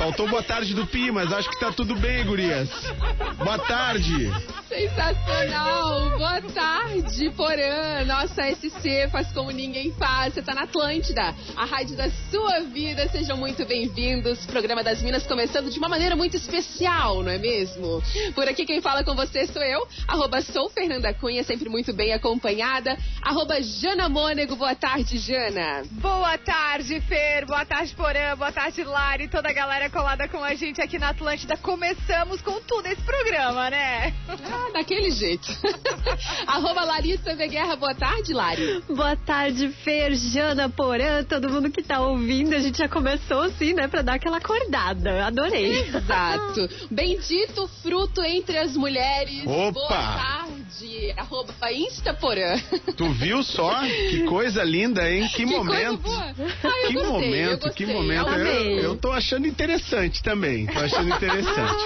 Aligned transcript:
Faltou 0.00 0.26
boa 0.26 0.42
tarde 0.42 0.72
do 0.72 0.86
Pi, 0.86 1.10
mas 1.10 1.30
acho 1.30 1.50
que 1.50 1.60
tá 1.60 1.70
tudo 1.70 1.94
bem, 1.94 2.24
gurias. 2.24 2.70
Boa 3.36 3.58
tarde. 3.58 4.30
Sensacional! 4.66 6.16
Boa 6.16 6.40
tarde, 6.54 7.30
Porã! 7.36 8.02
Nossa 8.06 8.50
SC 8.54 9.10
faz 9.12 9.30
como 9.32 9.50
ninguém 9.50 9.92
faz. 9.92 10.32
Você 10.32 10.40
tá 10.40 10.54
na 10.54 10.62
Atlântida, 10.62 11.34
a 11.54 11.66
rádio 11.66 11.98
da 11.98 12.08
sua 12.30 12.60
vida. 12.60 13.06
Sejam 13.10 13.36
muito 13.36 13.66
bem-vindos. 13.66 14.46
Programa 14.46 14.82
das 14.82 15.02
Minas 15.02 15.26
começando 15.26 15.70
de 15.70 15.78
uma 15.78 15.88
maneira 15.88 16.16
muito 16.16 16.34
especial, 16.34 17.22
não 17.22 17.30
é 17.30 17.36
mesmo? 17.36 18.02
Por 18.34 18.48
aqui 18.48 18.64
quem 18.64 18.80
fala 18.80 19.04
com 19.04 19.14
você 19.14 19.46
sou 19.48 19.62
eu, 19.62 19.86
arroba 20.08 20.40
sou 20.40 20.70
Fernanda 20.70 21.12
Cunha, 21.12 21.44
sempre 21.44 21.68
muito 21.68 21.92
bem 21.92 22.14
acompanhada. 22.14 22.96
Arroba 23.20 23.60
Jana 23.60 24.08
Mônego. 24.08 24.56
Boa 24.56 24.74
tarde, 24.74 25.18
Jana. 25.18 25.82
Boa 25.90 26.38
tarde, 26.38 27.02
Fer. 27.02 27.44
Boa 27.44 27.66
tarde, 27.66 27.94
Porã. 27.94 28.34
Boa 28.34 28.50
tarde, 28.50 28.82
Lari. 28.82 29.28
Toda 29.28 29.50
a 29.50 29.52
galera 29.52 29.89
colada 29.90 30.28
com 30.28 30.42
a 30.42 30.54
gente 30.54 30.80
aqui 30.80 30.98
na 30.98 31.08
Atlântida. 31.10 31.56
Começamos 31.56 32.40
com 32.40 32.60
tudo 32.60 32.86
esse 32.86 33.02
programa, 33.02 33.68
né? 33.70 34.14
Ah, 34.28 34.70
daquele 34.72 35.10
jeito. 35.10 35.48
Arroba 36.46 36.84
Larissa 36.84 37.34
Veguerra, 37.34 37.76
boa 37.76 37.94
tarde, 37.94 38.32
Lari. 38.32 38.82
Boa 38.88 39.16
tarde, 39.16 39.68
Fer, 39.84 40.14
Jana, 40.14 40.68
Porã, 40.68 41.24
todo 41.24 41.48
mundo 41.50 41.70
que 41.70 41.82
tá 41.82 42.00
ouvindo. 42.00 42.54
A 42.54 42.58
gente 42.60 42.78
já 42.78 42.88
começou 42.88 43.42
assim, 43.42 43.74
né, 43.74 43.88
pra 43.88 44.02
dar 44.02 44.14
aquela 44.14 44.36
acordada. 44.38 45.26
Adorei. 45.26 45.80
Exato. 45.80 46.68
Bendito 46.90 47.68
fruto 47.82 48.22
entre 48.22 48.56
as 48.58 48.76
mulheres. 48.76 49.42
Opa! 49.44 49.72
Boa 49.72 49.88
tarde. 49.88 51.14
Arroba 51.16 51.72
Insta 51.72 52.14
Porã. 52.14 52.56
Tu 52.96 53.10
viu 53.12 53.42
só? 53.42 53.80
Que 53.80 54.22
coisa 54.24 54.62
linda, 54.62 55.10
hein? 55.10 55.26
Que, 55.28 55.38
Que 55.38 55.46
momento. 55.46 56.02
coisa 56.02 56.32
boa. 56.32 56.34
Ah, 56.64 56.68
eu 56.82 56.88
que 56.88 56.94
gostei, 56.94 57.02
eu 57.02 57.10
momento, 57.12 57.64
gostei. 57.64 57.86
que 57.86 57.92
momento. 57.92 58.30
Eu 58.30 58.90
eu 58.90 58.96
tô 58.96 59.10
achando 59.12 59.46
interessante 59.46 59.79
também. 60.22 60.66
Tô 60.66 60.78
achando 60.78 61.08
interessante. 61.14 61.84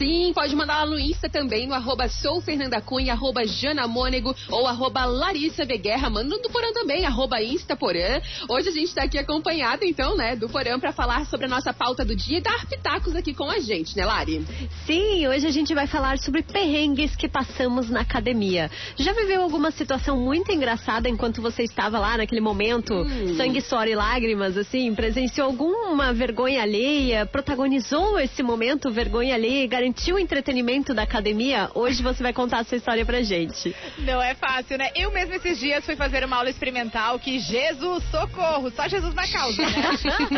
Sim, 0.00 0.32
pode 0.32 0.56
mandar 0.56 0.78
lá 0.78 0.86
no 0.86 0.98
Insta 0.98 1.28
também, 1.28 1.66
no 1.66 1.74
arroba 1.74 2.08
sou 2.08 2.40
Fernanda 2.40 2.80
Cunha, 2.80 3.12
arroba 3.12 3.46
Jana 3.46 3.86
Mônego 3.86 4.34
ou 4.48 4.66
arroba 4.66 5.04
Larissa 5.04 5.66
Veguerra. 5.66 6.08
Manda 6.08 6.36
no 6.36 6.40
do 6.40 6.48
Porã 6.48 6.72
também, 6.72 7.04
arroba 7.04 7.42
Insta 7.42 7.76
Porã. 7.76 8.18
Hoje 8.48 8.70
a 8.70 8.72
gente 8.72 8.94
tá 8.94 9.02
aqui 9.02 9.18
acompanhado, 9.18 9.84
então, 9.84 10.16
né, 10.16 10.34
do 10.34 10.48
Porã 10.48 10.80
pra 10.80 10.90
falar 10.90 11.26
sobre 11.26 11.44
a 11.44 11.48
nossa 11.50 11.74
pauta 11.74 12.02
do 12.02 12.16
dia 12.16 12.38
e 12.38 12.40
dar 12.40 12.64
pitacos 12.64 13.14
aqui 13.14 13.34
com 13.34 13.50
a 13.50 13.58
gente, 13.58 13.94
né, 13.94 14.06
Lari? 14.06 14.42
Sim, 14.86 15.28
hoje 15.28 15.46
a 15.46 15.50
gente 15.50 15.74
vai 15.74 15.86
falar 15.86 16.18
sobre 16.18 16.42
perrengues 16.42 17.14
que 17.14 17.28
passamos 17.28 17.90
na 17.90 18.00
academia. 18.00 18.70
Já 18.96 19.12
viveu 19.12 19.42
alguma 19.42 19.70
situação 19.70 20.16
muito 20.16 20.50
engraçada 20.50 21.10
enquanto 21.10 21.42
você 21.42 21.62
estava 21.62 21.98
lá 21.98 22.16
naquele 22.16 22.40
momento? 22.40 22.94
Sangue, 23.36 23.60
suor 23.60 23.86
e 23.86 23.94
lágrimas, 23.94 24.56
assim? 24.56 24.94
Presenciou 24.94 25.48
alguma 25.48 26.10
vergonha 26.14 26.62
alheia? 26.62 27.26
Protagonizou 27.26 28.18
esse 28.18 28.42
momento 28.42 28.90
vergonha 28.90 29.34
alheia 29.34 29.64
e 29.64 29.68
o 30.12 30.18
entretenimento 30.18 30.94
da 30.94 31.02
academia? 31.02 31.70
Hoje 31.74 32.02
você 32.02 32.22
vai 32.22 32.32
contar 32.32 32.60
a 32.60 32.64
sua 32.64 32.76
história 32.76 33.04
pra 33.04 33.22
gente. 33.22 33.74
Não 33.98 34.22
é 34.22 34.34
fácil, 34.34 34.78
né? 34.78 34.90
Eu 34.94 35.10
mesmo 35.12 35.34
esses 35.34 35.58
dias 35.58 35.84
fui 35.84 35.96
fazer 35.96 36.24
uma 36.24 36.36
aula 36.36 36.50
experimental 36.50 37.18
que 37.18 37.38
Jesus, 37.38 38.02
socorro, 38.10 38.70
só 38.70 38.88
Jesus 38.88 39.14
na 39.14 39.26
causa, 39.28 39.62
né? 39.62 39.82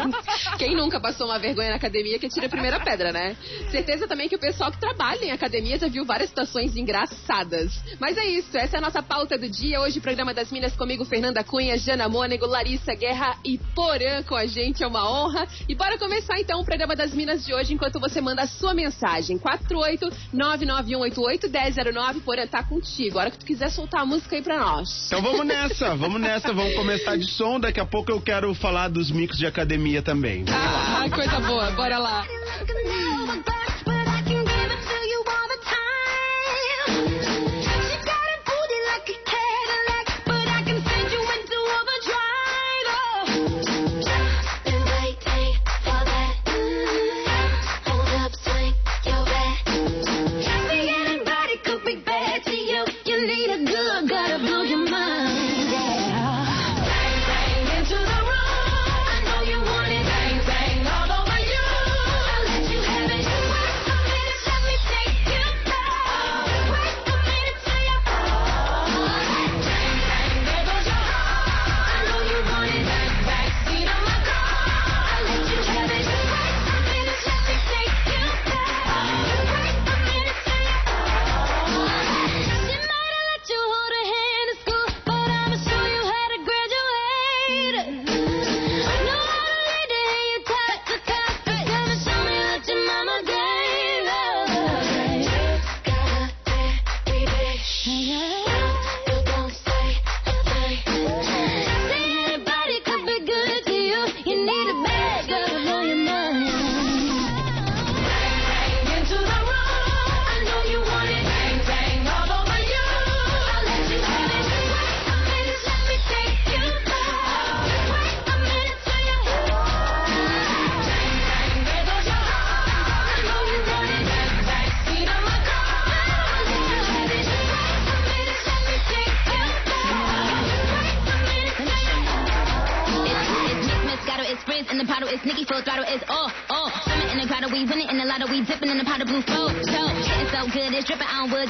Quem 0.58 0.74
nunca 0.74 1.00
passou 1.00 1.26
uma 1.26 1.38
vergonha 1.38 1.70
na 1.70 1.76
academia 1.76 2.18
que 2.18 2.28
tira 2.28 2.46
a 2.46 2.48
primeira 2.50 2.80
pedra, 2.80 3.12
né? 3.12 3.36
Certeza 3.70 4.08
também 4.08 4.28
que 4.28 4.36
o 4.36 4.38
pessoal 4.38 4.70
que 4.70 4.80
trabalha 4.80 5.24
em 5.24 5.30
academia 5.30 5.78
já 5.78 5.88
viu 5.88 6.04
várias 6.04 6.28
situações 6.28 6.76
engraçadas. 6.76 7.72
Mas 8.00 8.16
é 8.16 8.24
isso, 8.24 8.56
essa 8.56 8.76
é 8.76 8.78
a 8.78 8.82
nossa 8.82 9.02
pauta 9.02 9.36
do 9.38 9.48
dia. 9.48 9.80
Hoje, 9.80 10.00
programa 10.00 10.32
das 10.34 10.50
Minas 10.50 10.74
comigo, 10.74 11.04
Fernanda 11.04 11.44
Cunha, 11.44 11.76
Jana 11.76 12.08
Mônego, 12.08 12.46
Larissa 12.46 12.94
Guerra 12.94 13.36
e 13.44 13.58
Porã 13.74 14.22
com 14.22 14.34
a 14.34 14.46
gente. 14.46 14.82
É 14.82 14.86
uma 14.86 15.10
honra. 15.10 15.46
E 15.68 15.74
bora 15.74 15.98
começar 15.98 16.38
então 16.40 16.60
o 16.60 16.64
programa 16.64 16.96
das 16.96 17.12
Minas 17.12 17.44
de 17.44 17.54
hoje 17.54 17.74
enquanto 17.74 18.00
você 18.00 18.20
manda 18.20 18.42
a 18.42 18.46
sua 18.46 18.74
mensagem. 18.74 19.38
48991881009. 19.42 22.22
Porã, 22.24 22.46
tá 22.46 22.62
contigo. 22.62 23.18
A 23.18 23.22
hora 23.22 23.30
que 23.30 23.38
tu 23.38 23.46
quiser 23.46 23.70
soltar 23.70 24.02
a 24.02 24.06
música 24.06 24.36
aí 24.36 24.42
pra 24.42 24.58
nós. 24.58 25.06
Então 25.06 25.22
vamos 25.22 25.46
nessa, 25.46 25.94
vamos 26.00 26.20
nessa, 26.20 26.52
vamos 26.52 26.74
começar 26.74 27.16
de 27.16 27.26
som. 27.28 27.58
Daqui 27.60 27.80
a 27.80 27.86
pouco 27.86 28.10
eu 28.10 28.20
quero 28.20 28.52
falar 28.54 28.88
dos 28.88 29.10
micos 29.10 29.38
de 29.38 29.46
academia 29.46 30.02
também. 30.02 30.44
Ah, 30.48 31.08
coisa 31.10 31.40
boa. 31.40 31.70
Bora 31.72 31.98
lá. 31.98 32.26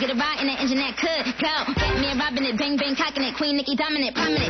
Get 0.02 0.10
a 0.10 0.19
ride 0.19 0.40
in 0.40 0.49
that 0.49 0.58
engine 0.58 0.78
that 0.78 0.99
could 0.99 1.31
go. 1.38 1.75
Batman 1.78 2.19
robbing 2.19 2.43
it, 2.43 2.58
bang 2.58 2.76
bang 2.76 2.96
cocking 2.96 3.22
it, 3.22 3.37
Queen 3.37 3.56
Nicki 3.56 3.76
dominant, 3.76 4.16
prominent. 4.16 4.41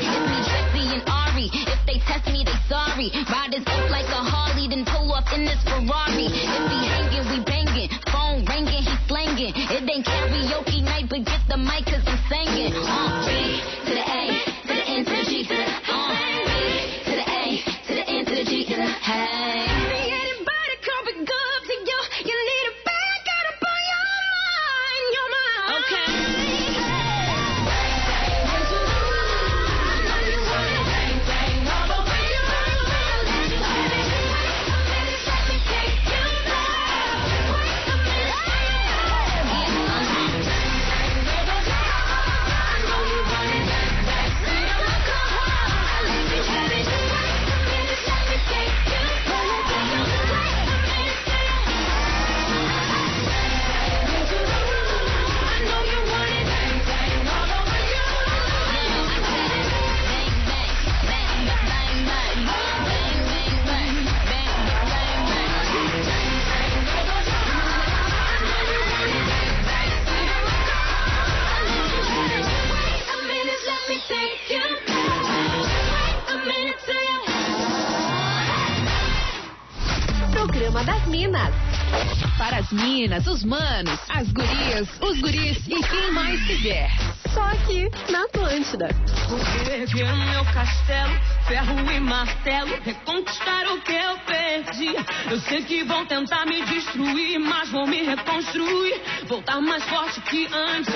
meninas, 83.03 83.27
os 83.27 83.43
manos, 83.43 83.99
as 84.09 84.31
gurias, 84.31 84.89
os 85.01 85.21
guris 85.21 85.59
e 85.67 85.83
quem 85.83 86.13
mais 86.13 86.41
quiser. 86.47 86.89
Só 87.35 87.43
aqui, 87.43 87.89
na 88.11 88.23
Atlântida. 88.25 88.89
Porque 89.29 89.73
erguer 89.73 90.07
é 90.07 90.15
meu 90.15 90.45
castelo, 90.45 91.13
ferro 91.49 91.91
e 91.91 91.99
martelo, 91.99 92.81
reconquistar 92.85 93.67
o 93.73 93.81
que 93.81 93.93
eu 93.93 94.19
perdi. 94.19 94.95
Eu 95.31 95.41
sei 95.41 95.63
que 95.63 95.83
vão 95.83 96.07
tentar 96.07 96.47
me 96.47 96.63
destruir, 96.65 97.41
mas 97.41 97.71
vou 97.71 97.89
me 97.89 98.03
reconstruir, 98.05 99.03
voltar 99.27 99.61
mais 99.61 99.83
forte 99.85 100.21
que 100.21 100.47
antes. 100.53 100.95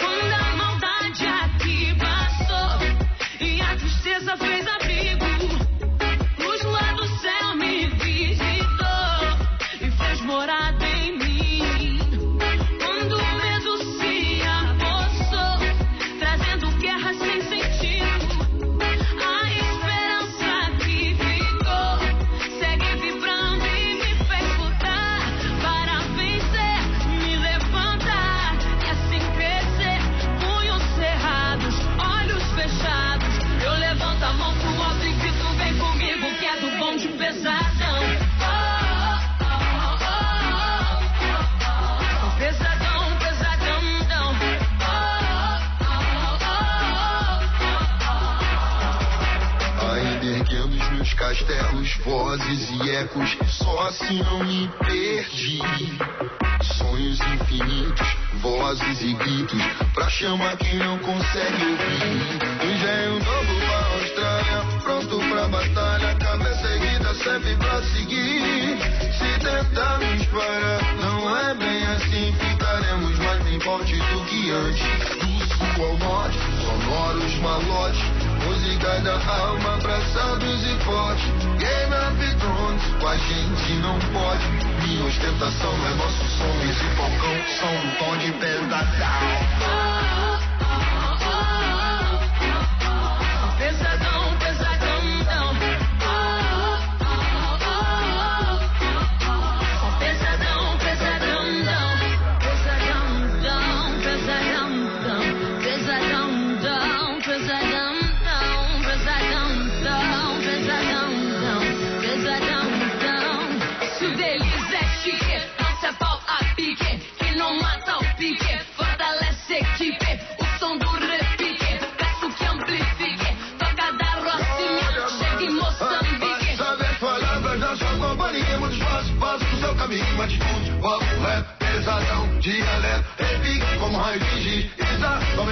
Quando 0.00 0.32
a 0.34 0.56
maldade 0.56 1.26
aqui 1.26 1.94
passou 1.98 3.46
e 3.46 3.60
a 3.62 3.76
tristeza 3.76 4.36
fez 4.36 4.55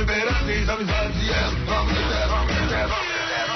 primeira 0.05 0.33
vez, 0.45 0.69
amizade 0.69 1.31
é 1.31 1.65
pra 1.65 1.83
mulher, 1.83 2.27
pra 2.29 2.37
mulher, 2.37 2.87
pra 2.87 3.03
mulher. 3.03 3.47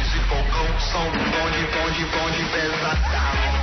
Esse 0.00 0.18
fogão 0.20 0.80
são 0.80 1.04
bonde, 1.04 1.66
bonde, 1.74 2.04
bonde, 2.06 2.44
pesadão. 2.50 3.57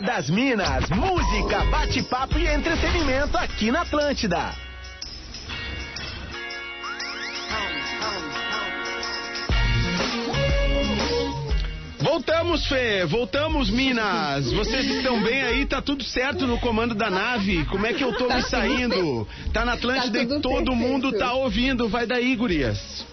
Das 0.00 0.30
Minas. 0.30 0.88
Música, 0.90 1.64
bate-papo 1.64 2.38
e 2.38 2.46
entretenimento 2.46 3.36
aqui 3.36 3.72
na 3.72 3.80
Atlântida. 3.82 4.54
Voltamos, 11.98 12.66
Fê. 12.68 13.04
Voltamos, 13.06 13.70
Minas. 13.70 14.52
Vocês 14.52 14.86
estão 14.86 15.20
bem 15.20 15.42
aí? 15.42 15.66
Tá 15.66 15.82
tudo 15.82 16.04
certo 16.04 16.46
no 16.46 16.60
comando 16.60 16.94
da 16.94 17.10
nave? 17.10 17.64
Como 17.64 17.84
é 17.84 17.92
que 17.92 18.04
eu 18.04 18.16
tô 18.16 18.28
tá 18.28 18.36
me 18.36 18.42
saindo? 18.42 19.26
Tá 19.52 19.64
na 19.64 19.72
Atlântida 19.72 20.18
tá 20.18 20.24
e 20.24 20.40
todo 20.40 20.42
perfeito. 20.42 20.76
mundo 20.76 21.12
tá 21.12 21.32
ouvindo. 21.32 21.88
Vai 21.88 22.06
daí, 22.06 22.36
gurias. 22.36 23.04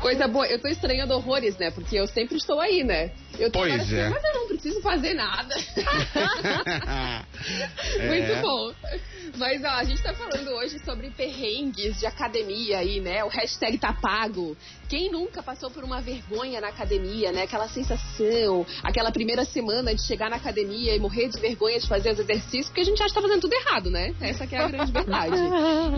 Coisa 0.00 0.26
boa. 0.26 0.46
Eu 0.46 0.60
tô 0.60 0.68
estranhando 0.68 1.12
horrores, 1.14 1.56
né? 1.58 1.70
Porque 1.70 1.96
eu 1.96 2.06
sempre 2.06 2.36
estou 2.36 2.58
aí, 2.58 2.82
né? 2.82 3.10
Eu 3.38 3.50
tô 3.50 3.60
Pois 3.60 3.80
assim, 3.80 3.96
é. 3.96 4.08
Mas 4.08 4.24
eu 4.24 4.34
não 4.34 4.48
preciso 4.48 4.80
fazer 4.80 5.14
nada. 5.14 5.54
É. 7.98 8.06
Muito 8.06 8.40
bom. 8.40 8.72
Mas 9.36 9.62
ó, 9.64 9.68
a 9.68 9.84
gente 9.84 10.02
tá 10.02 10.14
falando 10.14 10.48
hoje 10.50 10.78
sobre 10.84 11.10
perrengues 11.10 11.98
de 11.98 12.06
academia 12.06 12.78
aí, 12.78 13.00
né? 13.00 13.24
O 13.24 13.28
hashtag 13.28 13.78
tá 13.78 13.92
pago. 13.92 14.56
Quem 14.88 15.10
nunca 15.10 15.42
passou 15.42 15.70
por 15.70 15.82
uma 15.82 16.00
vergonha 16.02 16.60
na 16.60 16.68
academia, 16.68 17.32
né? 17.32 17.42
Aquela 17.44 17.66
sensação, 17.66 18.66
aquela 18.82 19.10
primeira 19.10 19.42
semana 19.44 19.94
de 19.94 20.06
chegar 20.06 20.28
na 20.28 20.36
academia 20.36 20.94
e 20.94 21.00
morrer 21.00 21.28
de 21.28 21.40
vergonha 21.40 21.80
de 21.80 21.88
fazer 21.88 22.12
os 22.12 22.18
exercícios, 22.18 22.66
porque 22.66 22.82
a 22.82 22.84
gente 22.84 23.02
acha 23.02 23.08
que 23.08 23.14
tá 23.14 23.22
fazendo 23.22 23.40
tudo 23.40 23.54
errado, 23.54 23.90
né? 23.90 24.14
Essa 24.20 24.46
que 24.46 24.54
é 24.54 24.58
a 24.58 24.68
grande 24.68 24.92
verdade. 24.92 25.32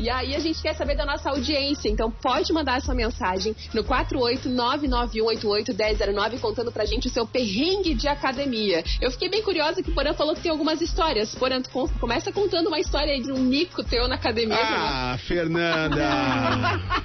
E 0.01 0.09
aí 0.11 0.35
a 0.35 0.39
gente 0.39 0.61
quer 0.63 0.75
saber 0.75 0.97
da 0.97 1.05
nossa 1.05 1.29
audiência, 1.31 1.89
então 1.89 2.09
pode 2.11 2.53
mandar 2.53 2.77
a 2.77 2.81
sua 2.81 2.95
mensagem 2.95 3.55
no 3.73 3.83
48991881009 3.85 6.39
contando 6.41 6.71
pra 6.71 6.85
gente 6.85 7.09
o 7.09 7.11
seu 7.11 7.24
perrengue 7.27 7.95
de 7.95 8.09
academia. 8.09 8.83
Eu 9.01 9.11
fiquei 9.11 9.29
bem 9.29 9.43
curiosa 9.43 9.83
que 9.83 9.91
o 9.91 9.95
Porã 9.95 10.13
falou 10.15 10.35
que 10.35 10.43
tem 10.43 10.51
algumas 10.51 10.81
histórias. 10.81 11.35
Porã, 11.35 11.61
começa 12.01 12.33
contando 12.33 12.69
uma 12.69 12.81
história 12.81 13.13
aí 13.13 13.23
de 13.23 13.33
um 13.33 13.39
mico 13.39 13.83
teu 13.83 14.09
na 14.09 14.17
academia. 14.17 14.57
Ah, 14.61 15.19
Fernanda! 15.27 16.05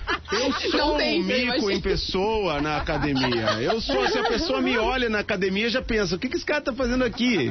Eu 0.32 0.54
sou 0.70 0.98
tem, 0.98 1.22
um 1.22 1.26
mico 1.26 1.72
em 1.72 1.82
pessoa 1.82 2.62
na 2.62 2.78
academia. 2.78 3.62
Eu 3.62 3.82
sou, 3.82 4.08
se 4.08 4.18
a 4.18 4.24
pessoa 4.24 4.62
me 4.62 4.78
olha 4.78 5.10
na 5.10 5.20
academia, 5.20 5.70
já 5.70 5.82
pensa, 5.82 6.16
o 6.16 6.20
que, 6.20 6.30
que 6.30 6.38
esse 6.38 6.46
cara 6.46 6.62
tá 6.62 6.72
fazendo 6.72 7.04
aqui? 7.04 7.50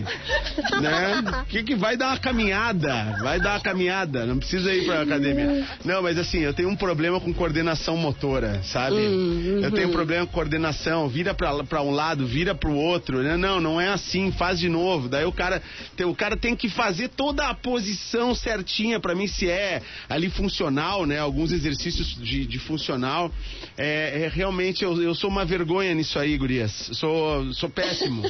Né? 0.80 1.42
O 1.42 1.44
que, 1.46 1.64
que 1.64 1.74
vai 1.74 1.96
dar 1.96 2.08
uma 2.08 2.18
caminhada? 2.18 3.16
Vai 3.20 3.40
dar 3.40 3.54
uma 3.54 3.60
caminhada, 3.60 4.24
não 4.24 4.38
precisa 4.38 4.72
ir 4.72 4.86
pra 4.86 5.02
academia. 5.02 5.66
Não, 5.84 6.02
mas 6.02 6.18
assim, 6.18 6.38
eu 6.38 6.54
tenho 6.54 6.68
um 6.68 6.76
problema 6.76 7.20
com 7.20 7.34
coordenação 7.34 7.96
motora, 7.96 8.62
sabe? 8.62 8.96
Hum, 8.96 9.60
Eu 9.60 9.70
uhum. 9.70 9.74
tenho 9.74 9.88
um 9.88 9.92
problema 9.92 10.24
com 10.26 10.32
coordenação, 10.32 11.08
vira 11.08 11.34
pra, 11.34 11.64
pra 11.64 11.82
um 11.82 11.90
lado, 11.90 12.26
vira 12.26 12.54
pro 12.58 12.74
outro. 12.74 13.22
né? 13.22 13.36
Não, 13.36 13.60
não 13.60 13.80
é 13.80 13.88
assim, 13.88 14.30
faz 14.32 14.58
de 14.58 14.68
novo. 14.68 15.08
Daí 15.08 15.24
o 15.24 15.32
cara, 15.32 15.62
tem- 15.96 16.06
o 16.06 16.14
cara 16.14 16.36
tem 16.36 16.54
que 16.54 16.68
fazer 16.68 17.08
toda 17.08 17.48
a 17.48 17.54
posição 17.54 18.34
certinha 18.34 19.00
pra 19.00 19.14
mim, 19.14 19.26
se 19.26 19.48
é 19.48 19.80
ali 20.08 20.28
funcional, 20.28 21.06
né? 21.06 21.18
Alguns 21.18 21.52
exercícios 21.52 22.08
de, 22.16 22.44
de 22.44 22.58
funcional. 22.58 23.32
É, 23.76 24.24
é, 24.24 24.28
realmente, 24.28 24.84
eu, 24.84 25.00
eu 25.02 25.14
sou 25.14 25.30
uma 25.30 25.44
vergonha 25.44 25.94
nisso 25.94 26.18
aí, 26.18 26.36
gurias. 26.36 26.90
Sou, 26.92 27.52
sou 27.54 27.70
péssimo. 27.70 28.22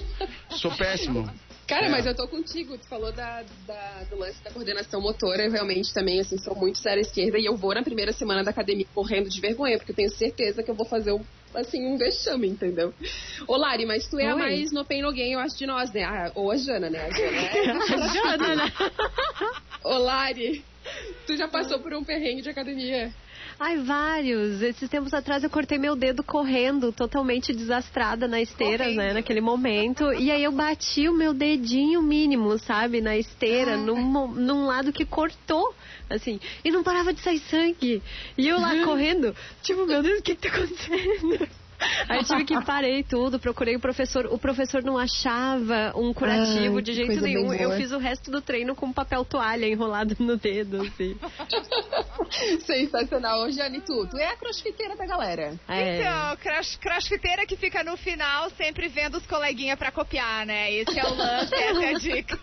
Sou 0.50 0.70
péssimo. 0.70 1.28
Cara, 1.66 1.86
É. 1.86 1.88
mas 1.90 2.06
eu 2.06 2.14
tô 2.14 2.26
contigo. 2.26 2.78
Tu 2.78 2.88
falou 2.88 3.12
da, 3.12 3.42
da- 3.66 4.02
do 4.08 4.16
lance 4.18 4.42
da 4.42 4.50
coordenação 4.50 5.00
motora. 5.02 5.42
Eu 5.44 5.50
realmente 5.52 5.92
também, 5.92 6.18
assim, 6.18 6.38
sou 6.38 6.54
muito 6.56 6.78
séria 6.78 7.00
esquerda. 7.02 7.38
E 7.38 7.44
eu 7.44 7.56
vou 7.56 7.74
na 7.74 7.82
primeira 7.82 8.10
semana 8.12 8.42
da 8.42 8.50
academia 8.50 8.86
correndo 8.94 9.28
de 9.28 9.38
vergonha, 9.40 9.76
porque 9.76 9.92
eu 9.92 9.96
tenho 9.96 10.10
certeza 10.10 10.62
que 10.62 10.70
eu 10.70 10.74
vou 10.74 10.86
fazer, 10.86 11.12
um, 11.12 11.20
assim, 11.54 11.86
um 11.86 11.96
vexame, 11.96 12.48
entendeu? 12.48 12.92
Ô, 13.46 13.56
Lari, 13.56 13.86
mas 13.86 14.06
tu 14.08 14.18
é 14.18 14.28
a 14.28 14.34
Oi. 14.34 14.40
mais 14.40 14.72
no 14.72 14.84
pain 14.84 15.02
no 15.02 15.12
gain, 15.12 15.32
eu 15.32 15.38
acho, 15.40 15.56
de 15.56 15.66
nós, 15.66 15.92
né? 15.92 16.04
Ah, 16.04 16.32
ou 16.34 16.50
a 16.50 16.56
Jana, 16.56 16.90
né? 16.90 17.00
A 17.00 17.10
Jana 17.10 17.36
é... 18.04 18.08
Jana, 18.12 18.56
né? 18.56 18.72
Ô, 19.84 19.98
Lari, 19.98 20.64
tu 21.26 21.36
já 21.36 21.48
passou 21.48 21.78
por 21.80 21.94
um 21.94 22.04
perrengue 22.04 22.42
de 22.42 22.50
academia? 22.50 23.12
Ai, 23.60 23.76
vários. 23.78 24.62
Esses 24.62 24.88
tempos 24.88 25.12
atrás 25.12 25.42
eu 25.42 25.50
cortei 25.50 25.78
meu 25.78 25.96
dedo 25.96 26.22
correndo, 26.22 26.92
totalmente 26.92 27.52
desastrada 27.52 28.28
na 28.28 28.40
esteira, 28.40 28.84
Correndo. 28.84 28.98
né, 28.98 29.12
naquele 29.14 29.40
momento. 29.40 30.12
E 30.12 30.30
aí 30.30 30.44
eu 30.44 30.52
bati 30.52 31.08
o 31.08 31.12
meu 31.12 31.34
dedinho 31.34 32.00
mínimo, 32.00 32.56
sabe, 32.58 33.00
na 33.00 33.16
esteira, 33.16 33.76
num, 33.76 34.00
mo- 34.00 34.28
num 34.28 34.64
lado 34.64 34.92
que 34.92 35.04
cortou, 35.04 35.74
assim. 36.08 36.38
E 36.64 36.70
não 36.70 36.84
parava 36.84 37.12
de 37.12 37.20
sair 37.20 37.40
sangue. 37.40 38.00
E 38.36 38.46
eu 38.46 38.60
lá 38.60 38.70
correndo, 38.86 39.34
tipo, 39.62 39.84
meu 39.86 40.02
Deus, 40.04 40.20
o 40.20 40.22
que 40.22 40.36
que 40.36 40.48
tá 40.48 40.56
acontecendo? 40.56 41.48
Aí 42.08 42.18
eu 42.18 42.24
tive 42.24 42.44
que 42.44 42.64
parei 42.64 43.02
tudo, 43.02 43.38
procurei 43.38 43.76
o 43.76 43.80
professor. 43.80 44.26
O 44.26 44.38
professor 44.38 44.82
não 44.82 44.98
achava 44.98 45.92
um 45.96 46.12
curativo 46.12 46.76
Ai, 46.76 46.82
de 46.82 46.92
jeito 46.92 47.20
nenhum. 47.20 47.52
Eu 47.54 47.72
fiz 47.76 47.92
o 47.92 47.98
resto 47.98 48.30
do 48.30 48.40
treino 48.40 48.74
com 48.74 48.92
papel 48.92 49.24
toalha 49.24 49.66
enrolado 49.66 50.16
no 50.18 50.36
dedo, 50.36 50.82
assim. 50.82 51.16
Sensacional. 52.66 53.44
Ô, 53.44 53.50
Jane, 53.50 53.80
tu, 53.80 54.06
tu 54.08 54.16
é 54.16 54.26
a 54.26 54.36
crossfiteira 54.36 54.96
da 54.96 55.06
galera. 55.06 55.54
É. 55.68 56.00
Então, 56.00 56.36
cross, 56.38 56.76
crossfiteira 56.76 57.46
que 57.46 57.56
fica 57.56 57.84
no 57.84 57.96
final 57.96 58.50
sempre 58.50 58.88
vendo 58.88 59.16
os 59.16 59.26
coleguinha 59.26 59.76
pra 59.76 59.92
copiar, 59.92 60.44
né? 60.46 60.72
Esse 60.72 60.98
é 60.98 61.04
o 61.04 61.14
lance, 61.14 61.54
essa 61.54 61.84
é 61.84 61.94
a 61.94 61.98
dica. 61.98 62.38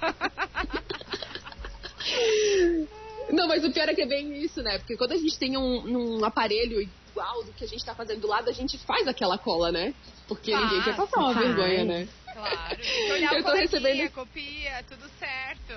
Não, 3.31 3.47
mas 3.47 3.63
o 3.63 3.71
pior 3.71 3.89
é 3.89 3.93
que 3.93 4.01
é 4.01 4.07
bem 4.07 4.37
isso, 4.43 4.61
né? 4.61 4.77
Porque 4.77 4.95
quando 4.95 5.13
a 5.13 5.17
gente 5.17 5.37
tem 5.37 5.57
um, 5.57 6.19
um 6.19 6.25
aparelho 6.25 6.87
igual 7.15 7.43
do 7.43 7.53
que 7.53 7.63
a 7.63 7.67
gente 7.67 7.83
tá 7.85 7.95
fazendo 7.95 8.19
do 8.21 8.27
lado, 8.27 8.49
a 8.49 8.53
gente 8.53 8.77
faz 8.79 9.07
aquela 9.07 9.37
cola, 9.37 9.71
né? 9.71 9.93
Porque 10.27 10.51
Faz, 10.51 10.63
ninguém 10.65 10.83
quer 10.83 10.95
passar 10.97 11.19
uma 11.19 11.33
faz. 11.33 11.47
vergonha, 11.47 11.85
né? 11.85 12.07
Claro. 12.33 12.77
Olhar 13.13 13.33
Eu 13.33 13.37
tô 13.43 13.49
coleguinha, 13.51 13.61
recebendo- 13.79 14.11
copia, 14.11 14.83
tudo 14.89 15.09
certo. 15.17 15.73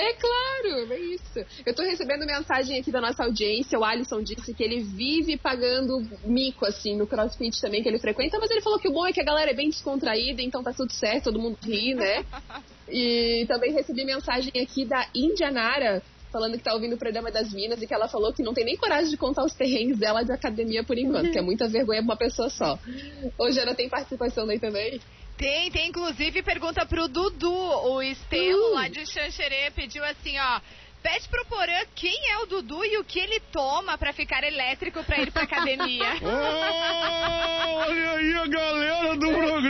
É 0.00 0.12
claro, 0.14 0.92
é 0.92 0.98
isso. 1.00 1.44
Eu 1.66 1.74
tô 1.74 1.82
recebendo 1.82 2.24
mensagem 2.24 2.78
aqui 2.78 2.92
da 2.92 3.00
nossa 3.00 3.24
audiência. 3.24 3.76
O 3.76 3.84
Alisson 3.84 4.22
disse 4.22 4.54
que 4.54 4.62
ele 4.62 4.80
vive 4.80 5.36
pagando 5.36 6.00
mico, 6.24 6.64
assim, 6.64 6.96
no 6.96 7.04
crossfit 7.04 7.60
também, 7.60 7.82
que 7.82 7.88
ele 7.88 7.98
frequenta, 7.98 8.38
mas 8.38 8.48
ele 8.48 8.60
falou 8.60 8.78
que 8.78 8.88
o 8.88 8.92
bom 8.92 9.04
é 9.04 9.12
que 9.12 9.20
a 9.20 9.24
galera 9.24 9.50
é 9.50 9.54
bem 9.54 9.68
descontraída, 9.70 10.40
então 10.40 10.62
tá 10.62 10.72
tudo 10.72 10.92
certo, 10.92 11.24
todo 11.24 11.40
mundo 11.40 11.58
ri, 11.64 11.94
né? 11.94 12.24
E 12.90 13.44
também 13.46 13.70
recebi 13.72 14.02
mensagem 14.02 14.50
aqui 14.62 14.86
da 14.86 15.06
Indianara, 15.14 16.02
falando 16.38 16.56
que 16.56 16.62
tá 16.62 16.72
ouvindo 16.72 16.94
o 16.94 16.98
programa 16.98 17.32
das 17.32 17.52
Minas 17.52 17.82
e 17.82 17.86
que 17.86 17.92
ela 17.92 18.08
falou 18.08 18.32
que 18.32 18.44
não 18.44 18.54
tem 18.54 18.64
nem 18.64 18.76
coragem 18.76 19.10
de 19.10 19.16
contar 19.16 19.44
os 19.44 19.52
perrengues 19.52 19.98
dela 19.98 20.22
de 20.24 20.30
academia 20.30 20.84
por 20.84 20.96
enquanto, 20.96 21.32
que 21.32 21.38
é 21.38 21.42
muita 21.42 21.68
vergonha 21.68 22.00
pra 22.00 22.12
uma 22.12 22.16
pessoa 22.16 22.48
só. 22.48 22.78
Hoje 23.36 23.58
ela 23.58 23.74
tem 23.74 23.88
participação 23.88 24.46
daí 24.46 24.60
também? 24.60 25.00
Tem, 25.36 25.70
tem 25.70 25.88
inclusive 25.88 26.42
pergunta 26.42 26.86
pro 26.86 27.08
Dudu, 27.08 27.52
o 27.52 28.00
Estelo 28.00 28.70
Uh. 28.70 28.74
lá 28.74 28.88
de 28.88 29.04
Xanxerê 29.04 29.70
pediu 29.74 30.04
assim, 30.04 30.38
ó. 30.38 30.60
Pede 31.02 31.28
pro 31.28 31.44
Porã 31.46 31.80
quem 31.94 32.16
é 32.32 32.38
o 32.38 32.46
Dudu 32.46 32.84
e 32.84 32.98
o 32.98 33.04
que 33.04 33.20
ele 33.20 33.38
toma 33.52 33.96
pra 33.96 34.12
ficar 34.12 34.42
elétrico 34.42 35.02
pra 35.04 35.20
ir 35.20 35.30
pra 35.32 35.42
academia. 35.42 36.08
Oh, 37.70 37.80
olha 37.80 38.12
aí 38.12 38.34
a 38.34 38.46
galera 38.46 39.16
do 39.16 39.28
programa! 39.28 39.60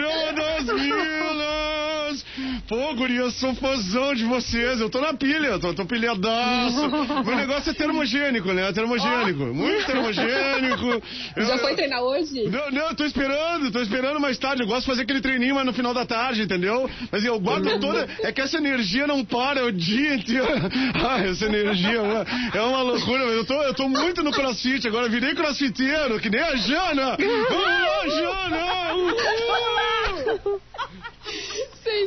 Pô, 2.67 2.77
eu 3.07 3.31
sou 3.31 3.55
fãzão 3.55 4.15
de 4.15 4.25
vocês. 4.25 4.81
Eu 4.81 4.91
tô 4.91 5.01
na 5.01 5.15
pilha, 5.15 5.59
tô, 5.59 5.73
tô 5.75 5.85
pilhadaço. 5.87 6.89
Meu 7.25 7.37
negócio 7.37 7.71
é 7.71 7.75
termogênico, 7.75 8.53
né? 8.53 8.73
Termogênico. 8.73 9.45
Muito 9.55 9.87
termogênico. 9.87 11.03
Eu- 11.37 11.45
Já 11.47 11.59
foi 11.59 11.75
treinar 11.75 12.03
hoje? 12.03 12.45
Não, 12.49 12.71
não, 12.71 12.89
eu 12.89 12.95
tô 12.95 13.05
esperando, 13.05 13.71
tô 13.71 13.81
esperando 13.81 14.19
mais 14.21 14.37
tarde. 14.39 14.63
Eu 14.63 14.67
gosto 14.67 14.81
de 14.81 14.87
fazer 14.87 15.03
aquele 15.03 15.21
treininho, 15.21 15.55
mas 15.55 15.65
no 15.67 15.73
final 15.73 15.95
da 15.95 16.05
tarde, 16.05 16.43
entendeu? 16.43 16.91
Mas 17.13 17.25
eu 17.25 17.39
guardo 17.39 17.79
toda. 17.81 18.09
É 18.23 18.33
que 18.33 18.41
essa 18.41 18.57
energia 18.57 19.07
não 19.07 19.25
para 19.25 19.65
o 19.65 19.73
dia 19.73 20.15
inteiro. 20.15 20.47
Ai, 21.09 21.29
essa 21.31 21.45
energia 21.47 21.97
é 21.99 22.01
uma, 22.01 22.27
é 22.55 22.61
uma 22.63 22.83
loucura. 22.83 23.23
Eu 23.25 23.45
tô, 23.45 23.55
eu 23.63 23.75
tô 23.75 23.89
muito 23.89 24.23
no 24.23 24.31
crossfit 24.33 24.87
agora. 24.87 25.09
Virei 25.09 25.35
crossfiteiro, 25.35 26.19
que 26.21 26.31
nem 26.31 26.41
a 26.41 26.57
Jana. 26.57 27.17
Vamos 27.17 27.65
lá, 27.65 28.09
Jana! 28.09 28.95
Uhul! 28.95 30.68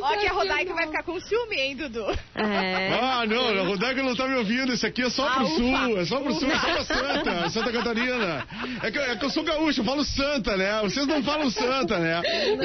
Ó 0.00 0.16
que 0.16 0.26
a 0.26 0.32
Rodaica 0.32 0.74
vai 0.74 0.86
ficar 0.86 1.02
com 1.02 1.20
ciúme, 1.20 1.56
hein, 1.56 1.76
Dudu? 1.76 2.06
É. 2.34 2.98
Ah, 3.00 3.24
não, 3.26 3.48
a 3.48 3.62
Rodaica 3.66 4.02
não 4.02 4.14
tá 4.16 4.26
me 4.26 4.36
ouvindo. 4.36 4.72
Isso 4.72 4.86
aqui 4.86 5.02
é 5.02 5.10
só 5.10 5.28
pro 5.28 5.40
Ah, 5.40 5.44
ufa. 5.44 5.56
sul, 5.56 5.98
é 5.98 6.04
só 6.04 6.20
pro 6.20 6.34
sul, 6.34 6.50
é 6.50 6.58
só 6.58 6.72
pra 6.72 6.84
Santa, 6.84 7.50
Santa 7.50 7.72
Catarina. 7.72 8.46
É 8.82 8.90
que, 8.90 8.98
é 8.98 9.16
que 9.16 9.24
eu 9.24 9.30
sou 9.30 9.42
gaúcho, 9.44 9.80
eu 9.80 9.84
falo 9.84 10.04
Santa, 10.04 10.56
né? 10.56 10.80
Vocês 10.82 11.06
não 11.06 11.22
falam 11.22 11.50
Santa, 11.50 11.98
né? 11.98 12.20
É, 12.24 12.48
é, 12.52 12.56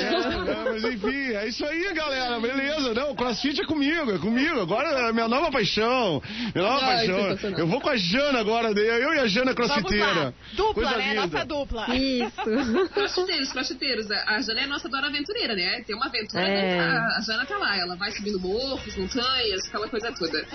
mas 0.65 0.84
enfim, 0.84 1.34
é 1.34 1.48
isso 1.48 1.65
aí, 1.65 1.93
galera, 1.93 2.39
beleza. 2.39 2.93
Não, 2.93 3.12
o 3.12 3.15
crossfit 3.15 3.62
é 3.62 3.65
comigo, 3.65 4.12
é 4.13 4.17
comigo. 4.19 4.62
Agora 4.62 4.88
é 4.89 5.10
a 5.10 5.13
minha 5.13 5.27
nova 5.27 5.51
paixão. 5.51 6.22
Minha 6.55 6.67
nova 6.67 6.86
Ai, 6.86 7.07
paixão. 7.07 7.57
Eu 7.57 7.67
vou 7.67 7.81
com 7.81 7.89
a 7.89 7.98
Jana 7.98 8.39
agora, 8.39 8.74
daí 8.74 8.86
eu 8.88 9.13
e 9.13 9.19
a 9.19 9.27
Jana 9.27 9.53
crossfiteira. 9.53 10.34
Dupla, 10.53 10.74
Coisa 10.74 10.98
né? 10.98 11.10
linda. 11.10 11.27
Nossa 11.27 11.46
dupla. 11.46 11.86
Isso. 11.96 12.89
Crossfiteiros, 12.93 13.51
crossfiteiros. 13.51 14.12
A 14.12 14.38
a 14.38 14.41
Jana 14.41 14.60
é 14.62 14.63
a 14.63 14.67
nossa 14.67 14.88
Dora 14.88 15.07
Aventureira, 15.07 15.55
né? 15.55 15.81
Tem 15.86 15.96
uma 15.96 16.05
aventura, 16.05 16.41
É. 16.48 16.77
né? 16.77 17.00
a 17.17 17.17
a 17.18 17.22
Jana 17.22 17.46
tá 17.46 17.58
lá. 17.58 17.76
Ela 17.76 17.96
vai 17.96 18.12
subindo 18.12 18.40
morros, 18.40 18.96
montanhas, 18.96 19.66
aquela 19.68 19.90
coisa 19.90 20.12
toda. 20.12 20.46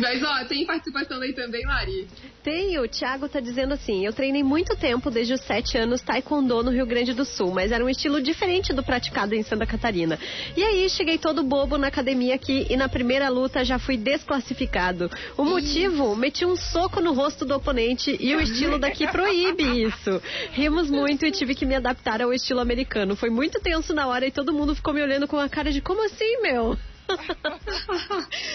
Mas, 0.00 0.22
ó, 0.22 0.44
tem 0.44 0.66
participação 0.66 1.20
aí 1.20 1.32
também, 1.32 1.64
Lari. 1.64 2.08
Tem, 2.42 2.78
o 2.78 2.88
Thiago 2.88 3.28
tá 3.28 3.38
dizendo 3.38 3.74
assim: 3.74 4.04
eu 4.04 4.12
treinei 4.12 4.42
muito 4.42 4.76
tempo, 4.76 5.10
desde 5.10 5.34
os 5.34 5.40
7 5.42 5.78
anos, 5.78 6.02
taekwondo 6.02 6.62
no 6.62 6.70
Rio 6.70 6.86
Grande 6.86 7.14
do 7.14 7.24
Sul, 7.24 7.52
mas 7.52 7.70
era 7.70 7.84
um 7.84 7.88
estilo 7.88 8.20
diferente 8.20 8.72
do 8.72 8.82
praticado 8.82 9.34
em 9.34 9.42
Santa 9.42 9.64
Catarina. 9.64 10.18
E 10.56 10.62
aí 10.62 10.90
cheguei 10.90 11.18
todo 11.18 11.42
bobo 11.42 11.78
na 11.78 11.86
academia 11.86 12.34
aqui 12.34 12.66
e 12.68 12.76
na 12.76 12.88
primeira 12.88 13.28
luta 13.28 13.64
já 13.64 13.78
fui 13.78 13.96
desclassificado. 13.96 15.08
O 15.36 15.44
motivo? 15.44 16.16
Meti 16.16 16.44
um 16.44 16.56
soco 16.56 17.00
no 17.00 17.12
rosto 17.12 17.44
do 17.44 17.54
oponente 17.54 18.16
e 18.18 18.34
o 18.34 18.40
estilo 18.40 18.78
daqui 18.78 19.06
proíbe 19.06 19.84
isso. 19.84 20.20
Rimos 20.52 20.90
muito 20.90 21.24
e 21.24 21.30
tive 21.30 21.54
que 21.54 21.64
me 21.64 21.76
adaptar 21.76 22.20
ao 22.20 22.32
estilo 22.32 22.60
americano. 22.60 23.14
Foi 23.14 23.30
muito 23.30 23.60
tenso 23.60 23.94
na 23.94 24.08
hora 24.08 24.26
e 24.26 24.32
todo 24.32 24.52
mundo 24.52 24.74
ficou 24.74 24.92
me 24.92 25.02
olhando 25.02 25.28
com 25.28 25.38
a 25.38 25.48
cara 25.48 25.70
de 25.70 25.80
como 25.92 26.06
assim, 26.06 26.40
meu? 26.40 26.78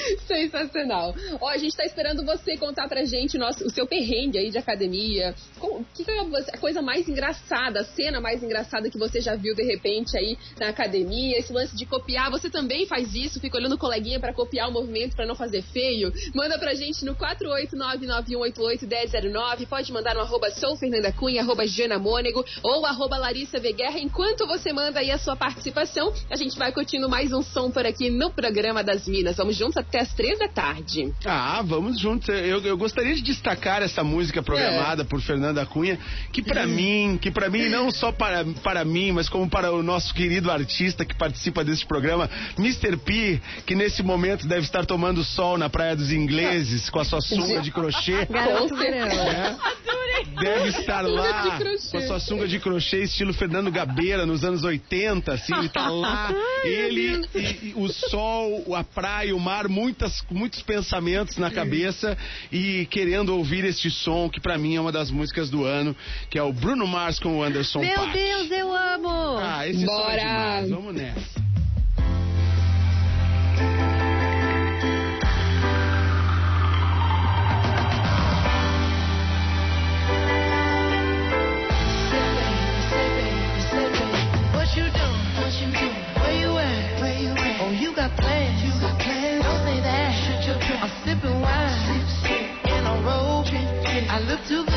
Sensacional. 0.27 1.15
Ó, 1.39 1.47
a 1.49 1.57
gente 1.57 1.75
tá 1.75 1.85
esperando 1.85 2.25
você 2.25 2.57
contar 2.57 2.87
pra 2.87 3.03
gente 3.05 3.37
o, 3.37 3.39
nosso, 3.39 3.65
o 3.65 3.69
seu 3.69 3.85
perrengue 3.85 4.37
aí 4.37 4.49
de 4.49 4.57
academia. 4.57 5.35
O 5.61 5.83
que 5.93 6.03
foi 6.03 6.17
a 6.19 6.57
coisa 6.57 6.81
mais 6.81 7.07
engraçada, 7.07 7.81
a 7.81 7.83
cena 7.83 8.19
mais 8.19 8.41
engraçada 8.43 8.89
que 8.89 8.97
você 8.97 9.21
já 9.21 9.35
viu 9.35 9.53
de 9.55 9.63
repente 9.63 10.17
aí 10.17 10.37
na 10.59 10.69
academia? 10.69 11.37
Esse 11.37 11.53
lance 11.53 11.75
de 11.75 11.85
copiar, 11.85 12.31
você 12.31 12.49
também 12.49 12.87
faz 12.87 13.13
isso? 13.13 13.39
Fica 13.39 13.57
olhando 13.57 13.75
o 13.75 13.77
coleguinha 13.77 14.19
pra 14.19 14.33
copiar 14.33 14.69
o 14.69 14.71
movimento 14.71 15.15
pra 15.15 15.25
não 15.25 15.35
fazer 15.35 15.61
feio? 15.61 16.11
Manda 16.33 16.57
pra 16.57 16.73
gente 16.73 17.05
no 17.05 17.15
48991881009. 17.15 19.67
Pode 19.67 19.93
mandar 19.93 20.15
no 20.15 20.21
arroba 20.21 20.49
soufernandacunha, 20.51 21.41
arroba 21.41 21.63
Mônego 21.99 22.45
ou 22.63 22.85
arroba 22.85 23.17
Larissa. 23.17 23.57
Enquanto 23.99 24.47
você 24.47 24.71
manda 24.71 24.99
aí 24.99 25.11
a 25.11 25.17
sua 25.17 25.35
participação, 25.35 26.13
a 26.29 26.35
gente 26.35 26.57
vai 26.57 26.71
curtindo 26.71 27.09
mais 27.09 27.33
um 27.33 27.41
som 27.41 27.69
por 27.69 27.85
aqui 27.85 28.09
no 28.09 28.31
programa 28.31 28.83
das 28.83 29.07
Minas. 29.07 29.35
Vamos 29.35 29.55
juntos 29.55 29.77
até 29.77 29.96
as 29.97 30.13
três 30.13 30.37
da 30.39 30.47
tarde. 30.47 31.13
Ah, 31.25 31.61
vamos 31.65 31.99
juntos. 31.99 32.29
Eu, 32.29 32.61
eu 32.61 32.77
gostaria 32.77 33.15
de 33.15 33.21
destacar 33.21 33.81
essa 33.81 34.03
música 34.03 34.41
programada 34.41 35.03
é. 35.03 35.05
por 35.05 35.21
Fernanda 35.21 35.65
Cunha, 35.65 35.99
que 36.31 36.41
para 36.41 36.63
hum. 36.63 36.67
mim, 36.67 37.19
que 37.21 37.31
para 37.31 37.49
mim 37.49 37.69
não 37.69 37.91
só 37.91 38.11
para, 38.11 38.45
para 38.63 38.83
mim, 38.85 39.11
mas 39.11 39.29
como 39.29 39.49
para 39.49 39.71
o 39.71 39.83
nosso 39.83 40.13
querido 40.13 40.51
artista 40.51 41.05
que 41.05 41.15
participa 41.15 41.63
desse 41.63 41.85
programa, 41.85 42.29
Mr. 42.57 42.97
P, 42.97 43.41
que 43.65 43.75
nesse 43.75 44.03
momento 44.03 44.47
deve 44.47 44.61
estar 44.61 44.85
tomando 44.85 45.23
sol 45.23 45.57
na 45.57 45.69
Praia 45.69 45.95
dos 45.95 46.11
Ingleses 46.11 46.89
com 46.89 46.99
a 46.99 47.05
sua 47.05 47.21
sunga 47.21 47.61
de 47.61 47.71
crochê. 47.71 48.25
Garoto 48.29 48.75
é, 48.81 49.55
Deve 50.39 50.69
estar 50.69 51.01
lá 51.01 51.57
com 51.91 51.97
a 51.97 52.01
sua 52.01 52.19
sunga 52.19 52.47
de 52.47 52.59
crochê 52.59 53.03
estilo 53.03 53.33
Fernando 53.33 53.71
Gabeira 53.71 54.25
nos 54.25 54.43
anos 54.43 54.63
80, 54.63 55.33
assim, 55.33 55.53
ele 55.55 55.69
tá 55.69 55.89
lá, 55.89 56.33
ele 56.63 57.21
e, 57.33 57.39
e 57.69 57.73
o 57.75 57.87
sol, 57.87 58.75
a 58.75 58.83
praia, 58.83 59.35
o 59.35 59.39
mar, 59.39 59.67
muitas, 59.87 60.21
muitos 60.29 60.61
pensamentos 60.61 61.37
na 61.37 61.49
cabeça 61.49 62.17
e 62.51 62.85
querendo 62.87 63.29
ouvir 63.29 63.63
este 63.63 63.89
som 63.89 64.29
que 64.29 64.41
para 64.41 64.57
mim 64.57 64.75
é 64.75 64.81
uma 64.81 64.91
das 64.91 65.09
músicas 65.09 65.49
do 65.49 65.63
ano, 65.63 65.95
que 66.29 66.37
é 66.37 66.43
o 66.43 66.51
Bruno 66.51 66.85
Mars 66.85 67.19
com 67.19 67.37
o 67.37 67.43
Anderson 67.43 67.79
Meu 67.79 67.95
Paak. 67.95 68.13
Deus, 68.13 68.51
eu 68.51 68.75
amo! 68.75 69.37
Ah, 69.41 69.65
esse 69.65 69.85
Bora. 69.85 70.03
som 70.03 70.09
é 70.11 70.19
demais. 70.19 70.69
Vamos 70.69 70.95
nessa. 70.95 71.47
I 88.09 88.79
look 88.81 88.91
too 88.91 88.96
I 94.17 94.19
look 94.21 94.43
to 94.47 94.76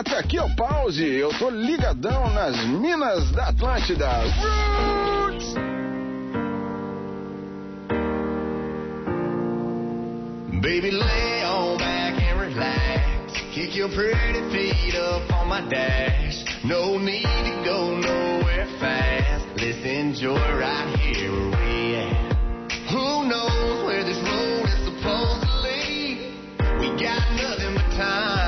Magnata, 0.00 0.18
aqui 0.18 0.38
é 0.38 0.42
o 0.42 0.56
Pause. 0.56 1.04
Eu 1.04 1.30
tô 1.38 1.50
ligadão 1.50 2.32
nas 2.32 2.56
minas 2.64 3.30
da 3.32 3.48
Atlântida. 3.48 4.08
Roots! 4.40 5.54
Baby, 10.62 10.90
lay 10.92 11.44
on 11.44 11.76
back 11.78 12.22
and 12.22 12.40
relax. 12.40 13.32
Kick 13.52 13.76
your 13.76 13.90
pretty 13.90 14.40
feet 14.50 14.94
up 14.94 15.30
on 15.34 15.48
my 15.48 15.60
dash. 15.68 16.44
No 16.64 16.98
need 16.98 17.22
to 17.22 17.62
go 17.64 17.96
nowhere 17.98 18.66
fast. 18.78 19.44
Let's 19.58 19.84
enjoy 19.84 20.34
right 20.34 20.98
here 20.98 21.30
where 21.30 21.50
we 21.50 21.96
at. 21.96 22.32
Who 22.90 23.28
knows 23.28 23.84
where 23.84 24.04
this 24.04 24.18
road 24.18 24.64
is 24.64 24.84
supposed 24.84 25.42
to 25.42 25.52
lead? 25.60 26.18
We 26.80 26.88
got 27.02 27.20
nothing 27.36 27.74
but 27.74 27.96
time. 27.96 28.39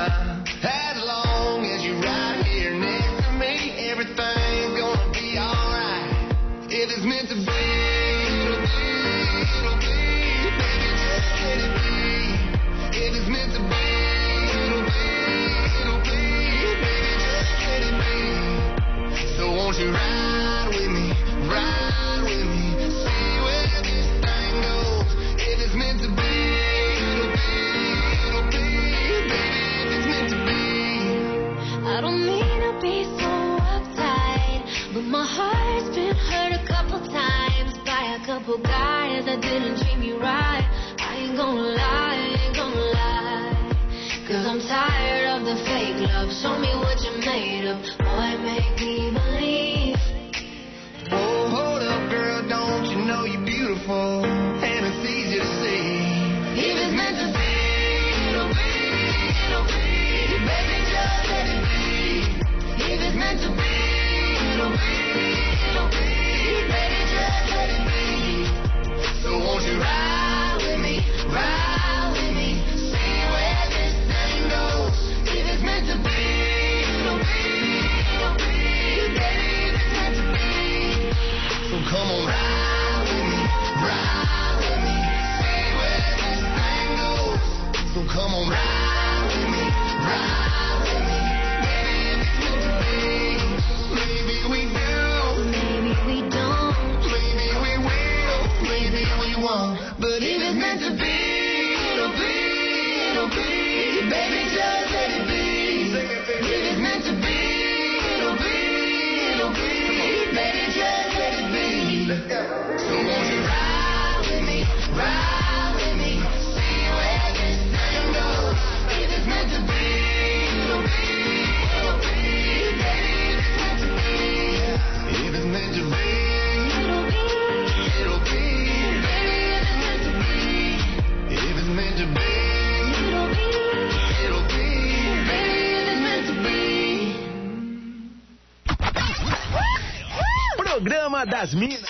Das 141.43 141.53
Minas. 141.53 141.81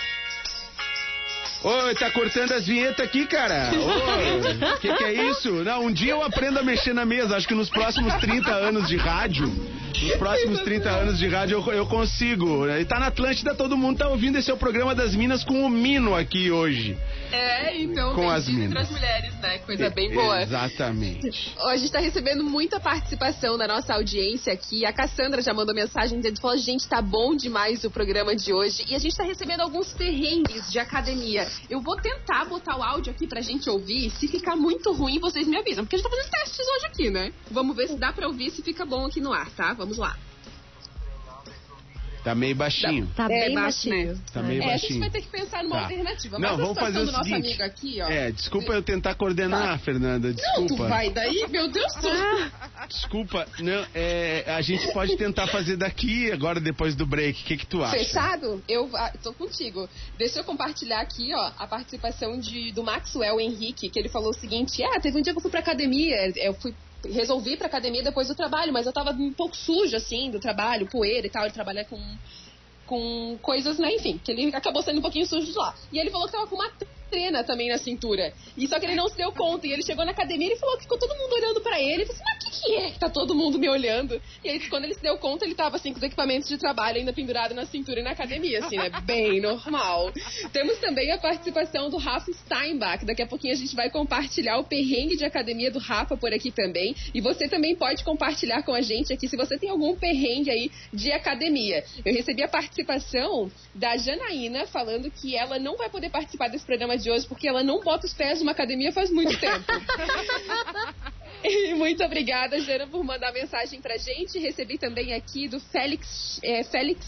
Oi, 1.63 1.95
tá 1.95 2.09
cortando 2.09 2.53
as 2.53 2.65
vinhetas 2.65 3.05
aqui, 3.05 3.27
cara. 3.27 3.69
O 3.71 4.77
que, 4.81 4.91
que 4.91 5.03
é 5.03 5.13
isso? 5.29 5.63
Não, 5.63 5.85
um 5.85 5.91
dia 5.93 6.13
eu 6.13 6.23
aprendo 6.23 6.57
a 6.57 6.63
mexer 6.63 6.91
na 6.91 7.05
mesa. 7.05 7.37
Acho 7.37 7.47
que 7.47 7.53
nos 7.53 7.69
próximos 7.69 8.15
30 8.15 8.51
anos 8.51 8.87
de 8.87 8.97
rádio, 8.97 9.47
nos 9.47 10.15
próximos 10.15 10.59
30 10.61 10.89
anos 10.89 11.19
de 11.19 11.27
rádio 11.27 11.63
eu, 11.67 11.73
eu 11.73 11.85
consigo. 11.85 12.67
E 12.67 12.83
tá 12.83 12.99
na 12.99 13.07
Atlântida, 13.07 13.53
todo 13.53 13.77
mundo 13.77 13.99
tá 13.99 14.09
ouvindo 14.09 14.39
esse 14.39 14.49
é 14.49 14.53
o 14.53 14.57
programa 14.57 14.95
das 14.95 15.15
Minas 15.15 15.43
com 15.43 15.63
o 15.63 15.69
Mino 15.69 16.15
aqui 16.15 16.49
hoje. 16.49 16.97
É, 17.33 17.81
então, 17.81 18.13
Com 18.13 18.29
as 18.29 18.47
minas. 18.47 18.65
entre 18.65 18.79
as 18.79 18.91
mulheres, 18.91 19.33
né? 19.39 19.57
Coisa 19.59 19.89
bem 19.89 20.13
boa. 20.13 20.43
Exatamente. 20.43 21.53
Ó, 21.57 21.69
A 21.69 21.77
gente 21.77 21.91
tá 21.91 21.99
recebendo 21.99 22.43
muita 22.43 22.79
participação 22.79 23.57
da 23.57 23.67
nossa 23.67 23.95
audiência 23.95 24.53
aqui. 24.53 24.85
A 24.85 24.93
Cassandra 24.93 25.41
já 25.41 25.51
mandou 25.51 25.73
mensagem 25.73 26.19
dizendo, 26.19 26.39
falou, 26.39 26.57
gente, 26.57 26.87
tá 26.87 27.01
bom 27.01 27.35
demais 27.35 27.83
o 27.83 27.89
programa 27.89 28.35
de 28.35 28.53
hoje. 28.53 28.85
E 28.87 28.93
a 28.93 28.99
gente 28.99 29.17
tá 29.17 29.23
recebendo 29.23 29.61
alguns 29.61 29.91
perrengues 29.93 30.71
de 30.71 30.77
academia. 30.77 31.47
Eu 31.69 31.81
vou 31.81 31.95
tentar 31.97 32.45
botar 32.45 32.77
o 32.77 32.83
áudio 32.83 33.11
aqui 33.11 33.25
pra 33.25 33.41
gente 33.41 33.67
ouvir. 33.67 34.11
Se 34.11 34.27
ficar 34.27 34.55
muito 34.55 34.91
ruim, 34.93 35.19
vocês 35.19 35.47
me 35.47 35.57
avisam. 35.57 35.83
Porque 35.83 35.95
a 35.95 35.99
gente 35.99 36.07
tá 36.07 36.15
fazendo 36.15 36.29
testes 36.31 36.59
hoje 36.67 36.85
aqui, 36.85 37.09
né? 37.09 37.33
Vamos 37.49 37.75
ver 37.75 37.87
se 37.87 37.97
dá 37.97 38.13
pra 38.13 38.27
ouvir, 38.27 38.51
se 38.51 38.61
fica 38.61 38.85
bom 38.85 39.05
aqui 39.05 39.19
no 39.19 39.33
ar, 39.33 39.49
tá? 39.51 39.73
Vamos 39.73 39.97
lá. 39.97 40.15
Tá 42.23 42.33
meio 42.33 42.55
baixinho. 42.55 43.07
Tá 43.15 43.25
É, 43.25 43.27
bem 43.47 43.53
baixinho. 43.55 44.13
né? 44.13 44.19
Tá 44.33 44.41
meio 44.41 44.61
É, 44.61 44.65
a 44.65 44.77
gente 44.77 44.81
baixinho. 44.81 44.99
vai 45.01 45.09
ter 45.09 45.21
que 45.21 45.27
pensar 45.27 45.63
numa 45.63 45.75
Tá. 45.75 45.81
alternativa. 45.83 46.39
Não, 46.39 46.49
Mas 46.49 46.57
vamos 46.59 46.77
a 46.77 46.81
fazer 46.81 46.99
situação 46.99 47.03
o 47.03 47.05
do 47.05 47.11
nosso 47.11 47.23
seguinte. 47.29 47.47
amigo 47.47 47.63
aqui, 47.63 48.01
ó. 48.01 48.07
É, 48.09 48.31
desculpa 48.31 48.73
eu 48.73 48.81
tentar 48.83 49.15
coordenar, 49.15 49.79
Fernanda. 49.79 50.27
Não, 50.29 50.35
Desculpa. 50.35 50.67
tu 50.67 50.75
vai 50.89 51.09
daí? 51.09 51.45
Meu 51.49 51.67
Deus 51.69 51.93
do 51.95 52.01
céu. 52.01 52.11
Desculpa, 52.89 53.47
não, 53.59 53.85
é, 53.93 54.43
a 54.47 54.61
gente 54.61 54.91
pode 54.93 55.15
tentar 55.17 55.47
fazer 55.47 55.75
daqui 55.77 56.31
agora 56.31 56.59
depois 56.59 56.95
do 56.95 57.05
break. 57.05 57.41
O 57.41 57.45
que 57.45 57.57
que 57.57 57.65
tu 57.65 57.83
acha? 57.83 57.97
Fechado? 57.97 58.63
Eu 58.67 58.89
ah, 58.95 59.11
tô 59.21 59.33
contigo. 59.33 59.89
Deixa 60.17 60.39
eu 60.39 60.43
compartilhar 60.43 61.01
aqui, 61.01 61.33
ó, 61.33 61.51
a 61.57 61.67
participação 61.67 62.39
de, 62.39 62.71
do 62.71 62.83
Maxwell 62.83 63.39
Henrique, 63.39 63.89
que 63.89 63.99
ele 63.99 64.09
falou 64.09 64.29
o 64.29 64.33
seguinte: 64.33 64.81
Ah, 64.83 64.99
teve 64.99 65.17
um 65.17 65.21
dia 65.21 65.33
que 65.33 65.37
eu 65.37 65.41
fui 65.41 65.51
pra 65.51 65.59
academia, 65.59 66.31
eu 66.37 66.53
fui. 66.53 66.73
Resolvi 67.05 67.53
ir 67.53 67.57
pra 67.57 67.67
academia 67.67 68.03
depois 68.03 68.27
do 68.27 68.35
trabalho, 68.35 68.71
mas 68.71 68.85
eu 68.85 68.93
tava 68.93 69.11
um 69.11 69.33
pouco 69.33 69.55
sujo, 69.55 69.95
assim, 69.95 70.31
do 70.31 70.39
trabalho, 70.39 70.87
poeira 70.87 71.27
e 71.27 71.29
tal. 71.29 71.43
Ele 71.43 71.53
trabalha 71.53 71.85
com, 71.85 71.99
com 72.85 73.37
coisas, 73.41 73.77
né, 73.77 73.93
enfim, 73.95 74.19
que 74.23 74.31
ele 74.31 74.55
acabou 74.55 74.81
saindo 74.81 74.99
um 74.99 75.01
pouquinho 75.01 75.25
sujo 75.25 75.51
lá. 75.55 75.75
E 75.91 75.99
ele 75.99 76.09
falou 76.09 76.27
que 76.27 76.33
tava 76.33 76.47
com 76.47 76.55
uma 76.55 76.71
trena 77.13 77.43
também 77.43 77.69
na 77.69 77.77
cintura. 77.77 78.33
E 78.57 78.67
só 78.67 78.79
que 78.79 78.87
ele 78.87 78.95
não 78.95 79.07
se 79.07 79.15
deu 79.15 79.31
conta. 79.31 79.67
E 79.67 79.71
ele 79.71 79.83
chegou 79.83 80.03
na 80.03 80.11
academia 80.11 80.51
e 80.51 80.57
falou 80.57 80.77
que 80.77 80.83
ficou 80.83 80.97
todo 80.97 81.15
mundo 81.15 81.33
olhando 81.33 81.61
pra 81.61 81.79
ele. 81.79 82.01
Ele 82.01 82.05
falou 82.05 82.15
assim, 82.15 82.23
mas 82.25 82.43
o 82.43 82.49
que, 82.49 82.65
que 82.65 82.75
é 82.75 82.91
que 82.91 82.99
tá 82.99 83.09
todo 83.09 83.35
mundo 83.35 83.59
me 83.59 83.69
olhando? 83.69 84.19
E 84.43 84.49
aí, 84.49 84.59
quando 84.67 84.85
ele 84.85 84.95
se 84.95 85.01
deu 85.01 85.15
conta, 85.19 85.45
ele 85.45 85.53
tava 85.53 85.75
assim 85.75 85.91
com 85.91 85.97
os 85.97 86.03
equipamentos 86.03 86.49
de 86.49 86.57
trabalho 86.57 86.97
ainda 86.97 87.13
pendurado 87.13 87.53
na 87.53 87.67
cintura 87.67 87.99
e 87.99 88.03
na 88.03 88.11
academia, 88.11 88.65
assim, 88.65 88.77
né? 88.77 88.89
Bem 89.05 89.39
normal. 89.39 90.11
Temos 90.51 90.79
também 90.79 91.11
a 91.11 91.19
participação 91.19 91.89
do 91.91 91.97
Rafa 91.97 92.31
Steinbach. 92.33 93.05
Daqui 93.05 93.21
a 93.21 93.27
pouquinho 93.27 93.53
a 93.53 93.57
gente 93.57 93.75
vai 93.75 93.91
compartilhar 93.91 94.57
o 94.57 94.63
perrengue 94.63 95.15
de 95.15 95.23
academia 95.23 95.69
do 95.69 95.77
Rafa 95.77 96.17
por 96.17 96.33
aqui 96.33 96.51
também. 96.51 96.95
E 97.13 97.21
você 97.21 97.47
também 97.47 97.75
pode 97.75 98.03
compartilhar 98.03 98.63
com 98.63 98.73
a 98.73 98.81
gente 98.81 99.13
aqui 99.13 99.27
se 99.27 99.37
você 99.37 99.55
tem 99.57 99.69
algum 99.69 99.95
perrengue 99.95 100.49
aí 100.49 100.71
de 100.91 101.11
academia. 101.11 101.83
Eu 102.03 102.13
recebi 102.13 102.41
a 102.41 102.47
participação 102.47 103.51
da 103.75 103.97
Janaína 103.97 104.65
falando 104.65 105.11
que 105.11 105.35
ela 105.35 105.59
não 105.59 105.77
vai 105.77 105.89
poder 105.89 106.09
participar 106.09 106.47
desse 106.47 106.65
programa 106.65 106.97
de 106.97 107.02
hoje 107.09 107.27
porque 107.27 107.47
ela 107.47 107.63
não 107.63 107.79
bota 107.79 108.05
os 108.05 108.13
pés 108.13 108.39
numa 108.39 108.51
academia 108.51 108.91
faz 108.91 109.11
muito 109.11 109.39
tempo. 109.39 109.65
E 111.45 111.73
muito 111.73 112.01
obrigada, 112.05 112.57
Jana, 112.61 112.87
por 112.87 113.03
mandar 113.03 113.33
mensagem 113.33 113.81
pra 113.81 113.97
gente. 113.97 114.39
Recebi 114.39 114.77
também 114.77 115.13
aqui 115.13 115.49
do 115.49 115.59
Félix, 115.59 116.39
é, 116.41 116.63
Félix 116.63 117.05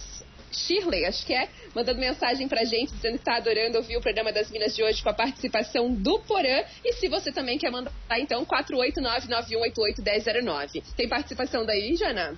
Shirley, 0.51 1.05
acho 1.05 1.25
que 1.25 1.33
é, 1.33 1.49
mandando 1.73 1.99
mensagem 1.99 2.47
pra 2.47 2.63
gente, 2.63 2.93
dizendo 2.93 3.17
que 3.17 3.23
tá 3.23 3.37
adorando 3.37 3.77
ouvir 3.77 3.97
o 3.97 4.01
programa 4.01 4.31
das 4.31 4.51
Minas 4.51 4.75
de 4.75 4.83
hoje 4.83 5.01
com 5.01 5.09
a 5.09 5.13
participação 5.13 5.91
do 5.93 6.19
Porã. 6.19 6.63
E 6.83 6.93
se 6.93 7.07
você 7.07 7.31
também 7.31 7.57
quer 7.57 7.71
mandar, 7.71 7.91
então, 8.17 8.45
489-9188-1009. 8.45 10.83
Tem 10.95 11.07
participação 11.07 11.65
daí, 11.65 11.95
Jana? 11.95 12.35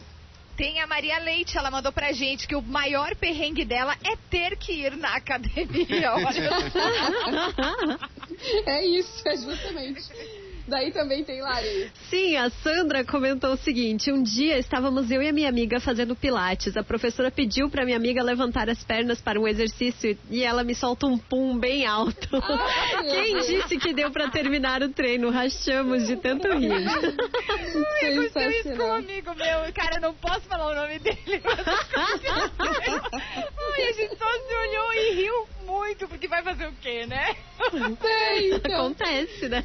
Tem 0.58 0.82
a 0.82 0.88
Maria 0.88 1.20
Leite, 1.20 1.56
ela 1.56 1.70
mandou 1.70 1.92
pra 1.92 2.12
gente 2.12 2.48
que 2.48 2.56
o 2.56 2.62
maior 2.64 3.16
perrengue 3.16 3.64
dela 3.64 3.96
é 4.04 4.16
ter 4.28 4.58
que 4.58 4.74
ir 4.74 4.98
na 4.98 5.16
academia. 5.16 6.16
Olha 6.16 6.50
é 8.66 8.84
isso, 8.88 9.22
é 9.28 9.38
justamente. 9.38 10.02
Daí 10.68 10.92
também 10.92 11.24
tem 11.24 11.42
Lari. 11.42 11.90
Sim, 12.10 12.36
a 12.36 12.50
Sandra 12.50 13.06
comentou 13.06 13.54
o 13.54 13.58
seguinte: 13.58 14.12
um 14.12 14.22
dia 14.22 14.58
estávamos 14.58 15.10
eu 15.10 15.22
e 15.22 15.30
a 15.30 15.32
minha 15.32 15.48
amiga 15.48 15.80
fazendo 15.80 16.16
pilates. 16.16 16.76
A 16.76 16.84
professora 16.84 17.32
pediu 17.32 17.70
para 17.70 17.86
minha 17.86 17.96
amiga 17.96 18.22
levantar 18.22 18.70
as 18.70 18.84
pernas 18.84 19.22
para 19.22 19.40
um 19.40 19.48
exercício 19.48 20.18
e 20.30 20.44
ela 20.44 20.66
me 20.66 20.76
solta 20.76 21.06
um 21.06 21.18
pum 21.18 21.58
bem 21.58 21.86
alto. 21.86 22.28
Quem 23.02 23.38
disse 23.40 23.78
que 23.78 23.94
deu 23.94 24.12
para 24.12 24.30
terminar 24.30 24.84
o 24.84 24.90
treino? 24.90 25.30
Rachamos 25.30 26.06
de 26.06 26.18
tanto 26.18 26.48
rir. 26.58 26.72
Ai, 26.72 28.12
aconteceu 28.12 28.52
isso 28.52 28.76
com 28.76 28.84
um 28.84 28.94
amigo 28.94 29.34
meu. 29.36 29.74
Cara, 29.74 29.96
eu 29.96 30.02
não 30.02 30.14
posso 30.16 30.42
falar 30.42 30.72
o 30.72 30.76
nome 30.76 31.00
dele. 31.00 31.18
Ai, 32.60 33.84
a 33.84 33.92
gente 33.94 34.18
só 34.18 34.26
se 34.26 34.54
olhou 34.54 34.94
e 34.94 35.14
riu 35.16 35.57
muito, 35.78 36.08
porque 36.08 36.28
vai 36.28 36.44
fazer 36.44 36.68
o 36.68 36.74
quê, 36.74 37.06
né? 37.06 37.36
É, 38.04 38.48
então. 38.50 38.86
Acontece, 38.88 39.48
né? 39.48 39.64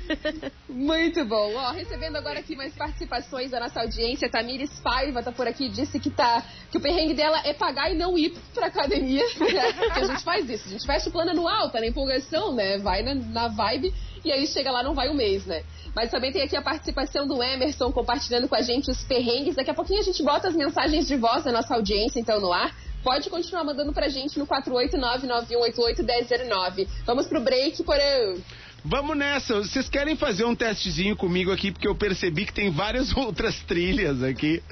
Muito 0.68 1.24
bom. 1.24 1.54
Ó, 1.54 1.72
recebendo 1.72 2.16
agora 2.16 2.40
aqui 2.40 2.54
mais 2.54 2.74
participações 2.74 3.50
da 3.50 3.60
nossa 3.60 3.80
audiência. 3.80 4.30
Tamires 4.30 4.70
Paiva 4.80 5.22
tá 5.22 5.32
por 5.32 5.46
aqui, 5.46 5.68
disse 5.68 5.98
que 5.98 6.10
tá 6.10 6.44
que 6.70 6.78
o 6.78 6.80
perrengue 6.80 7.14
dela 7.14 7.40
é 7.44 7.52
pagar 7.52 7.90
e 7.90 7.96
não 7.96 8.16
ir 8.16 8.34
pra 8.54 8.66
academia. 8.66 9.22
Né? 9.42 9.72
Porque 9.72 10.00
a 10.00 10.04
gente 10.04 10.22
faz 10.22 10.48
isso. 10.48 10.68
A 10.68 10.70
gente 10.70 10.86
fecha 10.86 11.08
o 11.08 11.12
plano 11.12 11.30
anual, 11.30 11.70
tá 11.70 11.80
na 11.80 11.86
empolgação, 11.86 12.54
né? 12.54 12.78
Vai 12.78 13.02
na, 13.02 13.14
na 13.14 13.48
vibe 13.48 13.92
e 14.24 14.30
aí 14.30 14.46
chega 14.46 14.70
lá 14.70 14.82
não 14.82 14.94
vai 14.94 15.08
um 15.08 15.14
mês, 15.14 15.44
né? 15.46 15.64
Mas 15.94 16.10
também 16.10 16.32
tem 16.32 16.42
aqui 16.42 16.56
a 16.56 16.62
participação 16.62 17.26
do 17.26 17.42
Emerson 17.42 17.90
compartilhando 17.90 18.48
com 18.48 18.54
a 18.54 18.62
gente 18.62 18.90
os 18.90 19.02
perrengues. 19.04 19.56
Daqui 19.56 19.70
a 19.70 19.74
pouquinho 19.74 20.00
a 20.00 20.04
gente 20.04 20.22
bota 20.22 20.48
as 20.48 20.54
mensagens 20.54 21.06
de 21.06 21.16
voz 21.16 21.44
da 21.44 21.52
nossa 21.52 21.74
audiência, 21.74 22.20
então, 22.20 22.40
no 22.40 22.52
ar. 22.52 22.72
Pode 23.02 23.28
continuar 23.28 23.64
mandando 23.64 23.92
pra 23.92 24.08
gente 24.08 24.38
no 24.38 24.46
489-9188-1009. 24.46 26.86
Vamos 27.04 27.26
pro 27.26 27.40
break, 27.40 27.82
Porã. 27.82 28.36
Vamos 28.84 29.16
nessa. 29.16 29.58
Vocês 29.58 29.88
querem 29.88 30.16
fazer 30.16 30.44
um 30.44 30.56
testezinho 30.56 31.16
comigo 31.16 31.52
aqui, 31.52 31.70
porque 31.70 31.86
eu 31.86 31.94
percebi 31.94 32.44
que 32.44 32.52
tem 32.52 32.70
várias 32.70 33.14
outras 33.16 33.54
trilhas 33.62 34.22
aqui. 34.22 34.62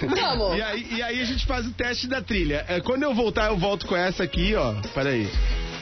Vamos. 0.00 0.58
E 0.58 0.62
aí, 0.62 0.86
e 0.90 1.02
aí 1.02 1.20
a 1.20 1.24
gente 1.24 1.46
faz 1.46 1.66
o 1.66 1.72
teste 1.72 2.08
da 2.08 2.20
trilha. 2.20 2.64
É, 2.68 2.80
Quando 2.80 3.04
eu 3.04 3.14
voltar, 3.14 3.50
eu 3.50 3.56
volto 3.56 3.86
com 3.86 3.96
essa 3.96 4.24
aqui, 4.24 4.54
ó. 4.54 4.74
Peraí. 4.94 5.28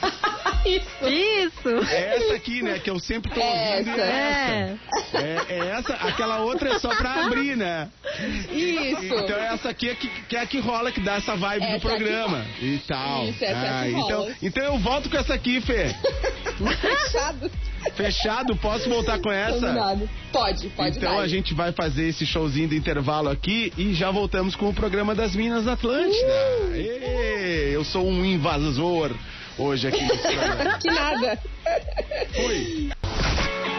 Isso. 0.65 1.69
É 1.89 2.17
essa 2.17 2.33
aqui, 2.35 2.61
né? 2.61 2.79
Que 2.79 2.89
eu 2.89 2.99
sempre 2.99 3.31
tô 3.33 3.39
ouvindo. 3.39 3.89
e 3.89 4.01
É 4.01 4.77
essa. 4.91 5.17
É, 5.17 5.45
é 5.49 5.67
essa. 5.69 5.93
Aquela 5.93 6.41
outra 6.41 6.75
é 6.75 6.79
só 6.79 6.89
pra 6.95 7.25
abrir, 7.25 7.55
né? 7.55 7.89
Isso. 8.51 9.05
Então 9.05 9.37
essa 9.37 9.69
aqui 9.69 9.89
é 9.89 9.95
que, 9.95 10.07
que 10.07 10.35
é 10.35 10.41
a 10.41 10.45
que 10.45 10.59
rola, 10.59 10.91
que 10.91 10.99
dá 10.99 11.15
essa 11.15 11.35
vibe 11.35 11.63
Essa 11.63 11.71
do 11.71 11.75
é 11.77 11.79
programa. 11.79 12.45
E 12.61 12.77
tal. 12.87 13.25
Isso, 13.25 13.43
essa 13.43 13.65
é 13.65 13.69
a 13.69 13.83
que 13.83 13.89
então, 13.89 14.19
rola. 14.19 14.35
então 14.41 14.63
eu 14.63 14.77
volto 14.79 15.09
com 15.09 15.17
essa 15.17 15.33
aqui, 15.33 15.61
Fê. 15.61 15.95
Fechado. 16.81 17.51
Fechado? 17.95 18.55
Posso 18.57 18.89
voltar 18.89 19.19
com 19.19 19.31
essa? 19.31 19.59
Combinado. 19.59 20.09
Pode, 20.31 20.67
pode 20.69 20.97
Então 20.97 21.15
vai. 21.15 21.23
a 21.23 21.27
gente 21.27 21.53
vai 21.53 21.71
fazer 21.71 22.07
esse 22.09 22.25
showzinho 22.25 22.67
do 22.67 22.75
intervalo 22.75 23.29
aqui 23.29 23.71
e 23.77 23.93
já 23.93 24.11
voltamos 24.11 24.55
com 24.55 24.69
o 24.69 24.73
programa 24.73 25.15
das 25.15 25.35
Minas 25.35 25.63
da 25.65 25.73
Atlântida. 25.73 26.33
Ê, 26.75 27.71
eu 27.73 27.83
sou 27.85 28.05
um 28.05 28.25
invasor 28.25 29.15
hoje 29.59 29.87
aqui 29.87 30.07
programa. 30.17 30.79
que 30.79 30.91
nada. 30.91 31.39
Foi. 32.33 32.89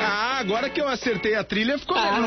Ah, 0.02 0.38
agora 0.38 0.70
que 0.70 0.80
eu 0.80 0.88
acertei 0.88 1.34
a 1.34 1.44
trilha 1.44 1.78
ficou 1.78 1.94
Ah, 1.96 2.18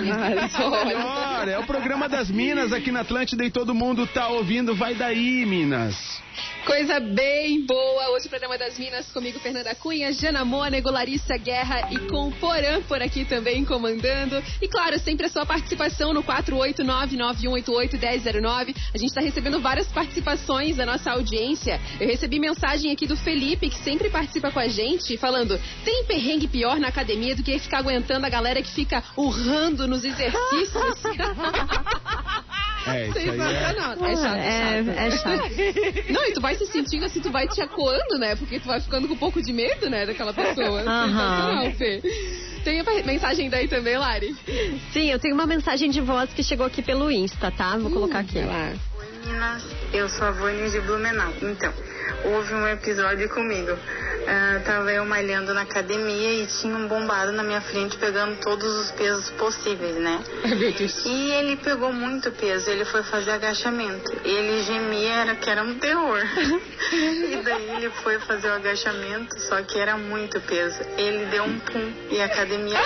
melhor. 0.00 0.48
Ficou 0.48 0.70
olha. 0.72 0.84
melhor. 0.84 1.48
É 1.48 1.58
o 1.58 1.66
programa 1.66 2.08
das 2.08 2.30
Minas 2.30 2.72
aqui 2.72 2.92
na 2.92 3.00
Atlântida 3.00 3.44
e 3.44 3.50
todo 3.50 3.74
mundo 3.74 4.06
tá 4.06 4.28
ouvindo. 4.28 4.74
Vai 4.74 4.94
daí, 4.94 5.44
Minas. 5.44 6.22
Coisa 6.64 7.00
bem 7.00 7.66
boa. 7.66 8.10
Hoje 8.10 8.26
o 8.26 8.28
programa 8.28 8.56
das 8.56 8.78
Minas 8.78 9.10
comigo, 9.10 9.40
Fernanda 9.40 9.74
Cunha, 9.74 10.12
Jana 10.12 10.44
Mônego, 10.44 10.88
Larissa 10.90 11.36
Guerra 11.36 11.88
e 11.90 11.98
com 12.08 12.30
Porã 12.32 12.80
por 12.82 13.02
aqui 13.02 13.24
também 13.24 13.64
comandando. 13.64 14.40
E 14.62 14.68
claro, 14.68 14.96
sempre 15.00 15.26
a 15.26 15.28
sua 15.28 15.44
participação 15.44 16.12
no 16.12 16.22
489-9188-1009. 16.22 18.76
A 18.94 18.98
gente 18.98 19.08
está 19.08 19.20
recebendo 19.20 19.60
várias 19.60 19.88
participações 19.88 20.76
da 20.76 20.86
nossa 20.86 21.10
audiência. 21.12 21.80
Eu 21.98 22.06
recebi 22.06 22.38
mensagem 22.38 22.92
aqui 22.92 23.04
do 23.06 23.16
Felipe, 23.16 23.68
que 23.70 23.78
sempre 23.78 24.08
participa 24.10 24.50
com 24.52 24.60
a 24.60 24.68
gente, 24.68 25.16
falando: 25.16 25.58
tem 25.84 26.04
perrengue 26.04 26.46
pior 26.46 26.67
na 26.76 26.88
academia 26.88 27.34
do 27.36 27.42
que 27.42 27.58
ficar 27.58 27.78
aguentando 27.78 28.26
a 28.26 28.28
galera 28.28 28.60
que 28.62 28.70
fica 28.70 29.02
urrando 29.16 29.86
nos 29.86 30.04
exercícios. 30.04 30.98
É, 32.86 33.08
isso 33.08 33.18
aí 33.18 33.28
é. 33.28 33.32
Sensacional. 33.32 33.92
É 33.92 34.16
chato, 34.16 34.36
É, 34.36 34.84
chato. 34.84 34.98
é 34.98 35.10
chato. 35.10 36.12
Não, 36.12 36.24
e 36.26 36.32
tu 36.32 36.40
vai 36.40 36.54
se 36.54 36.66
sentindo 36.66 37.04
assim, 37.04 37.20
tu 37.20 37.30
vai 37.30 37.46
te 37.46 37.60
acuando, 37.60 38.18
né? 38.18 38.34
Porque 38.36 38.58
tu 38.58 38.66
vai 38.66 38.80
ficando 38.80 39.06
com 39.08 39.14
um 39.14 39.18
pouco 39.18 39.42
de 39.42 39.52
medo, 39.52 39.90
né, 39.90 40.06
daquela 40.06 40.32
pessoa. 40.32 40.80
Aham. 40.80 41.06
Sensacional, 41.06 41.72
Fê. 41.72 42.02
Tem 42.64 42.80
a 42.80 42.84
mensagem 43.04 43.50
daí 43.50 43.68
também, 43.68 43.98
Lari? 43.98 44.34
Sim, 44.92 45.10
eu 45.10 45.18
tenho 45.18 45.34
uma 45.34 45.46
mensagem 45.46 45.90
de 45.90 46.00
voz 46.00 46.32
que 46.32 46.42
chegou 46.42 46.64
aqui 46.64 46.80
pelo 46.80 47.10
Insta, 47.10 47.50
tá? 47.50 47.76
Vou 47.76 47.90
colocar 47.90 48.20
aqui. 48.20 48.38
Meninas, 49.28 49.62
eu 49.92 50.08
sou 50.08 50.26
a 50.26 50.30
Vânia 50.30 50.70
de 50.70 50.80
Blumenau. 50.80 51.30
Então, 51.42 51.72
houve 52.24 52.54
um 52.54 52.66
episódio 52.66 53.28
comigo. 53.28 53.76
Ah, 54.26 54.60
tava 54.64 54.90
eu 54.92 55.04
malhando 55.04 55.52
na 55.52 55.62
academia 55.62 56.42
e 56.42 56.46
tinha 56.46 56.74
um 56.74 56.88
bombado 56.88 57.32
na 57.32 57.42
minha 57.42 57.60
frente 57.60 57.96
pegando 57.98 58.40
todos 58.40 58.66
os 58.66 58.90
pesos 58.92 59.30
possíveis, 59.32 59.96
né? 59.96 60.22
E 61.04 61.30
ele 61.32 61.56
pegou 61.56 61.92
muito 61.92 62.30
peso, 62.32 62.70
ele 62.70 62.84
foi 62.86 63.02
fazer 63.02 63.32
agachamento. 63.32 64.12
Ele 64.24 64.62
gemia, 64.62 65.14
era 65.14 65.34
que 65.34 65.48
era 65.50 65.62
um 65.62 65.78
terror. 65.78 66.20
e 66.92 67.42
daí 67.44 67.70
ele 67.76 67.90
foi 68.02 68.18
fazer 68.20 68.48
o 68.48 68.54
agachamento, 68.54 69.38
só 69.40 69.62
que 69.62 69.78
era 69.78 69.96
muito 69.96 70.40
peso. 70.40 70.80
Ele 70.96 71.26
deu 71.26 71.44
um 71.44 71.58
pum 71.58 71.92
e 72.10 72.20
a 72.20 72.24
academia. 72.24 72.78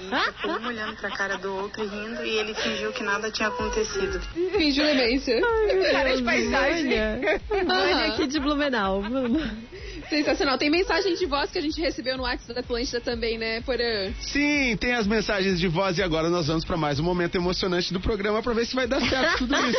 E 0.00 0.32
ficou 0.32 0.58
um 0.58 0.66
olhando 0.66 0.96
pra 0.96 1.10
cara 1.10 1.38
do 1.38 1.54
outro 1.54 1.82
e 1.82 1.86
rindo 1.86 2.24
e 2.24 2.38
ele 2.38 2.54
fingiu 2.54 2.92
que 2.92 3.02
nada 3.02 3.30
tinha 3.30 3.48
acontecido. 3.48 4.20
Fingiu 4.52 4.84
demência. 5.18 5.92
Cara 5.92 6.16
de 6.16 6.22
paisagem. 6.22 6.82
Vânia. 6.84 7.40
Vânia 7.48 8.06
aqui 8.06 8.26
de 8.26 8.40
Blumenau. 8.40 9.02
Sensacional. 10.08 10.56
Tem 10.56 10.70
mensagem 10.70 11.14
de 11.14 11.26
voz 11.26 11.50
que 11.50 11.58
a 11.58 11.62
gente 11.62 11.80
recebeu 11.80 12.16
no 12.16 12.22
WhatsApp 12.22 12.54
da 12.54 12.60
Atlântida 12.60 13.00
também, 13.00 13.36
né, 13.36 13.60
Porã? 13.60 14.10
Sim, 14.20 14.76
tem 14.76 14.94
as 14.94 15.06
mensagens 15.06 15.60
de 15.60 15.68
voz 15.68 15.98
e 15.98 16.02
agora 16.02 16.30
nós 16.30 16.46
vamos 16.46 16.64
para 16.64 16.76
mais 16.76 16.98
um 16.98 17.02
momento 17.02 17.34
emocionante 17.36 17.92
do 17.92 18.00
programa 18.00 18.42
para 18.42 18.54
ver 18.54 18.66
se 18.66 18.74
vai 18.74 18.86
dar 18.86 19.00
certo 19.00 19.38
tudo 19.38 19.54
isso. 19.66 19.78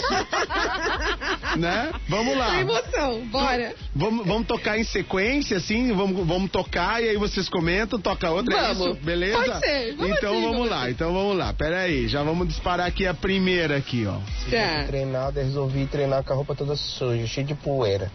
né? 1.58 1.92
Vamos 2.08 2.38
lá. 2.38 2.52
Tem 2.52 2.60
emoção, 2.60 3.26
bora. 3.28 3.74
Vamos, 3.96 4.26
vamos 4.26 4.48
tocar 4.48 4.78
em 4.78 4.84
sequência, 4.84 5.58
assim? 5.58 5.92
Vamos, 5.94 6.26
vamos 6.26 6.52
tocar 6.52 7.04
e 7.04 7.10
aí 7.10 7.18
vocês 7.18 7.50
comentam, 7.50 8.00
toca 8.00 8.30
outra, 8.30 8.56
é 8.56 8.74
Vamos. 8.74 8.96
isso? 8.96 9.06
Beleza? 9.06 9.38
Pode 9.38 9.60
ser. 9.60 9.96
Vamos 9.96 10.18
então 10.18 10.32
assim, 10.32 10.42
vamos 10.42 10.70
lá, 10.70 10.82
assim. 10.82 10.92
então 10.92 11.14
vamos 11.14 11.38
lá. 11.38 11.54
Pera 11.54 11.82
aí, 11.82 12.08
já 12.08 12.24
vamos 12.24 12.48
disparar 12.48 12.88
aqui 12.88 13.08
a 13.08 13.14
primeira 13.14 13.78
aqui, 13.78 14.06
ó. 14.06 14.20
Tá. 14.50 14.84
Treinado, 14.86 15.40
eu 15.40 15.46
resolvi 15.46 15.86
treinar 15.88 16.24
com 16.24 16.34
a 16.34 16.36
roupa 16.36 16.56
toda 16.56 16.76
suja, 16.76 17.26
cheia 17.26 17.46
de 17.46 17.56
poeira. 17.56 18.12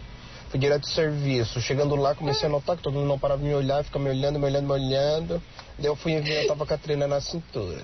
Fui 0.55 0.59
direto 0.61 0.83
do 0.83 0.87
serviço. 0.87 1.59
Chegando 1.59 1.97
lá, 1.97 2.15
comecei 2.15 2.47
a 2.47 2.49
notar 2.49 2.77
que 2.77 2.83
todo 2.83 2.93
mundo 2.93 3.07
não 3.09 3.19
parava 3.19 3.41
de 3.41 3.47
me 3.49 3.53
olhar, 3.53 3.83
fica 3.83 3.99
me 3.99 4.09
olhando, 4.09 4.39
me 4.39 4.45
olhando, 4.45 4.65
me 4.65 4.71
olhando. 4.71 5.43
Daí 5.77 5.87
eu 5.87 5.97
fui 5.97 6.17
ver, 6.21 6.43
eu 6.43 6.47
tava 6.47 6.65
com 6.65 6.73
a 6.73 6.77
treina 6.77 7.05
na 7.09 7.19
cintura. 7.19 7.81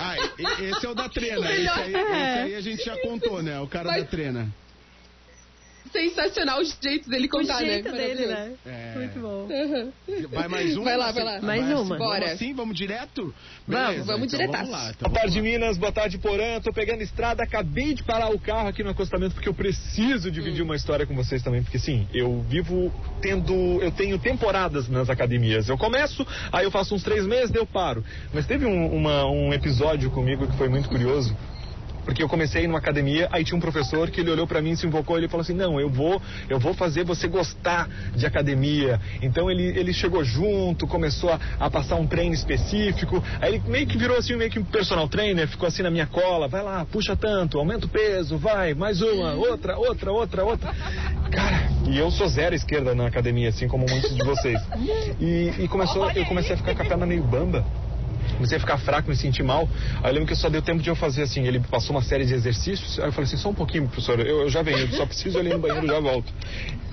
Ah, 0.00 0.14
esse 0.60 0.86
é 0.86 0.88
o 0.88 0.94
da 0.94 1.08
trena. 1.08 1.50
Esse 1.52 1.68
aí, 1.68 1.92
esse 1.92 1.98
aí 2.12 2.54
a 2.54 2.60
gente 2.60 2.84
já 2.84 2.96
contou, 3.02 3.42
né? 3.42 3.58
O 3.58 3.66
cara 3.66 3.88
Mas- 3.88 4.04
da 4.04 4.08
trena. 4.08 4.48
Sensacional 5.92 6.60
o 6.60 6.64
jeito 6.64 7.08
dele 7.10 7.26
contar, 7.28 7.56
o 7.62 7.66
jeito 7.66 7.90
né? 7.90 7.98
dele, 7.98 8.26
né? 8.26 8.52
É. 8.66 8.94
Muito 8.96 9.18
bom. 9.18 9.48
Uhum. 9.50 9.92
Vai 10.30 10.46
mais 10.48 10.76
um? 10.76 10.84
Vai 10.84 10.96
lá, 10.96 11.10
vai 11.10 11.24
lá. 11.24 11.40
Mais 11.40 11.64
Vai 11.66 11.74
uma. 11.74 11.96
Bora. 11.98 12.20
Vamos 12.20 12.32
assim, 12.34 12.54
vamos 12.54 12.76
direto? 12.76 13.34
Vamos, 13.66 13.88
Beleza, 13.88 14.04
vamos 14.04 14.26
então 14.32 14.38
diretaço. 14.38 14.70
Vamos 14.70 14.84
lá, 14.84 14.90
então 14.90 15.10
Boa 15.10 15.20
vamos 15.20 15.34
tarde, 15.34 15.36
lá. 15.38 15.42
Minas. 15.42 15.78
Boa 15.78 15.92
tarde, 15.92 16.18
Porã. 16.18 16.60
Tô 16.60 16.72
pegando 16.72 17.02
estrada, 17.02 17.42
acabei 17.42 17.92
de 17.94 18.04
parar 18.04 18.30
o 18.30 18.38
carro 18.38 18.68
aqui 18.68 18.84
no 18.84 18.90
acostamento 18.90 19.34
porque 19.34 19.48
eu 19.48 19.54
preciso 19.54 20.30
dividir 20.30 20.62
uma 20.62 20.76
história 20.76 21.04
com 21.06 21.14
vocês 21.16 21.42
também, 21.42 21.62
porque 21.62 21.78
sim, 21.78 22.06
eu 22.14 22.40
vivo 22.42 22.92
tendo, 23.20 23.52
eu 23.82 23.90
tenho 23.90 24.18
temporadas 24.18 24.88
nas 24.88 25.10
academias. 25.10 25.68
Eu 25.68 25.76
começo, 25.76 26.24
aí 26.52 26.64
eu 26.64 26.70
faço 26.70 26.94
uns 26.94 27.02
três 27.02 27.26
meses, 27.26 27.50
daí 27.50 27.60
eu 27.62 27.66
paro. 27.66 28.04
Mas 28.32 28.46
teve 28.46 28.64
um, 28.64 28.94
uma- 28.94 29.26
um 29.26 29.52
episódio 29.52 30.10
comigo 30.10 30.46
que 30.46 30.56
foi 30.56 30.68
muito 30.68 30.88
curioso. 30.88 31.36
Porque 32.04 32.22
eu 32.22 32.28
comecei 32.28 32.66
numa 32.66 32.78
academia, 32.78 33.28
aí 33.30 33.44
tinha 33.44 33.56
um 33.56 33.60
professor 33.60 34.10
que 34.10 34.20
ele 34.20 34.30
olhou 34.30 34.46
pra 34.46 34.60
mim, 34.60 34.74
se 34.74 34.86
invocou, 34.86 35.16
ele 35.16 35.28
falou 35.28 35.42
assim: 35.42 35.54
"Não, 35.54 35.80
eu 35.80 35.90
vou, 35.90 36.20
eu 36.48 36.58
vou 36.58 36.74
fazer 36.74 37.04
você 37.04 37.28
gostar 37.28 37.88
de 38.14 38.26
academia". 38.26 39.00
Então 39.22 39.50
ele, 39.50 39.64
ele 39.78 39.92
chegou 39.92 40.24
junto, 40.24 40.86
começou 40.86 41.30
a, 41.30 41.40
a 41.58 41.70
passar 41.70 41.96
um 41.96 42.06
treino 42.06 42.34
específico. 42.34 43.22
Aí 43.40 43.54
ele 43.54 43.62
meio 43.66 43.86
que 43.86 43.98
virou 43.98 44.16
assim, 44.16 44.36
meio 44.36 44.50
que 44.50 44.58
um 44.58 44.64
personal 44.64 45.08
trainer, 45.08 45.46
ficou 45.48 45.68
assim 45.68 45.82
na 45.82 45.90
minha 45.90 46.06
cola, 46.06 46.48
vai 46.48 46.62
lá, 46.62 46.84
puxa 46.84 47.16
tanto, 47.16 47.58
aumenta 47.58 47.86
o 47.86 47.88
peso, 47.88 48.38
vai, 48.38 48.74
mais 48.74 49.00
uma, 49.00 49.34
outra, 49.34 49.78
outra, 49.78 50.12
outra, 50.12 50.44
outra. 50.44 50.74
Cara, 51.30 51.70
e 51.86 51.98
eu 51.98 52.10
sou 52.10 52.28
zero 52.28 52.54
esquerda 52.54 52.94
na 52.94 53.06
academia, 53.06 53.48
assim 53.48 53.68
como 53.68 53.86
muitos 53.88 54.14
de 54.14 54.24
vocês. 54.24 54.60
E, 55.20 55.64
e 55.64 55.68
começou, 55.68 56.10
eu 56.10 56.24
comecei 56.26 56.54
a 56.54 56.56
ficar 56.56 56.74
com 56.74 56.82
a 56.82 56.86
perna 56.86 57.06
meio 57.06 57.22
bamba. 57.22 57.64
Comecei 58.40 58.56
a 58.56 58.60
ficar 58.60 58.78
fraco, 58.78 59.10
me 59.10 59.14
sentir 59.14 59.42
mal. 59.42 59.68
Aí 60.02 60.08
eu 60.08 60.14
lembro 60.14 60.26
que 60.26 60.34
só 60.34 60.48
deu 60.48 60.62
tempo 60.62 60.82
de 60.82 60.88
eu 60.88 60.96
fazer 60.96 61.20
assim. 61.24 61.46
Ele 61.46 61.60
passou 61.60 61.94
uma 61.94 62.00
série 62.00 62.24
de 62.24 62.32
exercícios. 62.32 62.98
Aí 62.98 63.04
eu 63.04 63.12
falei 63.12 63.26
assim: 63.26 63.36
só 63.36 63.50
um 63.50 63.54
pouquinho, 63.54 63.86
professor, 63.86 64.18
eu, 64.18 64.40
eu 64.40 64.48
já 64.48 64.62
venho, 64.62 64.78
eu 64.78 64.88
só 64.92 65.04
preciso 65.04 65.38
ali 65.38 65.50
no 65.50 65.58
banheiro 65.58 65.86
já 65.86 66.00
volto. 66.00 66.32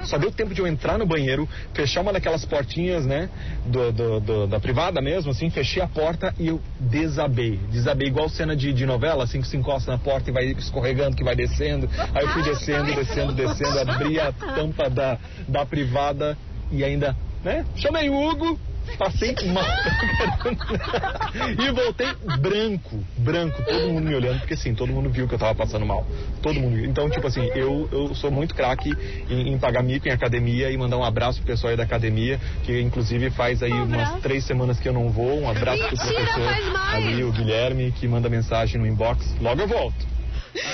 Só 0.04 0.18
deu 0.18 0.30
tempo 0.30 0.54
de 0.54 0.60
eu 0.60 0.68
entrar 0.68 0.98
no 0.98 1.06
banheiro, 1.06 1.48
fechar 1.74 2.02
uma 2.02 2.12
daquelas 2.12 2.44
portinhas, 2.44 3.06
né? 3.06 3.30
do- 3.66 3.92
do- 3.92 4.20
do- 4.20 4.48
da 4.48 4.60
privada 4.60 5.02
mesmo, 5.02 5.32
assim, 5.32 5.50
fechei 5.50 5.82
a 5.82 5.88
porta 5.88 6.34
e 6.38 6.48
eu 6.48 6.62
desabei. 6.80 7.58
Desabei 7.72 8.08
igual 8.08 8.28
cena 8.30 8.56
de, 8.56 8.74
de 8.74 8.86
novela, 8.86 9.24
assim, 9.24 9.40
que 9.42 9.48
se 9.48 9.56
encosta 9.56 9.92
na 9.92 9.98
porta 9.98 10.30
e 10.30 10.34
vai 10.34 10.46
escorregando, 10.48 11.16
que 11.16 11.24
vai 11.24 11.36
descendo. 11.36 11.90
Aí 12.14 12.24
eu 12.26 12.30
fui 12.30 12.44
descendo, 12.44 12.94
descendo, 12.94 13.34
descendo, 13.34 13.80
abri 13.80 14.20
a 14.20 14.32
tampa 14.34 14.90
da, 14.90 15.18
da 15.48 15.66
privada 15.66 16.38
e 16.72 16.84
ainda, 16.84 17.16
né? 17.44 17.66
Chamei 17.78 18.10
o 18.10 18.14
Hugo. 18.30 18.60
Passei 18.98 19.36
mal 19.46 19.64
e 21.60 21.72
voltei 21.72 22.08
branco, 22.40 23.04
branco, 23.18 23.64
todo 23.64 23.88
mundo 23.90 24.06
me 24.06 24.16
olhando, 24.16 24.40
porque 24.40 24.54
assim, 24.54 24.74
todo 24.74 24.92
mundo 24.92 25.10
viu 25.10 25.28
que 25.28 25.36
eu 25.36 25.40
tava 25.40 25.54
passando 25.56 25.86
mal. 25.86 26.06
Todo 26.42 26.60
mundo 26.60 26.76
viu. 26.76 26.86
Então, 26.86 27.10
tipo 27.10 27.28
assim, 27.28 27.46
eu, 27.54 27.88
eu 27.92 28.16
sou 28.16 28.32
muito 28.32 28.56
craque 28.56 28.92
em, 29.30 29.54
em 29.54 29.60
pagar 29.60 29.84
mico 29.84 30.08
em 30.08 30.12
academia 30.12 30.72
e 30.72 30.78
mandar 30.78 30.98
um 30.98 31.04
abraço 31.04 31.40
pro 31.40 31.48
pessoal 31.48 31.72
aí 31.72 31.78
da 31.78 31.84
academia, 31.84 32.40
que 32.64 32.80
inclusive 32.80 33.30
faz 33.32 33.62
aí 33.62 33.72
umas 33.72 34.20
três 34.22 34.44
semanas 34.46 34.80
que 34.80 34.88
eu 34.88 34.94
não 34.94 35.10
vou. 35.10 35.42
Um 35.42 35.50
abraço 35.50 35.84
pro 35.84 35.98
Mentira, 35.98 36.14
professor 36.14 36.46
faz 36.46 36.66
mais. 36.74 37.06
ali, 37.06 37.24
o 37.24 37.32
Guilherme, 37.32 37.92
que 37.92 38.08
manda 38.08 38.30
mensagem 38.30 38.80
no 38.80 38.88
inbox. 38.88 39.36
Logo 39.42 39.62
eu 39.62 39.68
volto. 39.68 40.18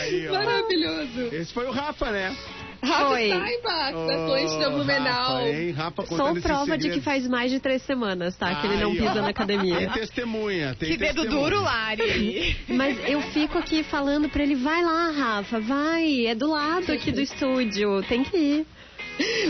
Aí. 0.01 0.29
Maravilhoso. 0.29 1.35
Esse 1.35 1.53
foi 1.53 1.65
o 1.65 1.71
Rafa, 1.71 2.11
né? 2.11 2.35
Rafa 2.83 3.05
Foi. 3.07 3.27
Steinbach, 3.29 4.07
da 4.07 4.13
Atlântida 4.15 4.69
Blumenau. 4.69 5.33
Rafa, 5.35 5.49
hein? 5.49 5.71
Rafa 5.71 6.05
Sou 6.05 6.41
prova 6.41 6.77
de 6.77 6.89
que 6.89 7.01
faz 7.01 7.27
mais 7.27 7.49
de 7.51 7.59
três 7.59 7.81
semanas, 7.83 8.35
tá? 8.35 8.55
Que 8.55 8.67
ele 8.67 8.77
não 8.77 8.91
pisa 8.91 9.19
ó. 9.19 9.21
na 9.21 9.29
academia. 9.29 9.77
Tem 9.77 9.89
testemunha, 9.89 10.75
tem 10.75 10.89
Que 10.91 10.97
dedo 10.97 11.21
testemunha. 11.21 11.49
duro, 11.49 11.61
Lari. 11.61 12.57
Mas 12.67 12.97
eu 13.09 13.21
fico 13.31 13.57
aqui 13.57 13.83
falando 13.83 14.27
pra 14.29 14.43
ele, 14.43 14.55
vai 14.55 14.83
lá, 14.83 15.11
Rafa, 15.11 15.59
vai, 15.59 16.25
é 16.25 16.35
do 16.35 16.49
lado 16.49 16.91
aqui 16.91 17.11
do 17.11 17.21
estúdio, 17.21 18.03
tem 18.03 18.23
que 18.23 18.37
ir. 18.37 18.65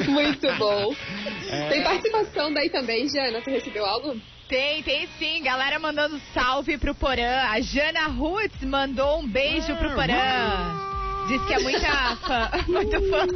Muito 0.09 0.53
bom. 0.55 0.93
É. 1.49 1.69
Tem 1.69 1.83
participação 1.83 2.53
daí 2.53 2.69
também, 2.69 3.07
Jana? 3.07 3.41
Você 3.41 3.49
recebeu 3.51 3.85
algo? 3.85 4.15
Tem, 4.49 4.83
tem 4.83 5.07
sim. 5.17 5.41
Galera 5.41 5.79
mandando 5.79 6.19
salve 6.33 6.77
pro 6.77 6.93
Porã. 6.93 7.47
A 7.49 7.61
Jana 7.61 8.07
Roots 8.07 8.61
mandou 8.61 9.21
um 9.21 9.27
beijo 9.27 9.73
pro 9.77 9.91
Porã. 9.95 10.91
Diz 11.27 11.41
que 11.45 11.53
é 11.53 11.59
muita 11.59 12.15
fã, 12.17 12.49
muito 12.67 13.01
fã. 13.09 13.27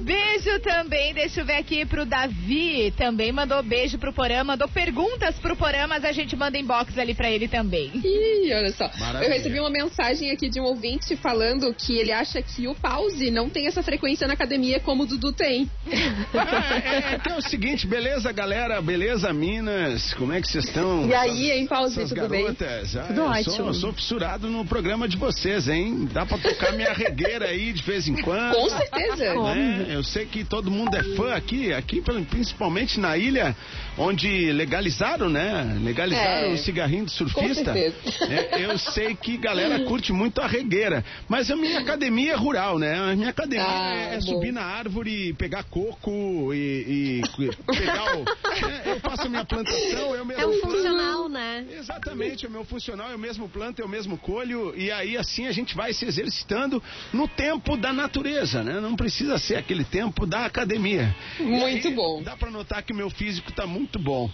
Beijo 0.00 0.58
também, 0.60 1.14
deixa 1.14 1.40
eu 1.40 1.44
ver 1.46 1.56
aqui 1.56 1.86
pro 1.86 2.04
Davi. 2.04 2.92
Também 2.96 3.30
mandou 3.32 3.62
beijo 3.62 3.96
pro 3.98 4.12
Porã, 4.12 4.42
mandou 4.42 4.68
perguntas 4.68 5.36
pro 5.36 5.56
Porã, 5.56 5.86
mas 5.86 6.04
a 6.04 6.12
gente 6.12 6.34
manda 6.36 6.58
inbox 6.58 6.98
ali 6.98 7.14
pra 7.14 7.30
ele 7.30 7.46
também. 7.46 7.90
Ih, 7.94 8.52
olha 8.52 8.72
só. 8.72 8.90
Maravilha. 8.98 9.28
Eu 9.28 9.32
recebi 9.32 9.60
uma 9.60 9.70
mensagem 9.70 10.30
aqui 10.32 10.48
de 10.48 10.60
um 10.60 10.64
ouvinte 10.64 11.14
falando 11.16 11.72
que 11.72 11.96
ele 11.96 12.12
acha 12.12 12.42
que 12.42 12.66
o 12.66 12.74
pause 12.74 13.30
não 13.30 13.48
tem 13.48 13.66
essa 13.66 13.82
frequência 13.82 14.26
na 14.26 14.34
academia 14.34 14.80
como 14.80 15.04
o 15.04 15.06
Dudu 15.06 15.32
tem. 15.32 15.70
É, 15.86 17.14
é, 17.14 17.18
que 17.20 17.30
é 17.30 17.36
o 17.36 17.42
seguinte, 17.42 17.86
beleza, 17.86 18.32
galera? 18.32 18.82
Beleza, 18.82 19.32
Minas? 19.32 20.12
Como 20.14 20.32
é 20.32 20.40
que 20.40 20.48
vocês 20.48 20.64
estão? 20.64 21.06
E 21.06 21.14
aí, 21.14 21.52
hein, 21.52 21.66
Pause, 21.66 22.00
Essas 22.00 22.10
tudo 22.10 22.28
bem? 22.28 22.42
garotas? 22.42 22.96
Ah, 22.96 23.04
Tudo 23.04 23.20
eu 23.20 23.26
ótimo. 23.26 23.50
Sou, 23.54 23.66
eu 23.66 23.74
sou 23.74 23.92
fissurado 23.92 24.48
no 24.48 24.64
programa 24.64 25.06
de 25.08 25.16
vocês, 25.16 25.68
hein? 25.68 25.83
Dá 26.12 26.24
pra 26.26 26.38
tocar 26.38 26.72
minha 26.72 26.92
regueira 26.92 27.46
aí 27.46 27.72
de 27.72 27.82
vez 27.82 28.06
em 28.08 28.16
quando. 28.22 28.54
Com 28.54 28.68
certeza. 28.70 29.34
né? 29.34 29.86
Eu 29.90 30.02
sei 30.04 30.26
que 30.26 30.44
todo 30.44 30.70
mundo 30.70 30.94
é 30.96 31.02
fã 31.16 31.34
aqui, 31.34 31.72
aqui 31.72 32.02
principalmente 32.30 32.98
na 33.00 33.16
ilha, 33.16 33.54
onde 33.98 34.52
legalizaram, 34.52 35.28
né? 35.28 35.78
Legalizaram 35.82 36.48
É. 36.50 36.52
o 36.54 36.58
cigarrinho 36.58 37.04
de 37.06 37.12
surfista. 37.12 37.72
Com 37.72 37.78
certeza. 37.78 38.24
É, 38.32 38.64
eu 38.64 38.78
sei 38.78 39.14
que 39.14 39.36
galera 39.36 39.80
curte 39.84 40.12
muito 40.12 40.40
a 40.40 40.46
regueira, 40.46 41.04
mas 41.28 41.50
a 41.50 41.56
minha 41.56 41.78
academia 41.80 42.32
é 42.32 42.36
rural, 42.36 42.78
né? 42.78 42.94
A 43.12 43.14
minha 43.16 43.30
academia 43.30 43.64
Ah, 43.66 43.94
é, 44.12 44.14
é 44.16 44.20
subir 44.20 44.52
na 44.52 44.62
árvore, 44.62 45.32
pegar 45.34 45.62
coco 45.64 46.52
e, 46.54 47.20
e 47.20 47.22
pegar 47.76 48.16
o. 48.16 48.24
é, 48.66 48.92
eu 48.92 49.00
faço 49.00 49.22
a 49.26 49.28
minha 49.28 49.44
plantação, 49.44 50.14
eu 50.14 50.24
mesmo 50.24 50.42
É 50.42 50.46
um 50.46 50.60
planto. 50.60 50.76
funcional, 50.76 51.28
né? 51.28 51.64
Exatamente, 51.78 52.44
é 52.44 52.48
o 52.48 52.52
meu 52.52 52.64
funcional, 52.64 53.10
eu 53.10 53.18
mesmo 53.18 53.48
planto, 53.48 53.80
eu 53.80 53.88
mesmo 53.88 54.16
colho, 54.18 54.74
e 54.76 54.90
aí 54.90 55.16
assim 55.16 55.46
a 55.46 55.52
gente 55.52 55.73
vai 55.74 55.92
se 55.92 56.04
exercitando 56.04 56.82
no 57.12 57.26
tempo 57.28 57.76
da 57.76 57.92
natureza, 57.92 58.62
né? 58.62 58.80
Não 58.80 58.96
precisa 58.96 59.38
ser 59.38 59.56
aquele 59.56 59.84
tempo 59.84 60.26
da 60.26 60.46
academia. 60.46 61.14
Muito 61.40 61.88
aí, 61.88 61.94
bom. 61.94 62.22
Dá 62.22 62.36
pra 62.36 62.50
notar 62.50 62.82
que 62.82 62.92
o 62.92 62.96
meu 62.96 63.10
físico 63.10 63.52
tá 63.52 63.66
muito 63.66 63.98
bom. 63.98 64.30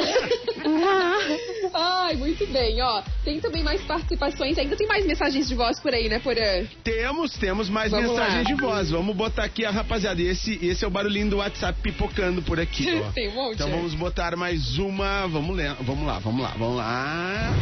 Ai, 1.72 2.16
muito 2.16 2.46
bem, 2.48 2.80
ó. 2.82 3.02
Tem 3.24 3.40
também 3.40 3.62
mais 3.62 3.80
participações, 3.82 4.58
ainda 4.58 4.76
tem 4.76 4.86
mais 4.86 5.06
mensagens 5.06 5.48
de 5.48 5.54
voz 5.54 5.78
por 5.78 5.94
aí, 5.94 6.08
né, 6.08 6.18
Porã? 6.18 6.64
Temos, 6.82 7.32
temos 7.32 7.68
mais 7.68 7.90
Vamos 7.90 8.10
mensagens 8.10 8.44
lá. 8.48 8.54
de 8.54 8.54
voz. 8.54 8.90
Vamos 8.90 9.14
botar 9.16 9.44
aqui 9.44 9.64
a 9.64 9.70
rapaziada. 9.70 10.20
Esse, 10.20 10.58
esse 10.64 10.84
é 10.84 10.88
o 10.88 10.90
barulhinho 10.90 11.30
do 11.30 11.36
WhatsApp 11.36 11.80
pipocando 11.80 12.42
por 12.42 12.58
aqui, 12.58 12.86
ó. 13.06 13.10
Tem 13.14 13.28
um 13.28 13.34
monte, 13.34 13.54
Então 13.54 13.68
é. 13.68 13.70
vamos 13.70 13.94
botar 13.94 14.36
mais 14.36 14.78
uma. 14.78 15.26
Vamos, 15.28 15.56
ler. 15.56 15.74
vamos 15.80 16.06
lá, 16.06 16.18
vamos 16.18 16.42
lá, 16.42 16.54
vamos 16.58 16.76
lá. 16.76 17.52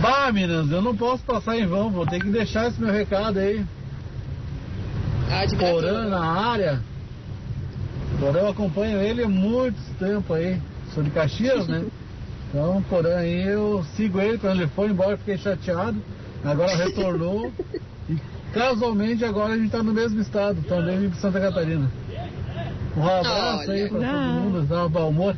Bah, 0.00 0.32
meninas, 0.32 0.70
eu 0.70 0.80
não 0.80 0.96
posso 0.96 1.22
passar 1.24 1.58
em 1.58 1.66
vão, 1.66 1.90
vou 1.90 2.06
ter 2.06 2.20
que 2.20 2.28
deixar 2.30 2.68
esse 2.68 2.80
meu 2.80 2.92
recado 2.92 3.38
aí. 3.38 3.62
Admirador. 5.30 5.82
Porã 5.82 6.08
na 6.08 6.24
área. 6.24 6.80
Porã 8.18 8.40
eu 8.40 8.48
acompanho 8.48 9.00
ele 9.00 9.22
há 9.22 9.28
muito 9.28 9.78
tempo 9.98 10.32
aí. 10.32 10.58
Sou 10.94 11.02
de 11.02 11.10
Caxias, 11.10 11.66
né? 11.68 11.84
Então, 12.48 12.82
Porã 12.88 13.18
aí 13.18 13.46
eu 13.46 13.84
sigo 13.94 14.20
ele 14.20 14.38
quando 14.38 14.60
ele 14.60 14.70
foi 14.74 14.88
embora, 14.88 15.12
eu 15.12 15.18
fiquei 15.18 15.38
chateado. 15.38 15.96
Agora 16.44 16.74
retornou. 16.76 17.52
E 18.08 18.18
casualmente 18.52 19.24
agora 19.24 19.54
a 19.54 19.56
gente 19.56 19.70
tá 19.70 19.82
no 19.82 19.92
mesmo 19.92 20.20
estado, 20.20 20.60
também 20.62 20.98
vim 20.98 21.10
pra 21.10 21.20
Santa 21.20 21.40
Catarina. 21.40 21.88
Um 22.96 23.06
abraço 23.06 23.70
aí 23.70 23.82
Olha. 23.82 23.88
pra 23.90 23.98
todo 23.98 24.42
mundo 24.42 24.62
da 24.62 24.88
Balmor, 24.88 25.36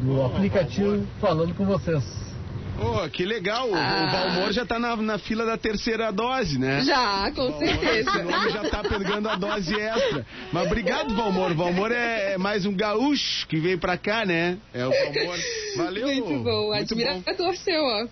do 0.00 0.22
aplicativo, 0.24 1.04
falando 1.20 1.54
com 1.54 1.66
vocês. 1.66 2.31
Oh, 2.80 3.08
que 3.10 3.24
legal. 3.24 3.70
O- 3.70 3.74
Ah. 3.76 4.06
O 4.06 4.10
Valmor 4.10 4.52
já 4.52 4.64
tá 4.66 4.78
na, 4.78 4.96
na 4.96 5.18
fila 5.18 5.44
da 5.44 5.56
terceira 5.56 6.10
dose, 6.10 6.58
né? 6.58 6.82
Já, 6.84 7.30
com 7.34 7.50
Valmor, 7.50 7.62
esse 7.64 7.80
certeza. 7.80 8.22
nome 8.24 8.50
já 8.50 8.62
tá 8.68 8.82
pegando 8.82 9.28
a 9.28 9.36
dose 9.36 9.74
extra. 9.78 10.26
Mas 10.52 10.66
obrigado, 10.66 11.14
Valmor. 11.14 11.54
Valmor 11.54 11.92
é, 11.92 12.32
é 12.32 12.38
mais 12.38 12.64
um 12.66 12.74
gaúcho 12.74 13.46
que 13.46 13.58
veio 13.60 13.78
pra 13.78 13.96
cá, 13.96 14.24
né? 14.24 14.58
É 14.74 14.84
o 14.86 14.90
Valmor. 14.90 15.38
Valeu. 15.76 16.06
Muito 16.08 16.24
bom, 16.42 16.68
Muito 16.74 16.96
bom. 16.96 17.02
admirador 17.02 17.56
seu, 17.56 17.82
ó. 17.82 18.06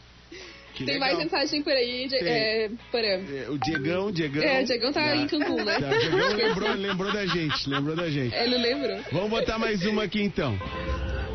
Que 0.74 0.84
Tem 0.84 0.94
legal. 0.94 1.08
mais 1.08 1.18
mensagem 1.18 1.62
por 1.62 1.72
aí, 1.72 2.06
de, 2.08 2.16
é, 2.16 2.70
Porã. 2.92 3.06
É, 3.06 3.46
O 3.50 3.58
Diegão, 3.58 4.06
o 4.06 4.12
Diegão. 4.12 4.42
É, 4.42 4.62
o 4.62 4.64
Diegão 4.64 4.92
tá 4.92 5.16
em 5.16 5.26
Cancún, 5.26 5.64
né? 5.64 5.76
O 5.76 5.98
Diegão 5.98 6.32
lembrou, 6.36 6.72
lembrou 6.74 7.12
da 7.12 7.26
gente, 7.26 7.68
lembrou 7.68 7.96
da 7.96 8.08
gente. 8.08 8.34
Ele 8.34 8.56
lembrou. 8.56 8.98
Vamos 9.12 9.30
botar 9.30 9.58
mais 9.58 9.84
uma 9.84 10.04
aqui 10.04 10.22
então. 10.22 10.56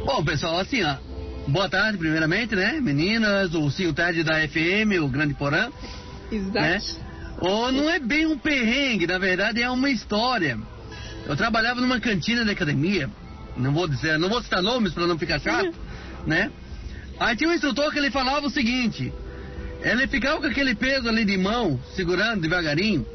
Bom, 0.06 0.24
pessoal, 0.24 0.58
assim, 0.60 0.82
ó. 0.84 0.96
Boa 1.48 1.70
tarde, 1.70 2.00
primeiramente, 2.00 2.56
né? 2.56 2.80
Meninas, 2.82 3.54
o 3.54 3.70
Cio 3.70 3.94
Ted 3.94 4.24
da 4.24 4.48
FM, 4.48 5.00
o 5.00 5.08
Grande 5.08 5.36
Porã. 5.36 5.70
Né? 6.32 6.78
Exato. 6.78 7.06
Ou 7.40 7.72
não 7.72 7.88
é 7.88 8.00
bem 8.00 8.26
um 8.26 8.38
perrengue, 8.38 9.06
na 9.06 9.20
verdade 9.20 9.62
é 9.62 9.70
uma 9.70 9.90
história. 9.92 10.58
Eu 11.28 11.36
trabalhava 11.36 11.80
numa 11.80 12.00
cantina 12.00 12.44
de 12.44 12.50
academia, 12.50 13.10
não 13.56 13.72
vou 13.72 13.88
dizer, 13.88 14.18
não 14.18 14.28
vou 14.28 14.42
citar 14.42 14.62
nomes 14.62 14.94
para 14.94 15.06
não 15.06 15.20
ficar 15.20 15.40
chato, 15.40 15.72
né? 16.26 16.52
Aí 17.20 17.36
tinha 17.36 17.50
um 17.50 17.54
instrutor 17.54 17.92
que 17.92 18.00
ele 18.00 18.10
falava 18.10 18.48
o 18.48 18.50
seguinte: 18.50 19.14
ele 19.82 20.08
ficava 20.08 20.40
com 20.40 20.48
aquele 20.48 20.74
peso 20.74 21.08
ali 21.08 21.26
de 21.26 21.38
mão, 21.38 21.80
segurando 21.96 22.42
devagarinho, 22.42 23.06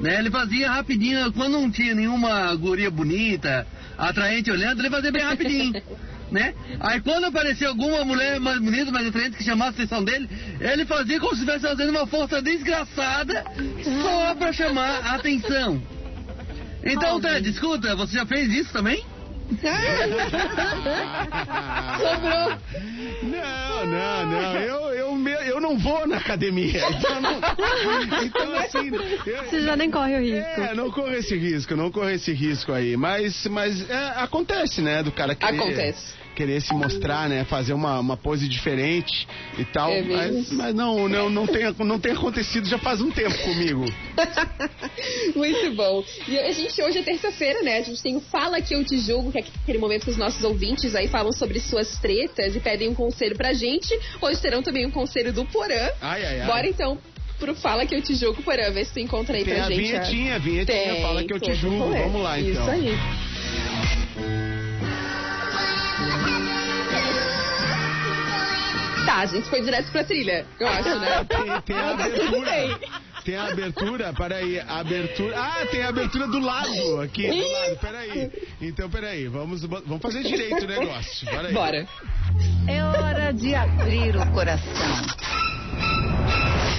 né? 0.00 0.18
Ele 0.18 0.30
fazia 0.30 0.70
rapidinho, 0.70 1.30
quando 1.34 1.52
não 1.52 1.70
tinha 1.70 1.94
nenhuma 1.94 2.54
guria 2.54 2.90
bonita, 2.90 3.66
atraente 3.98 4.50
olhando, 4.50 4.80
ele 4.80 4.90
fazia 4.90 5.12
bem 5.12 5.22
rapidinho. 5.22 5.82
Né? 6.34 6.52
Aí 6.80 7.00
quando 7.00 7.26
aparecia 7.26 7.68
alguma 7.68 8.04
mulher 8.04 8.40
mais 8.40 8.58
bonita, 8.58 8.90
mais 8.90 9.06
atraente 9.06 9.36
que 9.36 9.44
chamasse 9.44 9.80
a 9.80 9.84
atenção 9.84 10.02
dele, 10.02 10.28
ele 10.60 10.84
fazia 10.84 11.20
como 11.20 11.30
se 11.32 11.42
estivesse 11.42 11.64
fazendo 11.64 11.90
uma 11.90 12.08
força 12.08 12.42
desgraçada 12.42 13.44
só 14.02 14.34
pra 14.34 14.52
chamar 14.52 14.98
a 15.06 15.14
atenção. 15.14 15.80
Então, 16.82 17.20
Ted, 17.20 17.48
escuta, 17.48 17.94
você 17.94 18.14
já 18.18 18.26
fez 18.26 18.52
isso 18.52 18.72
também? 18.72 19.04
Sobrou. 21.98 22.58
Não, 23.22 23.86
não, 23.86 24.26
não. 24.26 24.56
Eu, 24.56 24.80
eu, 24.94 25.28
eu 25.28 25.60
não 25.60 25.78
vou 25.78 26.06
na 26.06 26.16
academia. 26.16 26.80
Então, 26.90 27.20
não- 27.20 27.40
então, 28.24 28.54
assim. 28.56 28.90
eu- 29.26 29.44
Você 29.44 29.60
já 29.62 29.76
nem 29.76 29.90
corre 29.90 30.16
o 30.16 30.20
risco. 30.20 30.60
É, 30.60 30.74
não 30.74 30.90
corro 30.90 31.12
esse 31.12 31.36
risco, 31.36 31.76
não 31.76 31.90
corro 31.90 32.10
esse 32.10 32.32
risco 32.32 32.72
aí. 32.72 32.96
Mas, 32.96 33.46
mas 33.46 33.88
é, 33.88 34.12
acontece, 34.16 34.80
né? 34.80 35.02
Do 35.02 35.12
cara 35.12 35.34
querer, 35.34 35.58
Acontece. 35.58 36.23
Querer 36.34 36.60
se 36.60 36.74
mostrar, 36.74 37.28
né? 37.28 37.44
Fazer 37.44 37.72
uma, 37.72 38.00
uma 38.00 38.16
pose 38.16 38.48
diferente 38.48 39.26
e 39.58 39.64
tal. 39.64 39.90
É 39.90 40.02
mas, 40.02 40.50
mas 40.52 40.74
não, 40.74 41.08
não, 41.08 41.30
não, 41.30 41.46
tem, 41.46 41.72
não 41.78 41.98
tem 41.98 42.12
acontecido 42.12 42.68
já 42.68 42.78
faz 42.78 43.00
um 43.00 43.10
tempo 43.10 43.36
comigo. 43.42 43.84
Muito 45.34 45.74
bom. 45.74 46.04
E 46.28 46.38
a 46.38 46.52
gente 46.52 46.80
hoje 46.82 46.98
é 46.98 47.02
terça-feira, 47.02 47.62
né? 47.62 47.78
A 47.78 47.82
gente 47.82 48.02
tem 48.02 48.16
o 48.16 48.20
Fala 48.20 48.60
Que 48.60 48.74
Eu 48.74 48.84
Te 48.84 48.98
Julgo, 48.98 49.32
que 49.32 49.38
é 49.38 49.44
aquele 49.62 49.78
momento 49.78 50.04
que 50.04 50.10
os 50.10 50.16
nossos 50.16 50.42
ouvintes 50.44 50.94
aí 50.94 51.08
falam 51.08 51.32
sobre 51.32 51.60
suas 51.60 51.98
tretas 51.98 52.54
e 52.56 52.60
pedem 52.60 52.88
um 52.88 52.94
conselho 52.94 53.36
pra 53.36 53.52
gente. 53.52 53.98
Hoje 54.20 54.40
terão 54.40 54.62
também 54.62 54.86
um 54.86 54.90
conselho 54.90 55.32
do 55.32 55.44
Porã. 55.44 55.90
Ai, 56.00 56.24
ai, 56.24 56.40
ai. 56.40 56.46
Bora 56.46 56.66
então 56.66 56.98
pro 57.38 57.54
Fala 57.54 57.84
Que 57.86 57.94
Eu 57.94 58.02
Te 58.02 58.14
Julgo, 58.14 58.42
Porã. 58.42 58.70
Vê 58.70 58.84
se 58.84 58.92
tu 58.92 59.00
encontra 59.00 59.36
aí 59.36 59.44
Tem 59.44 59.54
pra 59.54 59.66
a 59.66 59.68
gente. 59.68 59.80
vinhetinha, 59.80 60.34
a 60.36 60.38
vinhetinha, 60.38 61.02
Fala 61.02 61.24
Que 61.24 61.32
Eu 61.32 61.40
Te 61.40 61.54
Julgo. 61.54 61.90
Vamos 61.90 62.22
lá, 62.22 62.40
então. 62.40 62.62
Isso 62.62 62.70
aí. 62.70 63.33
Tá, 69.14 69.20
a 69.20 69.26
gente 69.26 69.48
foi 69.48 69.62
direto 69.62 69.92
pra 69.92 70.02
trilha, 70.02 70.44
eu 70.58 70.66
acho, 70.66 70.98
né? 70.98 71.24
Tem, 71.30 71.60
tem 71.62 71.76
a 71.76 71.90
abertura. 71.92 72.80
Tem 73.24 73.36
a 73.36 73.44
abertura, 73.44 74.12
peraí, 74.12 74.58
a 74.58 74.80
abertura. 74.80 75.38
Ah, 75.38 75.66
tem 75.70 75.82
a 75.82 75.88
abertura 75.88 76.26
do 76.26 76.40
lado 76.40 77.00
aqui, 77.00 77.28
do 77.28 77.52
lado, 77.52 77.76
peraí. 77.80 78.30
Então, 78.60 78.90
peraí, 78.90 79.28
vamos, 79.28 79.62
vamos 79.62 80.02
fazer 80.02 80.24
direito 80.24 80.64
o 80.64 80.66
negócio. 80.66 81.26
Peraí. 81.28 81.54
Bora. 81.54 81.86
É 82.66 82.82
hora 82.82 83.32
de 83.32 83.54
abrir 83.54 84.16
o 84.16 84.26
coração. 84.32 85.06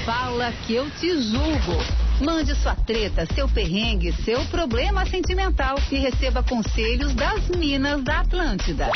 Fala 0.05 0.51
que 0.67 0.75
eu 0.75 0.89
te 0.91 1.21
julgo. 1.21 1.83
Mande 2.21 2.53
sua 2.55 2.75
treta, 2.75 3.25
seu 3.33 3.47
perrengue, 3.47 4.11
seu 4.23 4.43
problema 4.45 5.05
sentimental 5.05 5.77
e 5.89 5.95
receba 5.97 6.43
conselhos 6.43 7.15
das 7.15 7.47
Minas 7.49 8.03
da 8.03 8.19
Atlântida. 8.19 8.89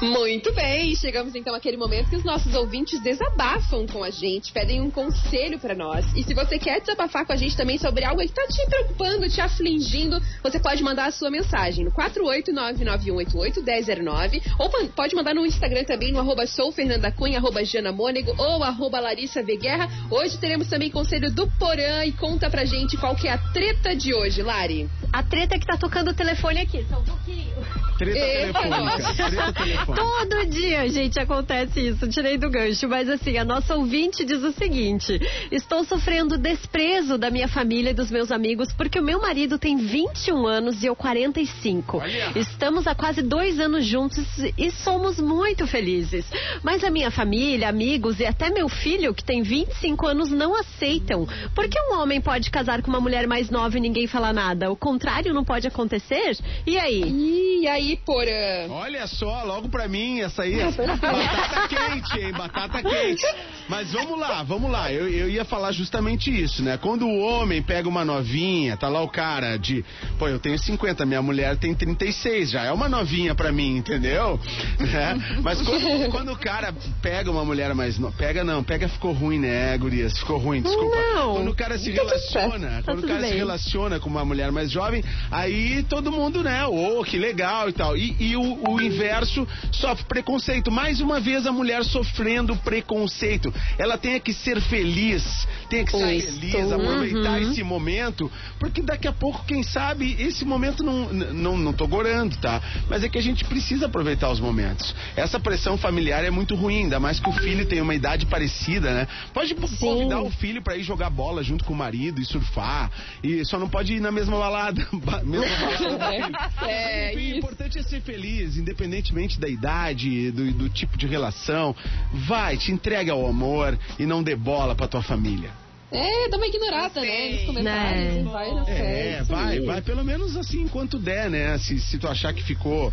Muito 0.00 0.52
bem, 0.54 0.96
chegamos 0.96 1.34
então 1.34 1.54
àquele 1.54 1.76
momento 1.76 2.08
que 2.08 2.16
os 2.16 2.24
nossos 2.24 2.54
ouvintes 2.54 2.98
desabafam 3.00 3.86
com 3.86 4.02
a 4.02 4.08
gente, 4.08 4.50
pedem 4.50 4.80
um 4.80 4.90
conselho 4.90 5.58
pra 5.58 5.74
nós. 5.74 6.06
E 6.16 6.22
se 6.22 6.32
você 6.32 6.58
quer 6.58 6.80
desabafar 6.80 7.26
com 7.26 7.34
a 7.34 7.36
gente 7.36 7.54
também 7.54 7.76
sobre 7.76 8.02
algo 8.04 8.22
que 8.22 8.32
tá 8.32 8.46
te 8.46 8.66
preocupando, 8.66 9.28
te 9.28 9.42
afligindo, 9.42 10.18
você 10.42 10.58
pode 10.58 10.82
mandar 10.82 11.04
a 11.04 11.10
sua 11.10 11.30
mensagem 11.30 11.84
no 11.84 11.90
48991881009 11.92 14.40
ou 14.58 14.70
pode 14.88 15.14
mandar 15.14 15.34
no 15.34 15.44
Instagram 15.44 15.84
também, 15.84 16.12
no 16.12 16.20
arroba 16.20 16.46
soufernandacunha, 16.46 17.36
arroba 17.38 17.62
janamônego 17.62 18.34
ou 18.38 18.64
arroba 18.64 19.00
Larissa 19.00 19.42
Veguerra. 19.42 19.86
Hoje 20.10 20.38
teremos 20.38 20.66
também 20.68 20.90
conselho 20.90 21.30
do 21.30 21.46
Porã 21.58 22.06
e 22.06 22.12
conta 22.12 22.48
pra 22.48 22.64
gente 22.64 22.96
qual 22.96 23.14
que 23.14 23.28
é 23.28 23.32
a 23.32 23.38
treta 23.52 23.94
de 23.94 24.14
hoje, 24.14 24.42
Lari. 24.42 24.88
A 25.12 25.22
treta 25.22 25.58
que 25.58 25.66
tá 25.66 25.76
tocando 25.76 26.12
o 26.12 26.14
telefone 26.14 26.60
aqui, 26.60 26.86
só 26.88 27.00
um 27.00 27.04
pouquinho. 27.04 27.52
Treta 27.98 28.18
telefônica. 28.18 29.12
Treta 29.12 29.52
telefônica. 29.52 29.89
Todo 29.94 30.46
dia, 30.46 30.88
gente, 30.88 31.18
acontece 31.18 31.88
isso. 31.88 32.08
Tirei 32.08 32.38
do 32.38 32.50
gancho, 32.50 32.88
mas 32.88 33.08
assim, 33.08 33.36
a 33.36 33.44
nossa 33.44 33.74
ouvinte 33.74 34.24
diz 34.24 34.42
o 34.42 34.52
seguinte: 34.52 35.20
Estou 35.50 35.84
sofrendo 35.84 36.38
desprezo 36.38 37.18
da 37.18 37.30
minha 37.30 37.48
família 37.48 37.90
e 37.90 37.94
dos 37.94 38.10
meus 38.10 38.30
amigos 38.30 38.72
porque 38.72 38.98
o 38.98 39.02
meu 39.02 39.20
marido 39.20 39.58
tem 39.58 39.76
21 39.76 40.46
anos 40.46 40.82
e 40.82 40.86
eu 40.86 40.96
45. 40.96 42.02
Estamos 42.36 42.86
há 42.86 42.94
quase 42.94 43.22
dois 43.22 43.58
anos 43.58 43.84
juntos 43.86 44.24
e 44.56 44.70
somos 44.70 45.18
muito 45.18 45.66
felizes. 45.66 46.26
Mas 46.62 46.84
a 46.84 46.90
minha 46.90 47.10
família, 47.10 47.68
amigos 47.68 48.20
e 48.20 48.26
até 48.26 48.50
meu 48.50 48.68
filho, 48.68 49.14
que 49.14 49.24
tem 49.24 49.42
25 49.42 50.06
anos, 50.06 50.30
não 50.30 50.54
aceitam. 50.54 51.26
Por 51.54 51.68
que 51.68 51.78
um 51.90 52.00
homem 52.00 52.20
pode 52.20 52.50
casar 52.50 52.82
com 52.82 52.88
uma 52.88 53.00
mulher 53.00 53.26
mais 53.26 53.50
nova 53.50 53.76
e 53.76 53.80
ninguém 53.80 54.06
fala 54.06 54.32
nada? 54.32 54.70
O 54.70 54.76
contrário 54.76 55.32
não 55.32 55.44
pode 55.44 55.66
acontecer? 55.66 56.36
E 56.66 56.78
aí? 56.78 57.60
E 57.60 57.68
aí, 57.68 57.96
Porã? 58.04 58.68
Olha 58.70 59.06
só, 59.06 59.44
logo 59.44 59.68
pra 59.68 59.79
mim, 59.88 60.20
essa 60.20 60.42
aí 60.42 60.58
batata 60.62 61.68
quente, 61.68 62.18
hein? 62.18 62.32
Batata 62.32 62.82
quente. 62.82 63.26
Mas 63.70 63.92
vamos 63.92 64.18
lá, 64.18 64.42
vamos 64.42 64.68
lá. 64.68 64.92
Eu, 64.92 65.08
eu 65.08 65.30
ia 65.30 65.44
falar 65.44 65.70
justamente 65.70 66.28
isso, 66.28 66.60
né? 66.60 66.76
Quando 66.76 67.06
o 67.06 67.20
homem 67.20 67.62
pega 67.62 67.88
uma 67.88 68.04
novinha, 68.04 68.76
tá 68.76 68.88
lá 68.88 69.00
o 69.00 69.08
cara 69.08 69.56
de. 69.56 69.84
Pô, 70.18 70.26
eu 70.26 70.40
tenho 70.40 70.58
50, 70.58 71.06
minha 71.06 71.22
mulher 71.22 71.56
tem 71.56 71.72
36, 71.72 72.50
já 72.50 72.64
é 72.64 72.72
uma 72.72 72.88
novinha 72.88 73.32
pra 73.32 73.52
mim, 73.52 73.76
entendeu? 73.76 74.38
Né? 74.80 75.38
Mas 75.42 75.60
quando, 75.62 76.10
quando 76.10 76.32
o 76.32 76.36
cara 76.36 76.74
pega 77.00 77.30
uma 77.30 77.44
mulher 77.44 77.72
mais 77.74 77.96
nova. 77.98 78.16
Pega 78.16 78.42
não, 78.42 78.64
pega 78.64 78.88
ficou 78.88 79.12
ruim, 79.12 79.38
né, 79.38 79.76
Gurias? 79.78 80.18
Ficou 80.18 80.38
ruim, 80.38 80.62
desculpa. 80.62 80.96
Não. 80.96 81.34
Quando 81.34 81.50
o 81.50 81.54
cara 81.54 81.78
se 81.78 81.92
Tá 81.92 82.02
relaciona, 82.02 82.68
Tá 82.82 82.82
quando 82.92 83.04
o 83.04 83.06
cara 83.06 83.20
se 83.20 83.28
bem. 83.28 83.36
relaciona 83.36 84.00
com 84.00 84.08
uma 84.08 84.24
mulher 84.24 84.50
mais 84.50 84.70
jovem, 84.70 85.04
aí 85.30 85.84
todo 85.84 86.10
mundo, 86.10 86.42
né? 86.42 86.66
Ô, 86.66 87.04
que 87.04 87.18
legal 87.18 87.68
e 87.68 87.72
tal. 87.72 87.96
E, 87.96 88.16
e 88.18 88.36
o, 88.36 88.68
o 88.68 88.80
inverso 88.80 89.46
sofre 89.70 90.04
preconceito. 90.06 90.72
Mais 90.72 91.00
uma 91.00 91.20
vez 91.20 91.46
a 91.46 91.52
mulher 91.52 91.84
sofrendo 91.84 92.56
preconceito. 92.56 93.52
Ela 93.78 93.96
tem 93.98 94.18
que 94.20 94.32
ser 94.32 94.60
feliz, 94.60 95.46
tem 95.68 95.84
que 95.84 95.92
ser 95.92 96.20
feliz, 96.22 96.72
aproveitar 96.72 97.40
Uhum. 97.40 97.50
esse 97.50 97.62
momento, 97.62 98.30
porque 98.58 98.82
daqui 98.82 99.06
a 99.08 99.12
pouco, 99.12 99.44
quem 99.44 99.62
sabe, 99.62 100.16
esse 100.18 100.44
momento 100.44 100.82
não, 100.82 101.12
não, 101.12 101.56
não 101.56 101.72
tô 101.72 101.86
gorando, 101.86 102.36
tá? 102.38 102.60
Mas 102.88 103.02
é 103.04 103.08
que 103.08 103.18
a 103.18 103.22
gente 103.22 103.44
precisa 103.44 103.86
aproveitar 103.86 104.30
os 104.30 104.40
momentos. 104.40 104.94
Essa 105.16 105.38
pressão 105.40 105.76
familiar 105.78 106.24
é 106.24 106.30
muito 106.30 106.54
ruim, 106.54 106.84
ainda 106.84 106.98
mais 107.00 107.18
que 107.20 107.28
o 107.28 107.32
filho 107.32 107.66
tem 107.66 107.80
uma 107.80 107.94
idade 107.94 108.26
parecida, 108.26 108.92
né? 108.92 109.08
Pode 109.32 109.54
convidar 109.54 110.20
o 110.22 110.30
filho 110.30 110.62
pra 110.62 110.76
ir 110.76 110.82
jogar 110.82 111.10
bola 111.10 111.42
junto 111.42 111.64
com 111.64 111.72
o 111.72 111.76
marido 111.76 112.20
e 112.20 112.24
surfar, 112.24 112.90
e 113.22 113.44
só 113.44 113.58
não 113.58 113.68
pode 113.68 113.94
ir 113.94 114.00
na 114.00 114.10
mesma 114.10 114.38
balada, 114.38 114.86
ba- 114.92 115.22
mesma 115.24 115.46
balada 115.98 116.50
filho. 116.50 116.70
É, 116.70 117.12
Enfim, 117.14 117.32
o 117.32 117.36
importante 117.38 117.78
é 117.78 117.82
ser 117.82 118.00
feliz, 118.02 118.56
independentemente 118.56 119.38
da 119.40 119.48
idade, 119.48 120.30
do, 120.30 120.50
do 120.52 120.68
tipo 120.68 120.96
de 120.96 121.06
relação. 121.06 121.74
Vai, 122.12 122.56
te 122.56 122.72
entrega 122.72 123.12
ao 123.12 123.26
amor 123.26 123.49
e 123.98 124.06
não 124.06 124.22
dê 124.22 124.36
bola 124.36 124.74
pra 124.74 124.88
tua 124.88 125.02
família. 125.02 125.50
É, 125.92 126.28
dá 126.28 126.36
uma 126.36 126.46
ignorada, 126.46 127.00
né? 127.00 127.30
Nos 127.30 127.46
comentários. 127.46 128.30
Vai 128.30 128.54
na 128.54 128.64
fé. 128.64 128.99
É, 129.30 129.34
vai, 129.34 129.60
vai, 129.60 129.82
pelo 129.82 130.04
menos 130.04 130.36
assim 130.36 130.62
enquanto 130.62 130.98
der, 130.98 131.30
né? 131.30 131.56
Se, 131.58 131.78
se 131.78 131.98
tu 131.98 132.08
achar 132.08 132.32
que 132.32 132.42
ficou, 132.42 132.92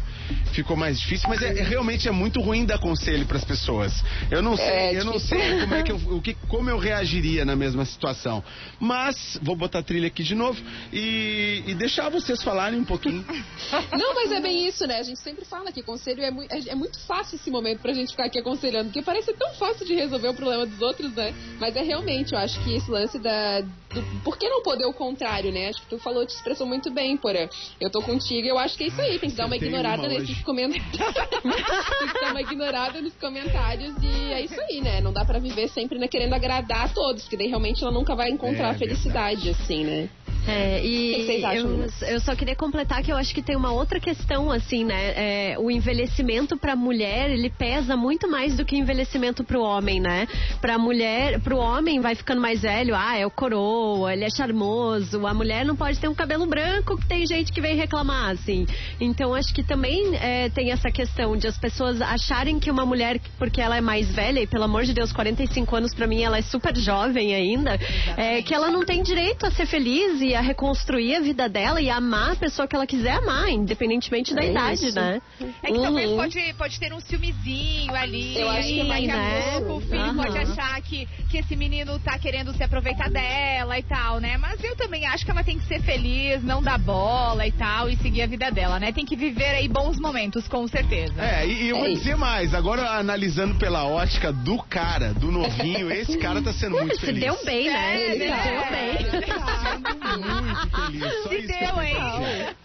ficou 0.54 0.78
mais 0.78 1.00
difícil, 1.00 1.28
mas 1.30 1.42
é, 1.42 1.50
é- 1.60 1.64
realmente 1.64 2.08
é 2.08 2.12
muito 2.12 2.40
ruim 2.42 2.66
dar 2.66 2.78
conselho 2.80 3.26
pras 3.26 3.44
pessoas. 3.44 4.04
Eu 4.30 4.42
não 4.42 4.56
sei, 4.56 4.66
É, 4.66 5.00
eu 5.00 5.04
não 5.06 5.14
difícil. 5.14 5.38
sei 5.38 5.60
como 5.62 5.74
é 5.76 5.84
que 5.84 5.92
eu, 5.92 5.96
o 5.96 6.22
que, 6.22 6.34
como 6.48 6.70
eu 6.70 6.78
reagiria 6.78 7.44
na 7.44 7.56
mesma 7.56 7.86
situação. 7.86 8.44
Mas 8.80 9.40
vou 9.42 9.56
botar 9.56 9.80
a 9.80 9.84
trilha 9.84 10.08
aqui 10.08 10.24
de 10.24 10.36
novo 10.36 10.62
e, 10.94 11.64
e 11.66 11.74
deixar 11.76 12.10
vocês 12.10 12.42
falarem 12.44 12.80
um 12.80 12.86
pouquinho. 12.86 13.26
Não, 13.98 14.14
mas 14.16 14.32
é 14.32 14.40
bem 14.40 14.68
isso, 14.68 14.86
né? 14.86 15.00
A 15.00 15.04
gente 15.04 15.20
sempre 15.20 15.46
fala 15.46 15.72
que 15.72 15.82
conselho 15.82 16.22
é, 16.22 16.32
mui- 16.32 16.48
é, 16.50 16.70
é 16.70 16.76
muito 16.76 17.00
fácil 17.06 17.36
esse 17.36 17.50
momento 17.50 17.80
pra 17.82 17.94
gente 17.94 18.12
ficar 18.12 18.26
aqui 18.26 18.40
aconselhando, 18.40 18.86
porque 18.86 19.02
parece 19.02 19.34
tão 19.34 19.54
fácil 19.56 19.86
de 19.86 19.96
resolver 19.96 20.28
o 20.30 20.34
problema 20.34 20.66
dos 20.66 20.82
outros, 20.82 21.14
né? 21.14 21.34
Mas 21.60 21.76
é 21.76 21.82
realmente, 21.82 22.34
eu 22.34 22.40
acho 22.40 22.60
que 22.64 22.76
esse 22.76 22.90
lance 22.92 23.18
da. 23.20 23.64
Do, 23.98 24.22
por 24.24 24.38
que 24.38 24.48
não 24.48 24.62
poder 24.62 24.86
o 24.86 24.94
contrário, 24.94 25.52
né? 25.52 25.70
Acho 25.70 25.82
que 25.82 25.90
tu 25.90 26.00
falou, 26.00 26.26
te 26.26 26.36
expressou 26.36 26.68
muito 26.68 26.92
bem, 26.92 27.18
Porã. 27.18 27.48
Eu 27.80 27.90
tô 27.90 28.02
contigo, 28.02 28.48
eu 28.48 28.58
acho 28.58 28.78
que 28.78 28.84
é 28.84 28.88
isso 28.88 29.02
aí, 29.02 29.20
tem 29.20 29.30
que 29.30 29.36
dar 29.36 29.46
uma 29.46 29.56
ignorada 29.56 30.04
uma 30.04 30.10
nesses 30.10 30.30
hoje. 30.30 30.44
comentários. 30.44 30.94
tem 30.98 32.08
que 32.08 32.22
dar 32.22 32.32
uma 32.32 32.42
ignorada 32.42 33.02
nos 33.02 33.14
comentários 33.16 33.96
e 34.02 34.34
é 34.34 34.42
isso 34.42 34.60
aí, 34.60 34.82
né? 34.82 35.02
Não 35.02 35.12
dá 35.12 35.26
pra 35.26 35.40
viver 35.40 35.68
sempre 35.70 35.98
né, 35.98 36.08
querendo 36.08 36.34
agradar 36.34 36.86
a 36.86 36.90
todos, 36.90 37.24
porque 37.24 37.38
daí 37.38 37.48
realmente 37.48 37.84
ela 37.84 37.92
nunca 37.92 38.16
vai 38.16 38.30
encontrar 38.30 38.68
É 38.68 38.72
a 38.72 38.78
felicidade, 38.78 39.50
assim, 39.50 39.84
né? 39.84 40.10
É, 40.48 40.78
O 40.78 40.82
que 40.82 40.88
e 40.88 41.26
vocês 41.26 41.44
acham, 41.44 41.72
eu, 41.72 42.08
eu 42.08 42.20
só 42.22 42.34
queria 42.34 42.56
completar 42.56 43.04
que 43.04 43.12
eu 43.12 43.18
acho 43.18 43.34
que 43.36 43.42
tem 43.42 43.56
uma 43.56 43.72
outra 43.72 44.00
questão, 44.00 44.50
assim, 44.50 44.86
né? 44.86 45.14
É, 45.16 45.56
o 45.60 45.70
envelhecimento 45.70 46.58
pra 46.58 46.76
mulher, 46.76 47.30
ele 47.30 47.50
pesa 47.50 47.98
muito 47.98 48.30
mais 48.30 48.56
do 48.56 48.64
que 48.64 48.76
o 48.76 48.80
envelhecimento 48.80 49.44
pro 49.44 49.62
homem, 49.62 50.00
né? 50.00 50.28
Pra 50.62 50.78
mulher, 50.78 51.42
pro 51.42 51.58
homem 51.58 52.00
vai 52.00 52.16
ficando 52.16 52.40
mais 52.40 52.62
velho, 52.62 52.96
ah, 52.96 53.18
é 53.18 53.26
o 53.26 53.32
coroa, 53.32 54.14
ele 54.14 54.24
é 54.24 54.30
charmoso, 54.30 55.28
a 55.28 55.34
mulher 55.34 55.66
não 55.66 55.76
pode 55.76 56.00
ter 56.00 56.08
um 56.08 56.16
cabelo 56.16 56.46
branco, 56.46 56.98
que 56.98 57.08
tem 57.08 57.26
gente 57.28 57.52
que 57.52 57.60
vem 57.60 57.76
reclamar, 57.76 58.32
assim. 58.32 58.66
Então 59.02 59.34
acho 59.34 59.54
que 59.54 59.64
também 59.64 60.16
é, 60.16 60.50
tem 60.50 60.72
essa 60.72 60.90
questão 60.90 61.36
de 61.36 61.48
as 61.48 61.58
pessoas 61.58 62.02
acharem 62.02 62.58
que 62.58 62.72
uma 62.72 62.86
mulher, 62.86 63.20
porque 63.38 63.60
ela 63.60 63.76
é 63.76 63.82
mais 63.82 64.08
velha, 64.14 64.40
e 64.40 64.48
pelo 64.48 64.64
amor 64.64 64.86
de 64.86 64.94
Deus, 64.94 65.12
45 65.12 65.76
anos 65.76 65.94
pra 65.94 66.08
mim 66.08 66.24
ela 66.24 66.38
é 66.38 66.42
super 66.42 66.76
jovem 66.78 67.36
ainda, 67.36 67.78
é, 68.16 68.42
que 68.42 68.54
ela 68.54 68.72
não 68.72 68.86
tem 68.86 69.04
direito 69.04 69.46
a 69.46 69.52
ser 69.52 69.66
feliz 69.66 70.22
e 70.22 70.37
a 70.38 70.42
reconstruir 70.42 71.16
a 71.16 71.20
vida 71.20 71.48
dela 71.50 71.82
e 71.82 71.90
amar 71.90 72.32
a 72.34 72.36
pessoa 72.36 72.68
que 72.68 72.76
ela 72.76 72.88
quiser 72.88 73.12
amar, 73.12 73.50
independentemente 73.50 74.34
da 74.34 74.44
É 74.44 74.52
idade, 74.52 74.88
isso. 74.88 74.96
né? 74.96 75.22
É 75.64 75.72
que 75.72 75.82
talvez 75.82 76.10
Uhum. 76.10 76.16
pode, 76.18 76.54
pode 76.58 76.80
ter 76.80 76.94
um 76.94 77.00
ciúmezinho 77.00 77.94
ali. 77.96 78.38
Eu 78.40 78.50
acho 78.50 78.68
que 78.68 78.84
vai, 78.84 79.06
daqui 79.06 79.08
né? 79.08 79.40
a 79.40 79.52
pouco 79.62 79.74
o 79.78 79.82
filho 79.82 80.02
Aham. 80.02 80.16
pode 80.24 80.38
achar 80.38 80.82
que, 80.82 81.08
que 81.30 81.38
esse 81.40 81.56
menino 81.56 82.00
tá 82.00 82.18
querendo 82.18 82.54
se 82.56 82.64
aproveitar 82.64 83.10
dela 83.10 83.78
e 83.78 83.84
tal, 83.84 84.20
né? 84.20 84.38
Mas 84.38 84.64
eu 84.64 84.76
também 84.76 85.06
acho 85.06 85.26
que 85.26 85.32
ela 85.32 85.44
tem 85.44 85.58
que 85.60 85.66
ser 85.68 85.82
feliz, 85.82 86.44
não 86.44 86.62
dar 86.62 86.78
bola 86.78 87.46
e 87.48 87.52
tal, 87.52 87.90
e 87.90 87.96
seguir 87.98 88.22
a 88.24 88.28
vida 88.28 88.50
dela, 88.52 88.80
né? 88.80 88.92
Tem 88.92 89.06
que 89.06 89.16
viver 89.16 89.50
aí 89.56 89.68
bons 89.68 90.00
momentos, 90.00 90.48
com 90.48 90.68
certeza. 90.68 91.14
É, 91.22 91.46
e, 91.48 91.64
e 91.66 91.70
eu 91.70 91.78
vou 91.78 91.88
É 91.88 91.92
dizer 91.94 92.16
mais, 92.16 92.54
agora 92.54 92.92
analisando 92.92 93.56
pela 93.56 93.86
ótica 93.86 94.32
do 94.32 94.58
cara, 94.64 95.14
do 95.14 95.32
novinho, 95.32 95.92
esse 95.92 96.18
cara 96.18 96.42
tá 96.42 96.54
sendo 96.54 96.78
muito 96.80 96.96
Se 97.00 97.06
feliz. 97.06 97.22
deu 97.24 97.38
bem, 97.44 97.70
né? 97.70 97.98
É, 98.02 98.12
Ele 98.12 98.26
né? 98.30 98.44
deu 98.44 98.62
bem. 98.72 99.28
Muito 100.28 100.70
feliz. 100.70 101.24
Só 101.24 101.30
Se 101.30 101.36
isso 101.36 101.48
que 101.48 101.54
eu 101.54 101.60
deu, 101.60 101.76
tenho 101.76 101.82
hein? 101.82 101.96
pra 101.96 102.20
dizer. 102.20 102.56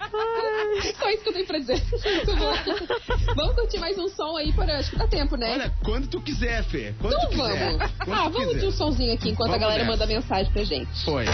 Só 0.99 1.11
isso 1.11 1.23
que 1.23 1.29
eu 1.29 1.33
tenho 1.33 1.47
pra 1.47 1.59
dizer. 1.59 1.83
Muito 1.93 2.37
bom. 2.37 3.35
Vamos 3.35 3.55
curtir 3.55 3.79
mais 3.79 3.99
um 3.99 4.09
som 4.09 4.37
aí, 4.37 4.53
para 4.53 4.79
acho 4.79 4.91
que 4.91 4.97
dá 4.97 5.07
tempo, 5.07 5.37
né? 5.37 5.53
Olha, 5.53 5.73
quando 5.85 6.07
tu 6.09 6.21
quiser, 6.21 6.63
Fê. 6.65 6.95
Quando 7.01 7.15
então 7.15 7.31
tu 7.31 7.37
quiser. 7.37 7.59
vamos. 7.77 7.93
Quando 7.99 8.13
Ah, 8.19 8.25
tu 8.25 8.31
vamos 8.31 8.47
quiser. 8.49 8.61
de 8.61 8.67
um 8.67 8.73
sonzinho 8.73 9.15
aqui 9.15 9.31
enquanto 9.31 9.51
Vamos 9.51 9.57
a 9.65 9.67
galera 9.69 9.85
nessa. 9.85 9.93
manda 9.99 10.07
mensagem 10.07 10.53
pra 10.53 10.65
gente. 10.65 11.05
Foi. 11.05 11.25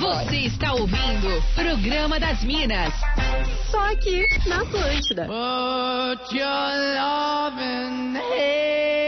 Você 0.00 0.36
está 0.36 0.72
ouvindo 0.74 1.42
Programa 1.54 2.18
das 2.20 2.42
Minas. 2.44 2.92
Só 3.70 3.92
aqui 3.92 4.24
na 4.46 4.62
Atlântida. 4.62 5.26
Put 5.26 6.34
your 6.36 6.48
loving 6.96 8.16
hand 8.16 9.07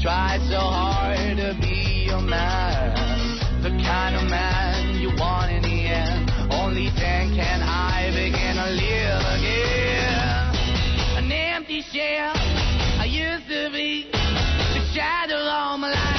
Try 0.00 0.38
so 0.48 0.60
hard 0.60 1.38
to 1.38 1.58
be 1.60 2.06
your 2.06 2.20
man. 2.20 2.94
The 3.62 3.70
kind 3.82 4.14
of 4.14 4.30
man 4.30 4.94
you 5.00 5.10
want 5.18 5.50
in 5.50 5.62
the 5.62 5.68
end. 5.68 6.30
Only 6.52 6.88
then 6.94 7.34
can 7.34 7.62
I 7.62 8.06
begin 8.14 8.54
to 8.54 8.70
live 8.78 9.22
again. 9.38 10.54
An 11.18 11.32
empty 11.32 11.82
shell 11.82 12.32
I 13.00 13.06
used 13.10 13.48
to 13.48 13.70
be. 13.72 14.08
The 14.12 14.86
shadow 14.94 15.34
all 15.34 15.78
my 15.78 15.90
life 15.90 16.18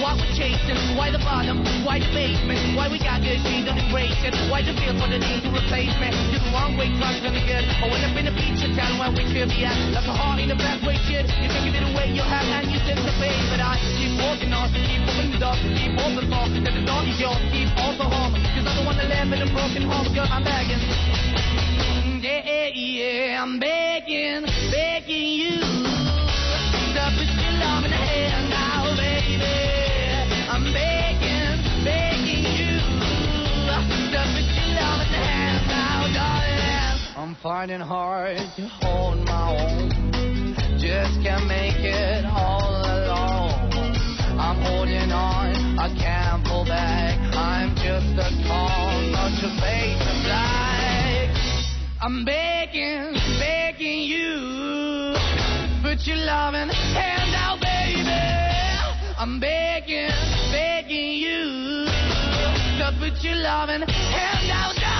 why 0.00 0.14
we're 0.14 0.34
chasing, 0.34 0.96
why 0.96 1.10
the 1.10 1.18
bottom, 1.18 1.69
why 1.90 1.98
the 1.98 2.06
basement, 2.14 2.78
why 2.78 2.86
we 2.86 3.02
got 3.02 3.18
good, 3.18 3.42
she 3.50 3.66
don't 3.66 3.74
embrace. 3.74 4.14
Why 4.46 4.62
the 4.62 4.70
feel 4.78 4.94
for 4.94 5.10
the 5.10 5.18
need 5.18 5.42
to 5.42 5.50
replace 5.50 5.90
me? 5.98 6.06
You're 6.30 6.38
the 6.38 6.54
wrong 6.54 6.78
way, 6.78 6.86
trying 7.02 7.18
to 7.18 7.34
good. 7.34 7.66
I 7.66 7.90
went 7.90 8.06
up 8.06 8.14
in 8.14 8.30
the 8.30 8.34
feature 8.38 8.70
town 8.78 8.94
where 9.02 9.10
we 9.10 9.26
should 9.26 9.50
be 9.50 9.66
at. 9.66 9.74
Like 9.90 10.06
a 10.06 10.14
heart 10.14 10.38
in 10.38 10.46
the 10.46 10.54
best 10.54 10.86
way, 10.86 10.94
shit. 11.10 11.26
You 11.42 11.50
can 11.50 11.66
give 11.66 11.74
it 11.74 11.82
away, 11.82 12.14
you 12.14 12.22
have, 12.22 12.46
and 12.46 12.70
you 12.70 12.78
send 12.86 13.02
the 13.02 13.10
pay. 13.18 13.34
But 13.50 13.58
I 13.58 13.74
keep 13.98 14.14
walking 14.22 14.54
on, 14.54 14.70
keep 14.70 15.02
moving 15.02 15.34
the 15.34 15.42
door, 15.42 15.58
keep 15.58 15.98
open 15.98 16.30
for. 16.30 16.46
That 16.62 16.74
the 16.78 16.84
door 16.86 17.02
is 17.10 17.18
yours, 17.18 17.42
keep 17.50 17.66
also 17.74 18.06
home. 18.06 18.38
Cause 18.38 18.66
I 18.66 18.72
don't 18.78 18.86
wanna 18.86 19.10
live 19.10 19.34
in 19.34 19.42
a 19.42 19.50
broken 19.50 19.82
home, 19.90 20.14
girl, 20.14 20.30
I'm 20.30 20.46
begging. 20.46 20.78
Yeah, 22.22 22.38
yeah, 22.46 22.70
yeah, 22.70 23.42
I'm 23.42 23.58
begging, 23.58 24.46
begging 24.70 25.26
you. 25.42 25.89
Finding 37.42 37.80
hard 37.80 38.36
to 38.56 38.68
hold 38.68 39.18
my 39.24 39.56
own. 39.56 39.88
Just 40.78 41.22
can't 41.22 41.46
make 41.46 41.80
it 41.80 42.24
all 42.26 42.84
alone. 42.84 43.72
I'm 44.38 44.56
holding 44.60 45.10
on, 45.10 45.78
I 45.78 45.88
can't 45.96 46.44
pull 46.44 46.64
back. 46.66 47.18
I'm 47.34 47.74
just 47.76 48.12
a 48.20 48.28
call, 48.46 49.00
not 49.12 49.32
your 49.40 49.56
face 49.60 49.98
to 50.04 50.14
black. 50.24 51.30
I'm 52.02 52.24
begging, 52.24 53.14
begging 53.38 54.02
you. 54.02 55.16
Put 55.82 56.06
your 56.06 56.16
loving 56.16 56.68
hand 56.68 57.34
out, 57.36 57.60
baby. 57.60 58.04
I'm 59.18 59.40
begging, 59.40 60.10
begging 60.52 61.12
you. 61.12 61.86
To 62.80 62.96
put 62.98 63.22
your 63.24 63.36
loving 63.36 63.82
hand 63.88 64.50
out, 64.50 64.99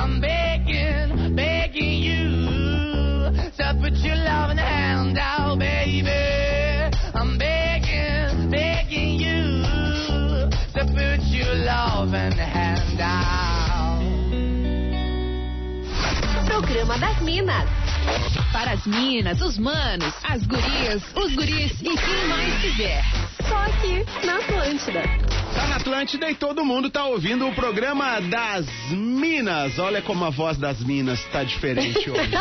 I'm 0.00 0.18
begging, 0.18 1.36
begging 1.36 2.02
you 2.02 3.30
to 3.58 3.78
put 3.82 3.92
your 3.98 4.16
loving 4.16 4.56
hand 4.56 5.18
out, 5.20 5.58
baby. 5.58 6.08
I'm 7.14 7.36
begging, 7.36 8.50
begging 8.50 9.20
you 9.20 9.60
to 10.72 10.86
put 10.86 11.20
your 11.28 11.54
loving 11.54 12.32
hand 12.32 12.98
out. 12.98 14.00
Programa 16.46 16.98
das 16.98 17.20
Minas. 17.20 17.68
Para 18.52 18.72
as 18.72 18.86
minas, 18.86 19.42
os 19.42 19.58
manos, 19.58 20.14
as 20.24 20.46
gurias, 20.46 21.02
os 21.14 21.34
guris 21.34 21.72
e 21.82 21.94
quem 21.94 22.26
mais 22.26 22.62
quiser. 22.62 23.04
Só 23.46 23.56
aqui 23.58 24.06
na 24.24 24.38
Atlântida. 24.38 25.39
Tá 25.54 25.66
na 25.66 25.76
Atlântida 25.76 26.30
e 26.30 26.34
todo 26.34 26.64
mundo 26.64 26.90
tá 26.90 27.06
ouvindo 27.06 27.46
o 27.46 27.54
programa 27.54 28.20
das 28.20 28.66
Minas. 28.90 29.78
Olha 29.78 30.00
como 30.00 30.24
a 30.24 30.30
voz 30.30 30.56
das 30.56 30.82
Minas 30.82 31.22
tá 31.32 31.42
diferente 31.42 32.10
hoje. 32.10 32.30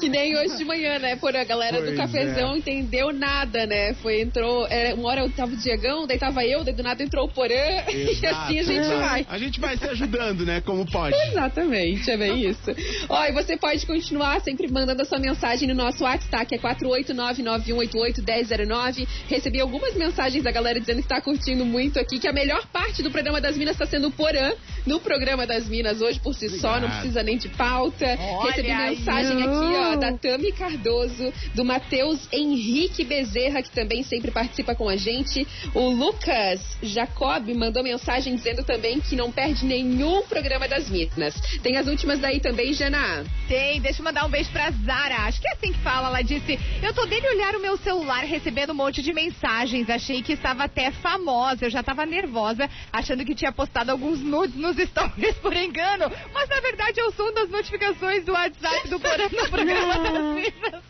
Que 0.00 0.08
nem 0.08 0.36
hoje 0.36 0.56
de 0.58 0.64
manhã, 0.64 0.98
né? 0.98 1.14
Por 1.16 1.36
a 1.36 1.44
galera 1.44 1.80
do 1.80 1.86
Pois 1.86 1.96
cafezão 1.96 2.54
é. 2.54 2.58
entendeu 2.58 3.12
nada, 3.12 3.66
né? 3.66 3.94
Foi, 3.94 4.20
entrou, 4.20 4.66
é, 4.68 4.94
uma 4.94 5.08
hora 5.08 5.22
eu 5.22 5.30
tava 5.30 5.52
o 5.52 5.56
Diegão, 5.56 6.06
daí 6.06 6.18
tava 6.18 6.44
eu, 6.44 6.62
daí 6.64 6.74
do 6.74 6.82
nada 6.82 7.02
entrou 7.02 7.26
o 7.26 7.28
Porã, 7.28 7.54
e 7.88 8.26
assim 8.26 8.58
a 8.58 8.62
gente 8.62 8.88
vai. 8.88 9.26
A 9.28 9.38
gente 9.38 9.60
vai 9.60 9.76
se 9.76 9.88
ajudando, 9.88 10.44
né? 10.44 10.60
Como 10.60 10.84
pode. 10.90 11.16
Exatamente, 11.28 12.10
é 12.10 12.16
bem 12.16 12.48
isso. 12.48 12.74
Ó, 13.08 13.24
e 13.24 13.32
você 13.32 13.56
pode 13.56 13.86
continuar 13.86 14.40
sempre 14.40 14.68
mandando 14.70 15.02
a 15.02 15.04
sua 15.04 15.18
mensagem 15.18 15.68
no 15.68 15.74
nosso 15.74 16.04
WhatsApp, 16.04 16.46
que 16.46 16.54
é 16.54 16.58
489-9188-1009. 16.58 19.06
Recebi 19.28 19.60
algumas 19.60 19.94
mensagens 19.94 20.43
da 20.44 20.52
galera 20.52 20.78
dizendo 20.78 21.02
que 21.02 21.08
tá 21.08 21.20
curtindo 21.20 21.64
muito 21.64 21.98
aqui, 21.98 22.18
que 22.18 22.28
a 22.28 22.32
melhor 22.32 22.66
parte 22.66 23.02
do 23.02 23.10
programa 23.10 23.40
das 23.40 23.56
Minas 23.56 23.76
tá 23.76 23.86
sendo 23.86 24.08
o 24.08 24.10
Porã 24.12 24.52
no 24.86 25.00
programa 25.00 25.46
das 25.46 25.68
Minas 25.68 26.00
hoje 26.00 26.20
por 26.20 26.34
si 26.34 26.48
só, 26.50 26.68
não 26.68 26.74
Obrigado. 26.76 26.98
precisa 27.00 27.22
nem 27.22 27.38
de 27.38 27.48
pauta. 27.48 28.06
Olha 28.18 28.50
Recebi 28.50 28.70
aí. 28.70 28.96
mensagem 28.96 29.42
aqui, 29.42 29.76
ó, 29.76 29.96
da 29.96 30.12
Tami 30.12 30.52
Cardoso, 30.52 31.32
do 31.54 31.64
Matheus 31.64 32.28
Henrique 32.32 33.04
Bezerra, 33.04 33.62
que 33.62 33.70
também 33.70 34.02
sempre 34.02 34.30
participa 34.30 34.74
com 34.74 34.88
a 34.88 34.96
gente. 34.96 35.46
O 35.74 35.88
Lucas 35.88 36.60
Jacob 36.82 37.48
mandou 37.54 37.82
mensagem 37.82 38.34
dizendo 38.36 38.62
também 38.64 39.00
que 39.00 39.16
não 39.16 39.30
perde 39.30 39.64
nenhum 39.64 40.22
programa 40.22 40.68
das 40.68 40.88
Minas. 40.88 41.34
Tem 41.62 41.76
as 41.76 41.86
últimas 41.86 42.18
daí 42.18 42.40
também, 42.40 42.72
Jana? 42.72 43.24
Tem, 43.48 43.80
deixa 43.80 44.00
eu 44.00 44.04
mandar 44.04 44.24
um 44.24 44.30
beijo 44.30 44.50
pra 44.50 44.70
Zara. 44.70 45.16
Acho 45.26 45.40
que 45.40 45.48
é 45.48 45.52
assim 45.52 45.72
que 45.72 45.78
fala. 45.80 46.08
Ela 46.08 46.22
disse: 46.22 46.58
Eu 46.82 46.92
tô 46.92 47.04
dele 47.06 47.28
olhar 47.28 47.54
o 47.54 47.60
meu 47.60 47.76
celular 47.78 48.24
recebendo 48.24 48.70
um 48.70 48.74
monte 48.74 49.02
de 49.02 49.12
mensagens. 49.12 49.88
Achei 49.88 50.22
que 50.22 50.32
estava 50.32 50.64
até 50.64 50.90
famosa. 50.90 51.64
Eu 51.66 51.70
já 51.70 51.82
tava 51.82 52.04
nervosa, 52.06 52.68
achando 52.92 53.24
que 53.24 53.34
tinha 53.34 53.52
postado 53.52 53.90
alguns 53.90 54.20
nudes 54.20 54.54
nos 54.74 54.88
stories 54.88 55.34
por 55.42 55.54
engano. 55.56 56.10
Mas 56.32 56.48
na 56.48 56.60
verdade 56.60 57.00
é 57.00 57.04
o 57.04 57.12
som 57.12 57.32
das 57.32 57.48
notificações 57.50 58.24
do 58.24 58.32
WhatsApp 58.32 58.88
do 58.88 59.00
programa, 59.00 59.42
no 59.42 59.48
programa 59.50 59.98
das 59.98 60.12
Minas. 60.34 60.84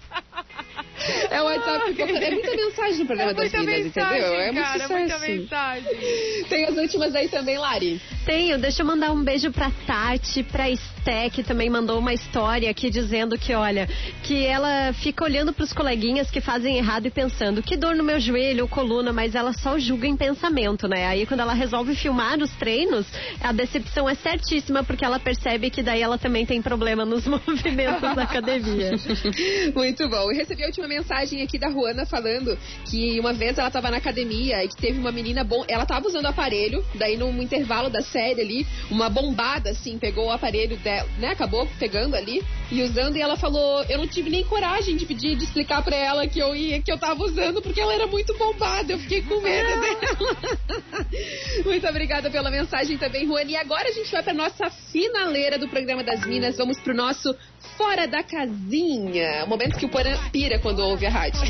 É 1.31 1.41
o 1.43 1.45
WhatsApp 1.45 1.95
que 1.95 2.03
É 2.03 2.31
muita 2.31 2.51
mensagem 2.57 2.99
no 3.01 3.07
programa 3.07 3.31
É 3.31 3.35
das 3.35 3.53
muita 3.53 3.59
Minas, 3.61 3.85
mensagem, 3.85 4.19
entendeu? 4.19 4.41
É 4.41 4.53
muito 4.53 4.65
cara, 4.65 4.73
sucesso. 4.81 4.93
muita 4.93 5.19
mensagem. 5.19 6.45
Tem 6.49 6.65
as 6.67 6.77
últimas 6.77 7.15
aí 7.15 7.29
também, 7.29 7.59
Lari. 7.59 8.01
Tenho, 8.25 8.59
deixa 8.59 8.83
eu 8.83 8.87
mandar 8.87 9.13
um 9.13 9.23
beijo 9.23 9.51
pra 9.53 9.71
Tati, 9.87 10.43
pra 10.43 10.71
Esté, 10.71 10.94
que 11.33 11.43
também 11.43 11.69
mandou 11.69 11.99
uma 11.99 12.15
história 12.15 12.71
aqui 12.71 12.89
dizendo 12.89 13.39
que, 13.39 13.55
olha, 13.55 13.89
que 14.23 14.47
ela 14.47 14.93
fica 14.95 15.25
olhando 15.25 15.53
pros 15.53 15.73
coleguinhas 15.73 16.31
que 16.31 16.41
fazem 16.41 16.79
errado 16.79 17.07
e 17.07 17.11
pensando, 17.11 17.63
que 17.63 17.77
dor 17.77 17.95
no 17.95 18.03
meu 18.03 18.19
joelho 18.19 18.65
ou 18.65 18.69
coluna, 18.69 19.13
mas 19.13 19.35
ela 19.35 19.53
só 19.53 19.79
julga 19.79 20.07
em 20.07 20.17
pensamento, 20.17 20.89
né? 20.89 21.07
Aí 21.07 21.27
quando 21.27 21.41
ela 21.41 21.53
resolve 21.53 21.95
filmar 21.95 22.39
os 22.39 22.51
treinos, 22.53 23.07
a 23.41 23.53
decepção 23.53 24.09
é 24.09 24.15
certíssima, 24.15 24.83
porque 24.83 25.05
ela 25.05 25.19
percebe 25.19 25.71
que 25.71 25.83
daí 25.83 26.01
ela 26.01 26.17
também 26.17 26.47
tem 26.47 26.63
problema 26.63 27.05
nos 27.05 27.27
movimentos 27.29 28.15
da 28.15 28.23
academia. 28.23 28.93
Muito 29.75 30.09
bom. 30.09 30.31
Eu 30.31 30.37
recebi 30.37 30.63
a 30.63 30.67
última 30.67 30.89
mensagem 30.89 31.43
aqui 31.43 31.59
da 31.59 31.69
Ruana 31.69 32.07
falando 32.07 32.57
que 32.89 33.19
uma 33.21 33.33
vez 33.33 33.59
ela 33.59 33.71
tava 33.71 33.91
na 33.91 33.99
academia 33.99 34.65
e 34.65 34.69
que 34.69 34.77
teve 34.77 34.99
uma 34.99 35.13
menina 35.13 35.45
bom. 35.45 35.65
Ela 35.69 35.85
tava 35.85 36.09
usando 36.09 36.25
o 36.25 36.29
aparelho, 36.29 36.85
daí 36.95 37.17
num 37.17 37.43
intervalo 37.43 37.91
da 37.91 38.01
série 38.01 38.41
ali, 38.41 38.67
uma 38.91 39.11
bombada 39.11 39.71
assim, 39.71 39.99
pegou 39.99 40.27
o 40.27 40.31
aparelho 40.31 40.77
dela, 40.79 40.94
né? 41.19 41.29
Acabou 41.29 41.67
pegando 41.79 42.17
ali 42.17 42.43
e 42.71 42.83
usando, 42.83 43.17
e 43.17 43.21
ela 43.21 43.37
falou: 43.37 43.85
Eu 43.89 43.99
não 43.99 44.07
tive 44.07 44.31
nem 44.31 44.45
coragem 44.45 44.97
de 44.97 45.05
pedir, 45.05 45.37
de 45.37 45.45
explicar 45.45 45.83
pra 45.83 45.97
ela 45.97 46.27
que 46.27 46.39
eu 46.39 46.55
ia, 46.55 46.81
que 46.81 46.91
eu 46.91 46.99
tava 46.99 47.23
usando, 47.25 47.61
porque 47.61 47.81
ela 47.81 47.95
era 47.95 48.07
muito 48.07 48.37
bombada. 48.39 48.93
Eu 48.93 48.99
fiquei 48.99 49.23
com 49.23 49.41
medo 49.41 49.69
dela. 49.81 51.05
Muito 51.65 51.87
obrigada 51.87 52.31
pela 52.31 52.51
mensagem 52.51 52.97
também, 52.99 53.27
Ruana. 53.27 53.51
E 53.51 53.57
agora 53.57 53.89
a 53.89 53.93
gente 53.93 54.11
vai 54.11 54.23
pra 54.23 54.33
nossa 54.33 54.71
finaleira 54.71 55.59
do 55.59 55.69
programa 55.69 56.03
das 56.03 56.25
Minas. 56.27 56.57
Vamos 56.57 56.79
pro 56.81 56.95
nosso 56.95 57.35
Fora 57.77 58.07
da 58.07 58.23
Casinha. 58.23 59.45
O 59.45 59.49
momento 59.49 59.79
que 59.79 59.87
o 59.87 59.89
Porã 59.89 60.17
pira 60.31 60.59
quando 60.59 60.81
ouve 60.81 61.07
a 61.07 61.11
rádio. 61.11 61.41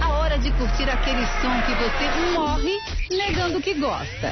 A 0.00 0.12
hora 0.18 0.38
de 0.38 0.50
curtir 0.52 0.78
curtir 0.78 0.90
aquele 0.90 1.26
som 1.40 1.60
que 1.66 1.74
você 1.74 2.32
morre 2.34 2.78
negando 3.10 3.60
que 3.60 3.74
gosta. 3.74 4.30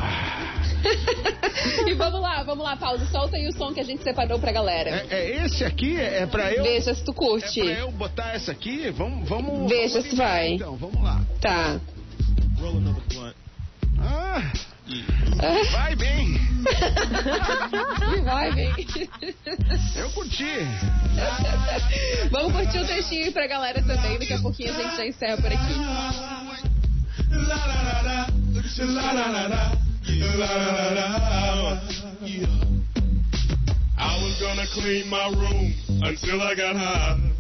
e 1.88 1.94
vamos 1.94 2.22
lá, 2.22 2.44
vamos 2.44 2.64
lá, 2.64 2.76
Pause, 2.76 3.06
solta 3.08 3.38
aí 3.38 3.48
o 3.48 3.52
som 3.54 3.74
que 3.74 3.80
a 3.80 3.84
gente 3.84 4.04
separou 4.04 4.40
pra 4.40 4.52
galera. 4.52 5.06
É, 5.10 5.16
é 5.16 5.46
esse 5.46 5.64
aqui? 5.64 6.00
É 6.00 6.26
pra 6.26 6.52
eu. 6.54 6.64
Veja 6.64 6.94
se 6.94 7.04
tu 7.04 7.14
curte. 7.14 7.62
É 7.62 7.64
pra 7.64 7.80
eu 7.82 7.92
botar 7.92 8.34
essa 8.34 8.52
aqui? 8.52 8.90
Vamos. 8.92 9.28
vamos 9.28 9.70
Veja 9.70 9.96
vamos 9.96 10.10
se 10.10 10.16
vai. 10.16 10.54
Então, 10.54 10.76
vamos 10.76 11.02
lá. 11.04 11.22
Tá. 11.42 11.80
Ah, 14.00 14.52
vai 15.72 15.96
bem. 15.96 16.40
Vai 18.24 18.52
bem. 18.54 18.74
Eu 19.96 20.10
curti. 20.12 20.58
Vamos 22.32 22.54
curtir 22.54 22.80
um 22.80 22.86
trechinho 22.86 23.26
aí 23.26 23.32
pra 23.32 23.48
galera 23.48 23.82
também. 23.84 24.18
Daqui 24.18 24.34
a 24.34 24.40
pouquinho 24.40 24.72
a 24.72 24.82
gente 24.82 24.96
já 24.96 25.06
encerra 25.06 25.38
por 25.38 25.52
aqui. 25.52 25.76
I 30.08 30.12
was 34.22 34.38
gonna 34.40 34.66
clean 34.74 35.10
my 35.10 35.30
room 35.30 35.74
until 36.04 36.42
I 36.42 36.54
got 36.56 36.76
high. 36.76 37.32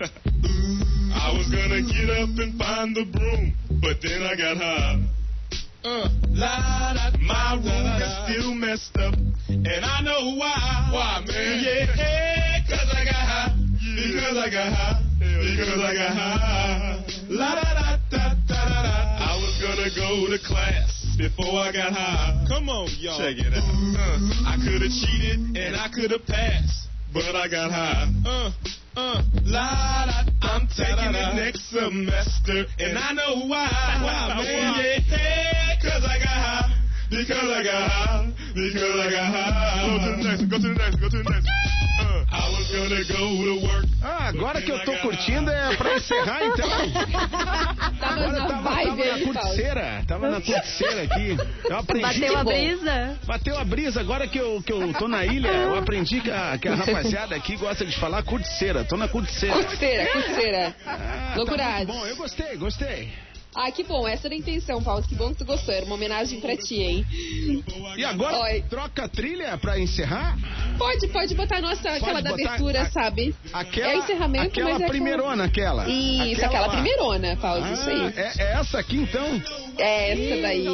I 1.14 1.32
was 1.36 1.48
gonna 1.50 1.82
get 1.82 2.10
up 2.10 2.30
and 2.38 2.58
find 2.58 2.96
the 2.96 3.04
broom, 3.04 3.54
but 3.80 4.02
then 4.02 4.22
I 4.22 4.34
got 4.34 4.56
high. 4.56 5.02
Uh, 5.84 6.08
la, 6.30 6.94
da, 6.94 7.10
my 7.20 7.54
room 7.54 8.02
is 8.02 8.12
still 8.24 8.54
messed 8.54 8.96
up, 8.96 9.14
and 9.48 9.84
I 9.84 10.00
know 10.02 10.34
why. 10.34 10.88
Why, 10.92 11.24
man? 11.28 11.62
Yeah, 11.64 12.58
cause 12.68 12.92
I 12.92 13.04
got 13.04 13.14
high. 13.14 13.54
Because 13.94 14.36
I 14.36 14.50
got 14.50 14.72
high. 14.72 15.02
Because 15.20 15.80
I 15.80 15.94
got 15.94 16.12
high. 16.16 17.04
La 17.28 17.54
da 17.54 17.62
da 17.62 17.98
da 18.10 18.34
da 18.48 18.64
da 18.68 18.82
da. 18.82 18.94
I 19.20 19.36
was 19.36 19.62
gonna 19.62 19.90
go 19.94 20.26
to 20.28 20.38
class 20.44 20.99
before 21.20 21.60
I 21.60 21.72
got 21.72 21.92
high. 21.92 22.44
Come 22.48 22.68
on, 22.68 22.88
y'all. 22.98 23.18
Check 23.20 23.36
it 23.36 23.52
out. 23.52 23.60
Uh, 23.60 24.48
I 24.48 24.56
could 24.56 24.80
have 24.80 24.90
cheated 24.90 25.56
and 25.56 25.76
I 25.76 25.88
could 25.92 26.10
have 26.10 26.24
passed, 26.24 26.88
but 27.12 27.36
I 27.36 27.46
got 27.48 27.70
high. 27.70 28.08
Uh, 28.24 28.50
uh, 28.96 29.22
la 29.44 30.06
da. 30.08 30.24
I'm 30.40 30.66
taking 30.72 31.12
it 31.12 31.34
next 31.36 31.68
semester, 31.68 32.64
and 32.80 32.96
I 32.96 33.12
know 33.12 33.46
why. 33.46 33.68
Why, 34.00 34.42
man? 34.42 35.04
Yeah, 35.08 35.76
cause 35.82 36.02
I 36.02 36.16
got 36.18 36.40
high. 36.40 36.76
Because 37.10 37.50
I 37.52 37.62
got 37.62 37.90
high. 37.90 38.32
Because 38.54 38.96
I 38.96 39.10
got 39.10 39.28
high. 39.28 39.86
Go 39.86 39.98
to 39.98 40.16
the 40.16 40.22
next. 40.24 40.44
Go 40.48 40.56
to 40.56 40.68
the 40.68 40.74
next. 40.74 40.96
Go 40.96 41.08
to 41.08 41.22
the 41.22 41.30
next. 41.30 41.46
Uh, 41.46 41.79
Ah, 44.02 44.28
agora 44.28 44.62
que 44.62 44.70
eu 44.70 44.78
tô 44.84 44.96
curtindo 44.98 45.50
é 45.50 45.76
pra 45.76 45.96
encerrar 45.96 46.44
então. 46.46 46.68
Tava 47.98 48.14
Agora 48.14 48.32
na 48.32 48.46
tava, 48.46 48.70
vibe 48.70 49.02
tava 49.02 49.18
na 49.18 49.24
curticeira, 49.24 50.04
tava 50.06 50.30
na 50.30 50.40
curticeira 50.40 51.02
aqui. 51.02 51.36
Eu 51.68 51.78
aprendi. 51.78 52.20
Bateu 52.20 52.38
a 52.38 52.44
brisa? 52.44 53.18
Bateu 53.26 53.58
a 53.58 53.64
brisa, 53.64 54.00
agora 54.00 54.26
que 54.26 54.38
eu, 54.38 54.62
que 54.62 54.72
eu 54.72 54.92
tô 54.94 55.08
na 55.08 55.24
ilha, 55.26 55.48
eu 55.48 55.76
aprendi 55.76 56.20
que 56.20 56.30
a, 56.30 56.56
que 56.58 56.68
a 56.68 56.74
rapaziada 56.76 57.34
aqui 57.34 57.56
gosta 57.56 57.84
de 57.84 57.96
falar 57.98 58.22
curticeira. 58.22 58.84
Tô 58.84 58.96
na 58.96 59.08
curticeira. 59.08 59.54
Curticeira, 59.56 60.06
curticeira. 60.12 60.74
Ah, 60.86 61.34
Loucuragem. 61.36 61.86
Tá 61.86 61.92
bom, 61.92 62.06
eu 62.06 62.16
gostei, 62.16 62.56
gostei. 62.56 63.12
Ah, 63.54 63.70
que 63.72 63.82
bom. 63.82 64.06
Essa 64.06 64.28
era 64.28 64.34
a 64.34 64.38
intenção, 64.38 64.82
Paulo. 64.82 65.02
Que 65.02 65.14
bom 65.14 65.30
que 65.30 65.38
tu 65.38 65.44
gostou. 65.44 65.74
Era 65.74 65.84
uma 65.84 65.96
homenagem 65.96 66.40
pra 66.40 66.56
ti, 66.56 66.76
hein? 66.80 67.04
E 67.96 68.04
agora, 68.04 68.38
Oi. 68.42 68.62
troca 68.70 69.04
a 69.04 69.08
trilha 69.08 69.58
pra 69.58 69.78
encerrar? 69.78 70.36
Pode, 70.78 71.08
pode 71.08 71.34
botar 71.34 71.60
nossa, 71.60 71.90
aquela 71.90 72.20
da 72.22 72.30
abertura, 72.30 72.82
a- 72.82 72.90
sabe? 72.90 73.34
Aquela, 73.52 73.92
é 73.92 73.96
encerramento, 73.96 74.46
aquela 74.46 74.70
mas 74.74 74.80
é 74.82 74.86
primeirona, 74.86 75.44
aquela. 75.44 75.88
Isso, 75.88 76.44
aquela, 76.44 76.66
lá. 76.68 76.72
primeirona, 76.72 77.36
Paulo. 77.36 77.64
Ah, 77.64 77.72
isso 77.72 77.90
aí. 77.90 78.12
É, 78.16 78.32
é 78.38 78.52
essa 78.60 78.78
aqui 78.78 78.96
então? 78.98 79.42
É 79.78 80.12
essa 80.12 80.42
daí. 80.42 80.66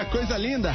Ah, 0.00 0.04
coisa 0.06 0.36
linda. 0.38 0.74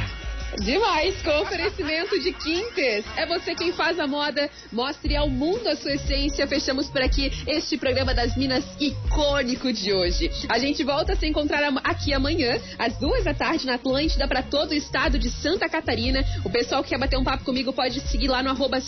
Demais, 0.56 1.20
com 1.22 1.30
oferecimento 1.42 2.18
de 2.20 2.32
Quintes. 2.32 3.04
É 3.16 3.26
você 3.26 3.54
quem 3.54 3.72
faz 3.72 4.00
a 4.00 4.06
moda. 4.06 4.48
Mostre 4.72 5.14
ao 5.14 5.28
mundo 5.28 5.68
a 5.68 5.76
sua 5.76 5.92
essência. 5.92 6.46
Fechamos 6.46 6.88
por 6.88 7.02
aqui 7.02 7.30
este 7.46 7.76
programa 7.76 8.14
das 8.14 8.34
Minas 8.36 8.64
icônico 8.80 9.72
de 9.72 9.92
hoje. 9.92 10.30
A 10.48 10.58
gente 10.58 10.82
volta 10.82 11.12
a 11.12 11.16
se 11.16 11.26
encontrar 11.26 11.62
aqui 11.84 12.14
amanhã, 12.14 12.58
às 12.78 12.96
duas 12.96 13.24
da 13.24 13.34
tarde, 13.34 13.66
na 13.66 13.74
Atlântida, 13.74 14.26
para 14.26 14.42
todo 14.42 14.70
o 14.70 14.74
estado 14.74 15.18
de 15.18 15.30
Santa 15.30 15.68
Catarina. 15.68 16.24
O 16.44 16.50
pessoal 16.50 16.82
que 16.82 16.88
quer 16.88 16.98
bater 16.98 17.18
um 17.18 17.24
papo 17.24 17.44
comigo 17.44 17.72
pode 17.72 18.00
seguir 18.08 18.28
lá 18.28 18.42
no 18.42 18.50
arroba 18.50 18.78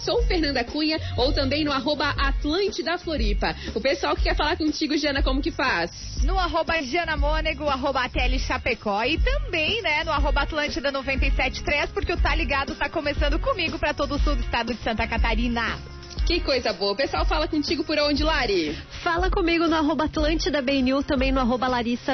Cunha 0.72 0.98
ou 1.16 1.32
também 1.32 1.62
no 1.62 1.72
arroba 1.72 2.08
Atlântida 2.10 2.96
Floripa. 2.98 3.54
O 3.74 3.80
pessoal 3.80 4.16
que 4.16 4.22
quer 4.22 4.34
falar 4.34 4.56
contigo, 4.56 4.96
Jana, 4.96 5.22
como 5.22 5.42
que 5.42 5.50
faz? 5.50 5.90
No 6.24 6.38
arroba 6.38 6.82
Jana 6.82 7.16
Mônego, 7.16 7.68
arroba 7.68 8.02
Chapecó 8.38 9.02
e 9.04 9.18
também, 9.18 9.80
né, 9.82 10.04
no 10.04 10.12
arroba 10.12 10.42
Atlântida 10.42 10.90
973, 11.50 11.90
porque 11.92 12.12
o 12.12 12.16
Tá 12.16 12.34
Ligado 12.34 12.74
tá 12.74 12.88
começando 12.88 13.38
comigo 13.38 13.78
pra 13.78 13.92
todo 13.92 14.14
o 14.14 14.18
sul 14.18 14.36
do 14.36 14.42
estado 14.42 14.72
de 14.72 14.82
Santa 14.82 15.06
Catarina. 15.06 15.78
Que 16.30 16.38
coisa 16.38 16.72
boa. 16.72 16.92
O 16.92 16.96
pessoal 16.96 17.24
fala 17.24 17.48
contigo 17.48 17.82
por 17.82 17.98
onde, 17.98 18.22
Lari? 18.22 18.78
Fala 19.02 19.28
comigo 19.28 19.66
no 19.66 19.74
arroba 19.74 20.04
Atlântida 20.04 20.62
BNU, 20.62 21.02
também 21.02 21.32
no 21.32 21.40
arroba 21.40 21.66
Larissa. 21.66 22.12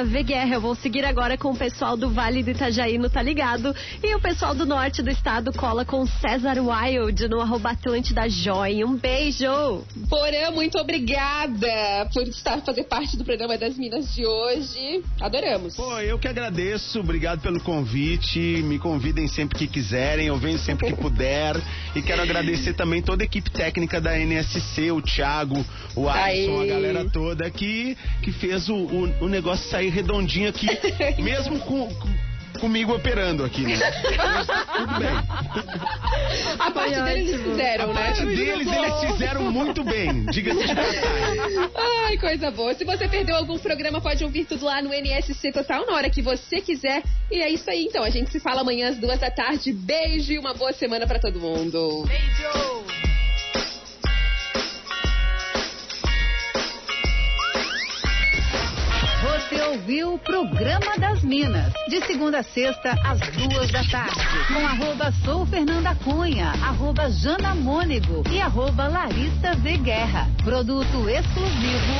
Eu 0.51 0.59
vou 0.59 0.73
seguir 0.73 1.05
agora 1.05 1.37
com 1.37 1.51
o 1.51 1.55
pessoal 1.55 1.95
do 1.95 2.09
Vale 2.09 2.41
do 2.41 2.49
Itajaí 2.49 2.97
no 2.97 3.11
Tá 3.11 3.21
Ligado. 3.21 3.75
E 4.01 4.15
o 4.15 4.19
pessoal 4.19 4.55
do 4.55 4.65
norte 4.65 5.03
do 5.03 5.11
estado 5.11 5.53
cola 5.53 5.85
com 5.85 6.03
César 6.07 6.55
Wild 6.59 7.27
no 7.27 7.41
arroba 7.41 7.69
Atlântida 7.69 8.27
Joy. 8.27 8.83
Um 8.83 8.95
beijo! 8.95 9.85
Porã, 10.09 10.49
muito 10.49 10.79
obrigada 10.79 12.09
por 12.11 12.23
estar 12.23 12.61
fazer 12.61 12.85
parte 12.85 13.17
do 13.17 13.23
programa 13.23 13.55
das 13.55 13.77
Minas 13.77 14.15
de 14.15 14.25
hoje. 14.25 15.03
Adoramos. 15.21 15.75
Pô, 15.75 15.99
eu 15.99 16.17
que 16.17 16.27
agradeço, 16.27 17.01
obrigado 17.01 17.41
pelo 17.41 17.59
convite. 17.59 18.39
Me 18.39 18.79
convidem 18.79 19.27
sempre 19.27 19.59
que 19.59 19.67
quiserem, 19.67 20.25
eu 20.25 20.37
venho 20.37 20.57
sempre 20.57 20.87
que 20.87 20.95
puder. 20.95 21.55
E 21.95 22.01
quero 22.01 22.23
agradecer 22.23 22.73
também 22.73 23.03
toda 23.03 23.23
a 23.23 23.25
equipe 23.25 23.51
técnica 23.51 24.01
da 24.06 24.06
NSC, 24.15 24.91
o 24.91 25.01
Thiago, 25.01 25.65
o 25.95 26.07
Alisson, 26.07 26.61
a 26.61 26.65
galera 26.67 27.05
toda 27.09 27.49
que, 27.49 27.97
que 28.21 28.31
fez 28.31 28.69
o, 28.69 28.75
o, 28.75 29.25
o 29.25 29.27
negócio 29.27 29.67
sair 29.69 29.89
redondinho 29.89 30.49
aqui, 30.49 30.67
mesmo 31.21 31.59
com. 31.59 31.87
com- 31.89 32.27
Comigo 32.57 32.91
operando 32.95 33.43
aqui, 33.45 33.61
né? 33.61 33.75
Tudo 33.77 34.97
bem. 34.97 35.09
A 36.57 36.71
parte 36.71 36.95
Foi 36.95 37.03
deles 37.03 37.29
eles 37.29 37.33
ótimo. 37.35 37.51
fizeram, 37.51 37.83
A 37.83 37.87
né? 37.93 37.93
parte 37.93 38.25
deles, 38.25 38.67
eles 38.67 39.11
fizeram 39.11 39.51
muito 39.51 39.83
bem, 39.83 40.25
diga-se 40.25 40.65
de 40.65 40.73
passagem. 40.73 41.69
Ai, 42.07 42.17
coisa 42.17 42.49
boa. 42.49 42.73
Se 42.73 42.83
você 42.83 43.07
perdeu 43.07 43.35
algum 43.35 43.59
programa, 43.59 44.01
pode 44.01 44.23
ouvir 44.23 44.45
tudo 44.45 44.65
lá 44.65 44.81
no 44.81 44.91
NSC 44.91 45.51
Total 45.51 45.85
na 45.85 45.93
hora 45.93 46.09
que 46.09 46.23
você 46.23 46.59
quiser. 46.59 47.03
E 47.29 47.39
é 47.43 47.49
isso 47.51 47.69
aí, 47.69 47.83
então. 47.83 48.03
A 48.03 48.09
gente 48.09 48.31
se 48.31 48.39
fala 48.39 48.61
amanhã 48.61 48.89
às 48.89 48.97
duas 48.97 49.19
da 49.19 49.29
tarde. 49.29 49.71
Beijo 49.71 50.33
e 50.33 50.39
uma 50.39 50.55
boa 50.55 50.73
semana 50.73 51.05
pra 51.05 51.19
todo 51.19 51.39
mundo. 51.39 52.05
Beijo! 52.07 53.06
Você 59.27 59.61
ouviu 59.61 60.13
o 60.13 60.19
Programa 60.19 60.97
das 60.97 61.21
Minas, 61.21 61.73
de 61.89 61.99
segunda 62.05 62.39
a 62.39 62.43
sexta, 62.43 62.95
às 63.03 63.19
duas 63.19 63.69
da 63.71 63.83
tarde, 63.83 64.21
com 64.47 64.65
arroba 64.65 65.11
Sou 65.25 65.45
Fernanda 65.45 65.93
Cunha, 65.95 66.53
arroba 66.63 67.09
Jana 67.09 67.53
Mônego 67.53 68.23
e 68.31 68.39
arroba 68.39 68.87
Larissa 68.87 69.53
V 69.57 69.77
Guerra. 69.79 70.29
Produto 70.45 71.09
exclusivo. 71.09 71.93